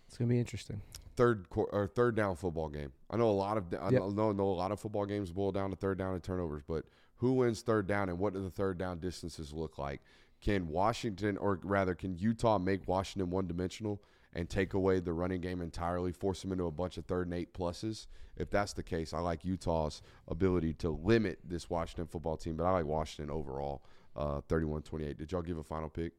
it's 0.06 0.16
going 0.18 0.28
to 0.28 0.32
be 0.34 0.40
interesting. 0.40 0.80
third 1.16 1.48
quar- 1.50 1.68
or 1.72 1.86
third 1.86 2.16
down 2.16 2.34
football 2.34 2.68
game. 2.68 2.92
I 3.10 3.16
know 3.16 3.28
a 3.28 3.32
lot 3.32 3.56
of 3.56 3.64
I 3.74 3.90
Yep. 3.90 4.12
know, 4.14 4.32
know 4.32 4.48
a 4.48 4.52
lot 4.54 4.72
of 4.72 4.80
football 4.80 5.06
games 5.06 5.30
boil 5.30 5.52
down 5.52 5.70
to 5.70 5.76
third 5.76 5.98
down 5.98 6.14
and 6.14 6.22
turnovers, 6.22 6.62
but 6.66 6.84
who 7.16 7.32
wins 7.34 7.60
third 7.62 7.86
down 7.86 8.08
and 8.08 8.18
what 8.18 8.32
do 8.32 8.42
the 8.42 8.50
third 8.50 8.78
down 8.78 8.98
distances 9.00 9.52
look 9.52 9.78
like? 9.78 10.00
Can 10.40 10.66
Washington 10.68 11.36
or 11.36 11.60
rather 11.62 11.94
can 11.94 12.16
Utah 12.16 12.58
make 12.58 12.88
Washington 12.88 13.30
one 13.30 13.46
dimensional 13.46 14.02
and 14.32 14.48
take 14.48 14.72
away 14.74 14.98
the 15.00 15.12
running 15.12 15.40
game 15.42 15.60
entirely, 15.60 16.12
force 16.12 16.40
them 16.42 16.52
into 16.52 16.64
a 16.64 16.70
bunch 16.70 16.96
of 16.96 17.04
third 17.04 17.26
and 17.26 17.34
eight 17.34 17.52
pluses? 17.52 18.06
If 18.36 18.48
that's 18.50 18.72
the 18.72 18.82
case, 18.82 19.12
I 19.12 19.18
like 19.20 19.44
Utah's 19.44 20.00
ability 20.28 20.72
to 20.74 20.88
limit 20.90 21.40
this 21.44 21.68
Washington 21.68 22.06
football 22.06 22.36
team, 22.38 22.56
but 22.56 22.64
I 22.64 22.70
like 22.70 22.86
Washington 22.86 23.30
overall. 23.30 23.82
Uh, 24.16 24.40
31-28. 24.48 25.18
Did 25.18 25.30
y'all 25.30 25.42
give 25.42 25.58
a 25.58 25.62
final 25.62 25.88
pick? 25.88 26.12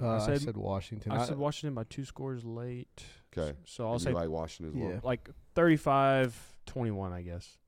Uh, 0.00 0.06
I 0.06 0.16
I, 0.16 0.18
said, 0.26 0.40
said, 0.42 0.56
Washington. 0.56 1.12
I 1.12 1.22
I- 1.22 1.26
said 1.26 1.38
Washington 1.38 1.74
by 1.74 1.84
two 1.84 2.04
scores 2.04 2.44
late. 2.44 3.02
Okay. 3.36 3.56
So 3.64 3.86
I'll 3.86 3.94
And 3.94 4.02
say 4.02 4.10
you 4.10 4.16
like 4.16 4.28
Washington 4.28 4.74
as 4.76 4.82
well. 4.82 4.92
Yeah. 4.94 5.00
like 5.02 5.28
35 5.54 6.56
21, 6.66 7.12
I 7.12 7.22
guess. 7.22 7.58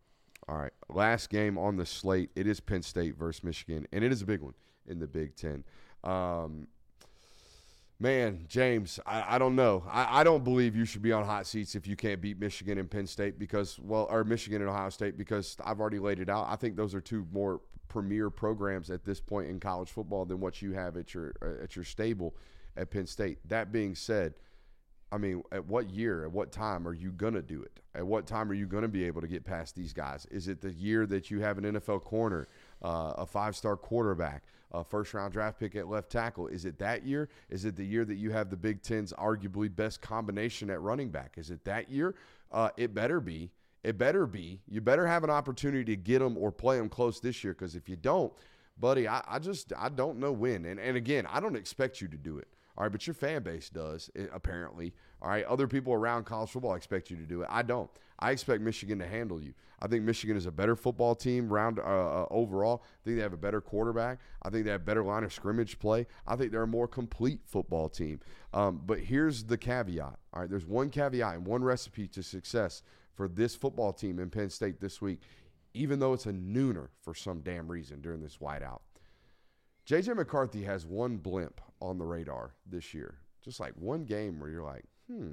All 0.48 0.56
right. 0.56 0.72
Last 0.88 1.28
game 1.30 1.58
on 1.58 1.76
the 1.76 1.84
slate. 1.86 2.30
It 2.34 2.46
is 2.46 2.60
Penn 2.60 2.82
State 2.82 3.16
versus 3.16 3.44
Michigan, 3.44 3.86
and 3.92 4.02
it 4.04 4.12
is 4.12 4.22
a 4.22 4.26
big 4.26 4.40
one 4.40 4.54
in 4.86 4.98
the 4.98 5.06
Big 5.06 5.36
Ten. 5.36 5.62
Um, 6.04 6.68
man, 8.00 8.46
James, 8.48 8.98
I, 9.04 9.34
I 9.36 9.38
don't 9.38 9.56
know. 9.56 9.84
I, 9.90 10.20
I 10.20 10.24
don't 10.24 10.44
believe 10.44 10.74
you 10.76 10.84
should 10.84 11.02
be 11.02 11.12
on 11.12 11.24
hot 11.24 11.46
seats 11.46 11.74
if 11.74 11.86
you 11.86 11.96
can't 11.96 12.20
beat 12.20 12.38
Michigan 12.40 12.78
and 12.78 12.90
Penn 12.90 13.06
State 13.06 13.38
because, 13.38 13.78
well, 13.78 14.06
or 14.10 14.24
Michigan 14.24 14.62
and 14.62 14.70
Ohio 14.70 14.88
State 14.90 15.18
because 15.18 15.56
I've 15.64 15.80
already 15.80 15.98
laid 15.98 16.18
it 16.20 16.28
out. 16.30 16.46
I 16.48 16.56
think 16.56 16.76
those 16.76 16.94
are 16.94 17.00
two 17.00 17.26
more 17.32 17.60
premier 17.88 18.30
programs 18.30 18.90
at 18.90 19.04
this 19.04 19.20
point 19.20 19.48
in 19.48 19.58
college 19.60 19.90
football 19.90 20.24
than 20.24 20.40
what 20.40 20.62
you 20.62 20.72
have 20.72 20.96
at 20.96 21.14
your 21.14 21.34
uh, 21.42 21.62
at 21.62 21.76
your 21.76 21.84
stable 21.84 22.34
at 22.76 22.90
Penn 22.90 23.06
State. 23.06 23.38
That 23.48 23.72
being 23.72 23.94
said, 23.94 24.34
I 25.10 25.18
mean, 25.18 25.42
at 25.52 25.66
what 25.66 25.90
year, 25.90 26.24
at 26.24 26.32
what 26.32 26.52
time 26.52 26.86
are 26.86 26.92
you 26.92 27.10
going 27.10 27.34
to 27.34 27.42
do 27.42 27.62
it? 27.62 27.80
At 27.94 28.06
what 28.06 28.26
time 28.26 28.50
are 28.50 28.54
you 28.54 28.66
going 28.66 28.82
to 28.82 28.88
be 28.88 29.04
able 29.04 29.20
to 29.22 29.26
get 29.26 29.44
past 29.44 29.74
these 29.74 29.92
guys? 29.92 30.26
Is 30.30 30.48
it 30.48 30.60
the 30.60 30.72
year 30.72 31.06
that 31.06 31.30
you 31.30 31.40
have 31.40 31.58
an 31.58 31.64
NFL 31.64 32.04
corner, 32.04 32.46
uh, 32.82 33.14
a 33.16 33.26
five 33.26 33.56
star 33.56 33.76
quarterback, 33.76 34.44
a 34.72 34.84
first 34.84 35.14
round 35.14 35.32
draft 35.32 35.58
pick 35.58 35.76
at 35.76 35.88
left 35.88 36.10
tackle? 36.10 36.48
Is 36.48 36.66
it 36.66 36.78
that 36.78 37.06
year? 37.06 37.30
Is 37.48 37.64
it 37.64 37.74
the 37.74 37.84
year 37.84 38.04
that 38.04 38.16
you 38.16 38.30
have 38.30 38.50
the 38.50 38.56
Big 38.56 38.82
Ten's 38.82 39.12
arguably 39.14 39.74
best 39.74 40.02
combination 40.02 40.68
at 40.68 40.80
running 40.80 41.08
back? 41.08 41.34
Is 41.38 41.50
it 41.50 41.64
that 41.64 41.90
year? 41.90 42.14
Uh, 42.52 42.70
it 42.76 42.94
better 42.94 43.20
be. 43.20 43.50
It 43.88 43.96
better 43.96 44.26
be. 44.26 44.60
You 44.68 44.82
better 44.82 45.06
have 45.06 45.24
an 45.24 45.30
opportunity 45.30 45.82
to 45.84 45.96
get 45.96 46.18
them 46.18 46.36
or 46.36 46.52
play 46.52 46.76
them 46.76 46.90
close 46.90 47.20
this 47.20 47.42
year 47.42 47.54
because 47.54 47.74
if 47.74 47.88
you 47.88 47.96
don't, 47.96 48.30
buddy, 48.78 49.08
I, 49.08 49.22
I 49.26 49.38
just 49.38 49.72
I 49.78 49.88
don't 49.88 50.18
know 50.18 50.30
when. 50.30 50.66
And 50.66 50.78
and 50.78 50.94
again, 50.94 51.26
I 51.26 51.40
don't 51.40 51.56
expect 51.56 52.02
you 52.02 52.08
to 52.08 52.18
do 52.18 52.36
it. 52.36 52.48
All 52.76 52.84
right, 52.84 52.92
but 52.92 53.06
your 53.06 53.14
fan 53.14 53.42
base 53.42 53.70
does 53.70 54.10
eh, 54.14 54.26
apparently. 54.30 54.92
All 55.22 55.30
right, 55.30 55.42
other 55.46 55.66
people 55.66 55.94
around 55.94 56.26
college 56.26 56.50
football 56.50 56.74
expect 56.74 57.10
you 57.10 57.16
to 57.16 57.22
do 57.22 57.40
it. 57.40 57.48
I 57.50 57.62
don't. 57.62 57.88
I 58.18 58.30
expect 58.30 58.62
Michigan 58.62 58.98
to 58.98 59.06
handle 59.06 59.40
you. 59.40 59.54
I 59.80 59.86
think 59.86 60.04
Michigan 60.04 60.36
is 60.36 60.44
a 60.44 60.50
better 60.52 60.76
football 60.76 61.14
team 61.14 61.48
round 61.48 61.78
uh, 61.78 61.82
uh, 61.82 62.26
overall. 62.30 62.82
I 62.84 63.04
think 63.04 63.16
they 63.16 63.22
have 63.22 63.32
a 63.32 63.38
better 63.38 63.62
quarterback. 63.62 64.18
I 64.42 64.50
think 64.50 64.66
they 64.66 64.70
have 64.70 64.84
better 64.84 65.02
line 65.02 65.24
of 65.24 65.32
scrimmage 65.32 65.78
play. 65.78 66.06
I 66.26 66.36
think 66.36 66.52
they're 66.52 66.62
a 66.62 66.66
more 66.66 66.88
complete 66.88 67.40
football 67.46 67.88
team. 67.88 68.20
Um, 68.52 68.82
but 68.84 68.98
here's 68.98 69.44
the 69.44 69.56
caveat. 69.56 70.18
All 70.34 70.40
right, 70.42 70.50
there's 70.50 70.66
one 70.66 70.90
caveat 70.90 71.36
and 71.36 71.46
one 71.46 71.64
recipe 71.64 72.06
to 72.08 72.22
success 72.22 72.82
for 73.18 73.26
this 73.26 73.56
football 73.56 73.92
team 73.92 74.20
in 74.20 74.30
Penn 74.30 74.48
State 74.48 74.80
this 74.80 75.02
week, 75.02 75.20
even 75.74 75.98
though 75.98 76.12
it's 76.12 76.26
a 76.26 76.32
nooner 76.32 76.86
for 77.02 77.14
some 77.14 77.40
damn 77.40 77.66
reason 77.66 78.00
during 78.00 78.22
this 78.22 78.36
whiteout. 78.36 78.78
JJ 79.84 80.14
McCarthy 80.14 80.62
has 80.62 80.86
one 80.86 81.16
blimp 81.16 81.60
on 81.82 81.98
the 81.98 82.04
radar 82.04 82.54
this 82.64 82.94
year. 82.94 83.16
Just 83.42 83.58
like 83.58 83.72
one 83.74 84.04
game 84.04 84.38
where 84.38 84.48
you're 84.48 84.62
like, 84.62 84.84
hmm, 85.10 85.32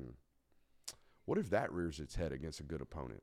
what 1.25 1.37
if 1.37 1.51
that 1.51 1.71
rears 1.71 1.99
its 1.99 2.15
head 2.15 2.31
against 2.31 2.59
a 2.59 2.63
good 2.63 2.81
opponent? 2.81 3.21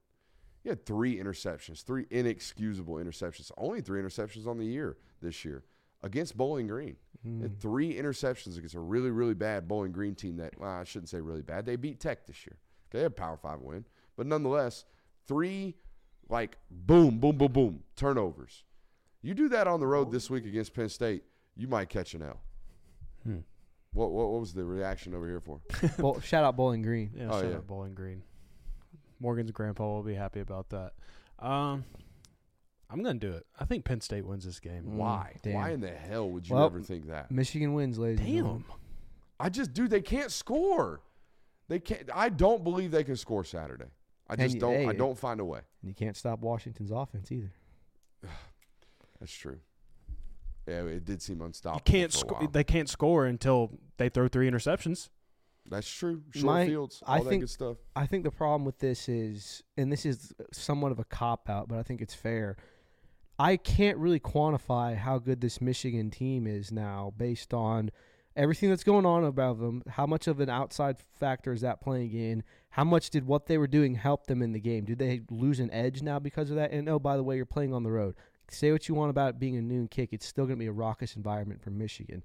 He 0.62 0.68
had 0.68 0.86
three 0.86 1.16
interceptions, 1.16 1.82
three 1.82 2.06
inexcusable 2.10 2.94
interceptions, 2.94 3.50
only 3.56 3.80
three 3.80 4.00
interceptions 4.00 4.46
on 4.46 4.58
the 4.58 4.64
year 4.64 4.96
this 5.20 5.44
year 5.44 5.64
against 6.04 6.36
Bowling 6.36 6.68
Green. 6.68 6.94
Had 7.42 7.60
three 7.60 7.94
interceptions 7.94 8.56
against 8.56 8.76
a 8.76 8.80
really, 8.80 9.10
really 9.10 9.34
bad 9.34 9.66
Bowling 9.66 9.90
Green 9.90 10.14
team 10.14 10.36
that, 10.36 10.56
well, 10.56 10.70
I 10.70 10.84
shouldn't 10.84 11.08
say 11.08 11.20
really 11.20 11.42
bad. 11.42 11.66
They 11.66 11.74
beat 11.74 11.98
Tech 11.98 12.28
this 12.28 12.46
year. 12.46 12.58
Okay, 12.90 12.98
they 12.98 13.02
had 13.02 13.12
a 13.12 13.14
Power 13.14 13.36
Five 13.36 13.60
win. 13.60 13.86
But 14.16 14.26
nonetheless, 14.26 14.84
three, 15.26 15.76
like, 16.28 16.58
boom, 16.70 17.18
boom, 17.18 17.36
boom, 17.38 17.52
boom, 17.52 17.82
turnovers. 17.96 18.64
You 19.22 19.34
do 19.34 19.48
that 19.50 19.66
on 19.66 19.80
the 19.80 19.86
road 19.86 20.10
this 20.12 20.28
week 20.30 20.44
against 20.46 20.74
Penn 20.74 20.88
State, 20.88 21.22
you 21.56 21.68
might 21.68 21.88
catch 21.88 22.14
an 22.14 22.22
L. 22.22 22.40
Hmm. 23.24 23.38
What, 23.92 24.10
what, 24.10 24.28
what 24.30 24.40
was 24.40 24.52
the 24.54 24.64
reaction 24.64 25.14
over 25.14 25.26
here 25.28 25.40
for? 25.40 25.60
Well, 26.02 26.20
shout 26.20 26.44
out 26.44 26.56
Bowling 26.56 26.82
Green. 26.82 27.10
Yeah, 27.14 27.28
Oh, 27.30 27.40
shout 27.40 27.50
yeah. 27.50 27.56
out 27.56 27.66
Bowling 27.66 27.94
Green. 27.94 28.22
Morgan's 29.20 29.50
grandpa 29.52 29.84
will 29.84 30.02
be 30.02 30.14
happy 30.14 30.40
about 30.40 30.70
that. 30.70 30.92
Um, 31.38 31.84
I'm 32.90 33.02
gonna 33.02 33.18
do 33.18 33.32
it. 33.32 33.46
I 33.58 33.64
think 33.64 33.84
Penn 33.84 34.00
State 34.00 34.26
wins 34.26 34.44
this 34.44 34.58
game. 34.60 34.82
Mm, 34.84 34.94
Why? 34.96 35.36
damn. 35.42 35.54
Why 35.54 35.70
in 35.70 35.80
the 35.80 35.90
hell 35.90 36.28
would 36.30 36.48
you 36.48 36.56
Well, 36.56 36.66
ever 36.66 36.80
think 36.80 37.06
that? 37.08 37.30
Michigan 37.30 37.72
wins, 37.74 37.98
ladies. 37.98 38.20
and 38.20 38.28
gentlemen. 38.28 38.64
Damn. 38.68 38.76
I 39.40 39.48
just, 39.48 39.72
dude, 39.72 39.90
they 39.90 40.00
can't 40.02 40.30
score. 40.32 41.00
They 41.68 41.78
can't. 41.78 42.10
I 42.12 42.28
don't 42.28 42.64
believe 42.64 42.90
they 42.90 43.04
can 43.04 43.16
score 43.16 43.44
Saturday. 43.44 43.86
I 44.28 44.36
just 44.36 44.54
you- 44.54 44.60
don't. 44.60 44.88
I 44.88 44.92
don't 44.92 45.18
find 45.18 45.40
a 45.40 45.44
way. 45.44 45.60
And 45.82 45.88
you 45.88 45.94
can't 45.94 46.16
stop 46.16 46.40
Washington's 46.40 46.90
offense 46.90 47.30
either. 47.32 47.52
That's 49.20 49.32
true. 49.32 49.58
Yeah, 50.66 50.82
it 50.84 51.04
did 51.04 51.20
seem 51.22 51.38
You 51.40 51.46
unstoppable. 51.46 51.82
can't 51.84 52.12
for 52.12 52.16
a 52.16 52.20
score. 52.20 52.38
while. 52.38 52.48
They 52.48 52.64
can't 52.64 52.88
score 52.88 53.26
until 53.26 53.72
they 53.96 54.08
throw 54.08 54.28
three 54.28 54.48
interceptions. 54.50 55.08
That's 55.68 55.88
true. 55.88 56.22
Short 56.30 56.44
My- 56.44 56.66
fields, 56.66 57.02
all 57.06 57.14
I 57.14 57.18
that 57.18 57.28
think- 57.28 57.42
good 57.42 57.50
stuff. 57.50 57.76
I 57.94 58.06
think 58.06 58.24
the 58.24 58.30
problem 58.30 58.64
with 58.64 58.78
this 58.78 59.08
is, 59.08 59.62
and 59.76 59.92
this 59.92 60.04
is 60.06 60.32
somewhat 60.52 60.92
of 60.92 60.98
a 60.98 61.04
cop 61.04 61.48
out, 61.48 61.68
but 61.68 61.78
I 61.78 61.82
think 61.82 62.00
it's 62.00 62.14
fair. 62.14 62.56
I 63.38 63.56
can't 63.56 63.98
really 63.98 64.20
quantify 64.20 64.96
how 64.96 65.18
good 65.18 65.40
this 65.40 65.60
Michigan 65.60 66.10
team 66.10 66.46
is 66.46 66.70
now 66.70 67.12
based 67.16 67.52
on 67.54 67.90
everything 68.36 68.70
that's 68.70 68.84
going 68.84 69.06
on 69.06 69.24
about 69.24 69.58
them. 69.60 69.82
How 69.88 70.06
much 70.06 70.26
of 70.26 70.40
an 70.40 70.48
outside 70.48 70.96
factor 71.18 71.52
is 71.52 71.60
that 71.60 71.80
playing 71.80 72.12
in? 72.12 72.42
How 72.70 72.84
much 72.84 73.10
did 73.10 73.26
what 73.26 73.46
they 73.46 73.58
were 73.58 73.66
doing 73.66 73.94
help 73.94 74.26
them 74.26 74.42
in 74.42 74.52
the 74.52 74.60
game? 74.60 74.84
Did 74.84 74.98
they 74.98 75.22
lose 75.30 75.60
an 75.60 75.70
edge 75.70 76.02
now 76.02 76.18
because 76.18 76.50
of 76.50 76.56
that? 76.56 76.72
And 76.72 76.88
oh, 76.88 76.98
by 76.98 77.16
the 77.16 77.22
way, 77.22 77.36
you're 77.36 77.46
playing 77.46 77.74
on 77.74 77.82
the 77.82 77.90
road. 77.90 78.14
Say 78.50 78.72
what 78.72 78.88
you 78.88 78.94
want 78.94 79.10
about 79.10 79.30
it 79.30 79.38
being 79.38 79.56
a 79.56 79.62
noon 79.62 79.88
kick, 79.88 80.12
it's 80.12 80.26
still 80.26 80.44
going 80.44 80.56
to 80.56 80.62
be 80.62 80.66
a 80.66 80.72
raucous 80.72 81.16
environment 81.16 81.62
for 81.62 81.70
Michigan. 81.70 82.22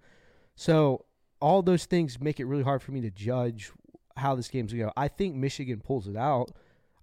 So 0.56 1.06
all 1.40 1.62
those 1.62 1.86
things 1.86 2.20
make 2.20 2.40
it 2.40 2.46
really 2.46 2.64
hard 2.64 2.82
for 2.82 2.92
me 2.92 3.02
to 3.02 3.12
judge 3.12 3.72
how 4.16 4.36
this 4.36 4.50
game's 4.50 4.74
going 4.74 4.82
to 4.82 4.86
go. 4.88 4.94
I 4.98 5.08
think 5.08 5.36
Michigan 5.36 5.80
pulls 5.80 6.08
it 6.08 6.18
out. 6.18 6.52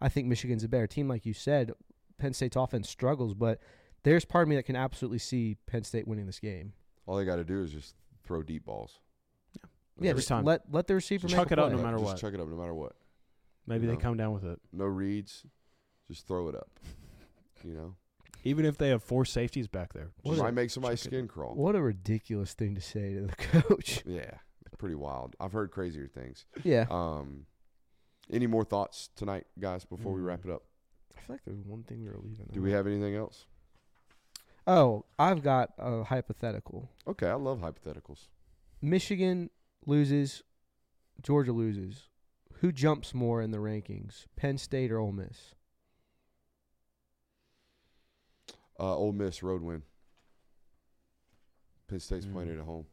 I 0.01 0.09
think 0.09 0.27
Michigan's 0.27 0.65
a 0.65 0.69
better 0.69 0.87
team, 0.87 1.09
like 1.09 1.25
you 1.25 1.33
said. 1.33 1.73
Penn 2.19 2.33
State's 2.33 2.57
offense 2.57 2.89
struggles, 2.89 3.35
but 3.35 3.61
there's 4.03 4.25
part 4.25 4.43
of 4.43 4.49
me 4.49 4.57
that 4.57 4.65
can 4.65 4.77
absolutely 4.77 5.19
see 5.19 5.57
Penn 5.67 5.85
State 5.85 6.07
winning 6.07 6.27
this 6.27 6.41
game. 6.41 6.73
All 7.07 7.17
they 7.17 7.25
got 7.25 7.37
to 7.37 7.45
do 7.45 7.63
is 7.63 7.71
just 7.71 7.95
throw 8.25 8.43
deep 8.43 8.65
balls. 8.65 8.99
Yeah, 10.01 10.11
Every 10.11 10.21
just 10.21 10.29
time. 10.29 10.45
let 10.45 10.63
let 10.73 10.87
the 10.89 10.95
receiver 10.95 11.29
Chuck 11.29 11.51
make 11.51 11.51
a 11.51 11.53
it 11.55 11.59
up 11.61 11.71
no 11.73 11.79
matter 11.79 11.97
just 11.99 12.05
what. 12.05 12.17
chuck 12.19 12.35
it 12.35 12.41
up 12.41 12.49
no 12.49 12.57
matter 12.57 12.75
what. 12.75 12.95
Maybe 13.67 13.87
they 13.87 13.93
No. 13.95 13.99
come 14.01 14.17
down 14.17 14.33
with 14.35 14.45
it. 14.45 14.61
No 14.73 14.85
reads, 14.87 15.47
just 16.09 16.27
throw 16.27 16.49
it 16.49 16.55
up. 16.57 16.69
You 17.63 17.73
know, 17.75 17.95
Even 18.43 18.65
if 18.67 18.77
they 18.77 18.89
have 18.89 19.03
four 19.03 19.25
safeties 19.25 19.69
back 19.69 19.93
there. 19.93 20.11
just 20.17 20.25
What 20.27 20.39
might 20.39 20.49
a- 20.49 20.53
make 20.53 20.71
somebody's 20.71 21.01
chuck 21.01 21.13
it. 21.13 21.17
skin 21.17 21.29
crawl. 21.29 21.55
What 21.55 21.77
a 21.77 21.81
ridiculous 21.83 22.53
thing 22.55 22.75
to 22.75 22.81
say 22.81 23.15
to 23.15 23.23
the 23.27 23.35
coach. 23.37 24.03
Yeah, 24.05 24.39
pretty 24.79 24.97
wild. 24.97 25.37
I've 25.41 25.53
heard 25.53 25.71
crazier 25.71 26.09
things. 26.09 26.45
yeah. 26.65 26.87
Um, 26.91 27.47
any 28.31 28.47
more 28.49 28.65
thoughts 28.65 29.11
tonight, 29.17 29.47
guys? 29.61 29.85
Before 29.85 30.13
we 30.13 30.21
Mm. 30.21 30.27
wrap 30.27 30.45
it 30.45 30.51
up, 30.51 30.65
I 31.17 31.21
feel 31.21 31.37
like 31.37 31.45
there's 31.45 31.63
one 31.65 31.85
thing 31.85 32.03
we 32.03 32.09
were 32.11 32.19
leaving. 32.19 32.49
do 32.53 32.61
we 32.61 32.73
have 32.73 32.87
anything 32.89 33.15
else? 33.15 33.47
Oh, 34.67 35.05
I've 35.19 35.43
got 35.43 35.71
a 35.79 36.05
hypothetical. 36.05 36.91
Okay, 37.07 37.29
I 37.29 37.35
love 37.35 37.61
hypotheticals. 37.61 38.29
Michigan 38.81 39.51
loses, 39.87 40.43
Georgia 41.23 41.53
loses. 41.53 42.09
Who 42.61 42.73
jumps 42.73 43.13
more 43.13 43.43
in 43.43 43.51
the 43.51 43.59
rankings, 43.59 44.25
Penn 44.37 44.57
State 44.59 44.91
or 44.91 44.99
Ole 44.99 45.13
Miss? 45.13 45.55
Uh, 48.79 48.97
Ole 48.97 49.13
Miss 49.13 49.43
road 49.43 49.63
win. 49.63 49.83
Penn 51.89 52.01
State's 52.01 52.27
playing 52.27 52.49
Mm. 52.49 52.55
it 52.55 52.59
at 52.61 52.65
home. 52.65 52.87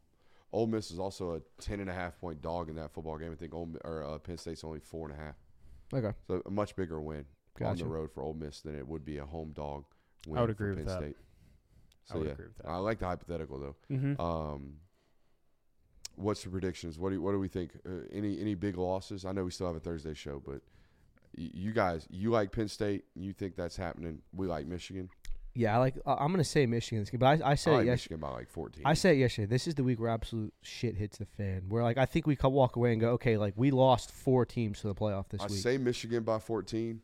Ole 0.52 0.66
Miss 0.66 0.90
is 0.90 0.98
also 0.98 1.34
a 1.36 1.40
ten 1.60 1.80
and 1.80 1.88
a 1.88 1.94
half 1.94 2.18
point 2.20 2.42
dog 2.42 2.68
in 2.68 2.76
that 2.76 2.92
football 2.92 3.16
game. 3.16 3.32
I 3.32 3.36
think 3.36 3.54
Ole, 3.54 3.66
Mi- 3.66 3.80
or 3.84 4.04
uh, 4.04 4.18
Penn 4.18 4.36
State's 4.36 4.64
only 4.64 4.80
four 4.80 5.08
and 5.08 5.18
a 5.18 5.20
half. 5.20 5.36
Okay, 5.94 6.12
So 6.26 6.42
a 6.44 6.50
much 6.50 6.76
bigger 6.76 7.00
win 7.00 7.24
on 7.62 7.76
the 7.76 7.86
road 7.86 8.10
for 8.12 8.22
Ole 8.22 8.34
Miss 8.34 8.60
than 8.60 8.74
it 8.78 8.86
would 8.86 9.04
be 9.04 9.18
a 9.18 9.24
home 9.26 9.52
dog. 9.52 9.84
Win 10.26 10.40
would 10.40 10.46
for 10.48 10.52
agree 10.52 10.68
with 10.70 10.78
Penn 10.78 10.86
that. 10.86 10.98
State. 10.98 11.16
I 12.10 12.18
would 12.18 12.26
yeah, 12.26 12.32
agree 12.32 12.46
with 12.46 12.56
that. 12.58 12.68
I 12.68 12.76
like 12.76 12.98
the 12.98 13.06
hypothetical 13.06 13.58
though. 13.58 13.76
Mm-hmm. 13.90 14.20
Um, 14.20 14.74
what's 16.16 16.42
the 16.42 16.50
predictions? 16.50 16.98
What 16.98 17.10
do 17.10 17.16
you, 17.16 17.22
what 17.22 17.32
do 17.32 17.38
we 17.38 17.48
think? 17.48 17.72
Uh, 17.86 18.06
any 18.12 18.40
any 18.40 18.54
big 18.54 18.76
losses? 18.76 19.24
I 19.24 19.32
know 19.32 19.44
we 19.44 19.50
still 19.50 19.66
have 19.66 19.76
a 19.76 19.80
Thursday 19.80 20.14
show, 20.14 20.42
but 20.44 20.60
y- 21.36 21.50
you 21.52 21.72
guys, 21.72 22.06
you 22.10 22.30
like 22.30 22.52
Penn 22.52 22.68
State? 22.68 23.04
You 23.14 23.32
think 23.32 23.56
that's 23.56 23.76
happening? 23.76 24.20
We 24.34 24.46
like 24.46 24.66
Michigan. 24.66 25.08
Yeah, 25.54 25.74
I 25.74 25.78
like. 25.78 25.96
I- 26.06 26.14
I'm 26.14 26.30
gonna 26.30 26.44
say 26.44 26.64
Michigan's 26.66 27.10
game, 27.10 27.20
but 27.20 27.42
I, 27.42 27.46
I 27.46 27.50
I 27.52 27.54
said 27.54 27.72
like 27.72 27.82
it 27.82 27.86
yesterday. 27.86 28.14
Michigan 28.14 28.20
by 28.20 28.30
like 28.30 28.48
fourteen. 28.48 28.84
I 28.86 28.94
said 28.94 29.16
it 29.16 29.18
yesterday. 29.18 29.46
This 29.46 29.66
is 29.66 29.74
the 29.74 29.84
week 29.84 30.00
where 30.00 30.08
absolute 30.08 30.54
shit 30.62 30.96
hits 30.96 31.18
the 31.18 31.26
fan. 31.26 31.64
Where 31.68 31.82
like 31.82 31.98
I 31.98 32.06
think 32.06 32.26
we 32.26 32.36
could 32.36 32.48
walk 32.48 32.76
away 32.76 32.92
and 32.92 33.00
go, 33.00 33.10
okay, 33.12 33.36
like 33.36 33.54
we 33.56 33.70
lost 33.70 34.10
four 34.10 34.46
teams 34.46 34.80
to 34.80 34.88
the 34.88 34.94
playoff 34.94 35.28
this 35.28 35.40
week. 35.40 35.50
I 35.50 35.52
week. 35.52 35.62
say 35.62 35.78
Michigan 35.78 36.22
by 36.22 36.38
14, 36.38 37.00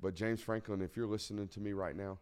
but 0.00 0.14
James 0.14 0.40
Franklin, 0.40 0.82
if 0.82 0.96
you're 0.96 1.06
listening 1.06 1.46
to 1.48 1.60
me 1.60 1.72
right 1.72 1.96
now, 1.96 2.18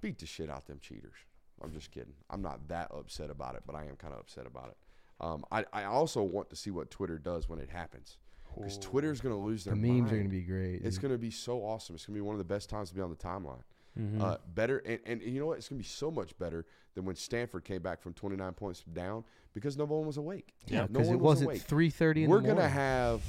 beat 0.00 0.18
the 0.18 0.26
shit 0.26 0.48
out 0.48 0.66
them 0.66 0.78
cheaters. 0.80 1.18
I'm 1.62 1.72
just 1.72 1.90
kidding. 1.90 2.14
I'm 2.30 2.42
not 2.42 2.68
that 2.68 2.90
upset 2.90 3.30
about 3.30 3.54
it, 3.54 3.62
but 3.66 3.74
I 3.76 3.84
am 3.84 3.96
kind 3.96 4.14
of 4.14 4.20
upset 4.20 4.46
about 4.46 4.68
it. 4.68 4.76
Um, 5.20 5.44
I, 5.52 5.64
I 5.72 5.84
also 5.84 6.22
want 6.22 6.48
to 6.50 6.56
see 6.56 6.70
what 6.70 6.90
Twitter 6.90 7.18
does 7.18 7.48
when 7.48 7.58
it 7.58 7.68
happens 7.70 8.16
because 8.56 8.78
Twitter's 8.78 9.20
going 9.20 9.34
to 9.34 9.40
lose 9.40 9.64
the 9.64 9.70
their 9.70 9.76
memes 9.76 10.00
mind. 10.02 10.12
are 10.12 10.16
gonna 10.16 10.28
be 10.28 10.40
great. 10.42 10.80
It's 10.82 10.98
going 10.98 11.12
to 11.12 11.18
be 11.18 11.30
so 11.30 11.58
awesome. 11.64 11.94
It's 11.94 12.06
going 12.06 12.14
to 12.14 12.18
be 12.22 12.26
one 12.26 12.34
of 12.34 12.38
the 12.38 12.44
best 12.44 12.70
times 12.70 12.88
to 12.88 12.94
be 12.94 13.00
on 13.02 13.10
the 13.10 13.16
timeline. 13.16 13.62
Mm-hmm. 13.98 14.22
Uh, 14.22 14.36
better, 14.54 14.78
and, 14.78 14.98
and 15.04 15.20
you 15.22 15.38
know 15.40 15.46
what? 15.46 15.58
It's 15.58 15.68
going 15.68 15.78
to 15.78 15.82
be 15.84 15.88
so 15.88 16.10
much 16.10 16.36
better 16.38 16.64
than 16.94 17.04
when 17.04 17.16
Stanford 17.16 17.64
came 17.64 17.82
back 17.82 18.00
from 18.00 18.14
29 18.14 18.52
points 18.54 18.82
down 18.92 19.24
because 19.52 19.76
no 19.76 19.84
one 19.84 20.06
was 20.06 20.16
awake. 20.16 20.54
yeah, 20.68 20.86
no 20.88 21.00
one 21.00 21.08
it 21.08 21.12
was 21.16 21.20
wasn't 21.20 21.50
awake. 21.50 21.62
three 21.62 21.90
thirty 21.90 22.24
in 22.24 22.30
We're 22.30 22.40
the 22.40 22.48
gonna 22.48 22.68
have 22.68 23.20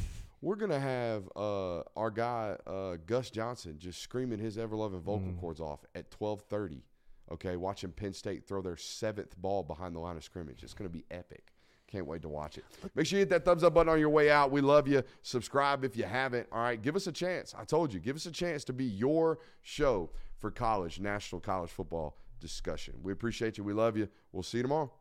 we're 0.41 0.55
gonna 0.55 0.79
have 0.79 1.23
uh, 1.35 1.79
our 1.95 2.09
guy 2.11 2.55
uh, 2.67 2.97
Gus 3.07 3.29
Johnson 3.31 3.75
just 3.79 4.01
screaming 4.01 4.37
his 4.39 4.57
ever 4.57 4.75
loving 4.75 5.01
vocal 5.01 5.27
Mm. 5.29 5.39
cords 5.39 5.59
off 5.59 5.79
at 5.95 6.09
twelve 6.11 6.41
thirty. 6.41 6.83
Okay, 7.31 7.55
watching 7.55 7.91
Penn 7.91 8.13
State 8.13 8.45
throw 8.47 8.61
their 8.61 8.77
seventh 8.77 9.37
ball 9.37 9.63
behind 9.63 9.95
the 9.95 9.99
line 9.99 10.17
of 10.17 10.23
scrimmage. 10.23 10.63
It's 10.63 10.73
gonna 10.73 10.89
be 10.89 11.05
epic. 11.11 11.53
Can't 11.87 12.05
wait 12.05 12.21
to 12.21 12.29
watch 12.29 12.57
it. 12.57 12.63
Make 12.95 13.05
sure 13.05 13.19
you 13.19 13.21
hit 13.21 13.29
that 13.29 13.43
thumbs 13.43 13.63
up 13.63 13.73
button 13.73 13.91
on 13.91 13.99
your 13.99 14.09
way 14.09 14.31
out. 14.31 14.49
We 14.49 14.61
love 14.61 14.87
you. 14.87 15.03
Subscribe 15.23 15.83
if 15.83 15.97
you 15.97 16.05
haven't. 16.05 16.47
All 16.51 16.61
right, 16.61 16.81
give 16.81 16.95
us 16.95 17.07
a 17.07 17.11
chance. 17.11 17.53
I 17.57 17.65
told 17.65 17.93
you, 17.93 17.99
give 17.99 18.15
us 18.15 18.25
a 18.25 18.31
chance 18.31 18.63
to 18.65 18.73
be 18.73 18.85
your 18.85 19.39
show 19.61 20.09
for 20.39 20.51
college, 20.51 20.99
national 20.99 21.41
college 21.41 21.69
football 21.69 22.17
discussion. 22.39 22.95
We 23.03 23.11
appreciate 23.11 23.57
you. 23.57 23.63
We 23.63 23.73
love 23.73 23.97
you. 23.97 24.07
We'll 24.31 24.43
see 24.43 24.57
you 24.57 24.63
tomorrow. 24.63 24.91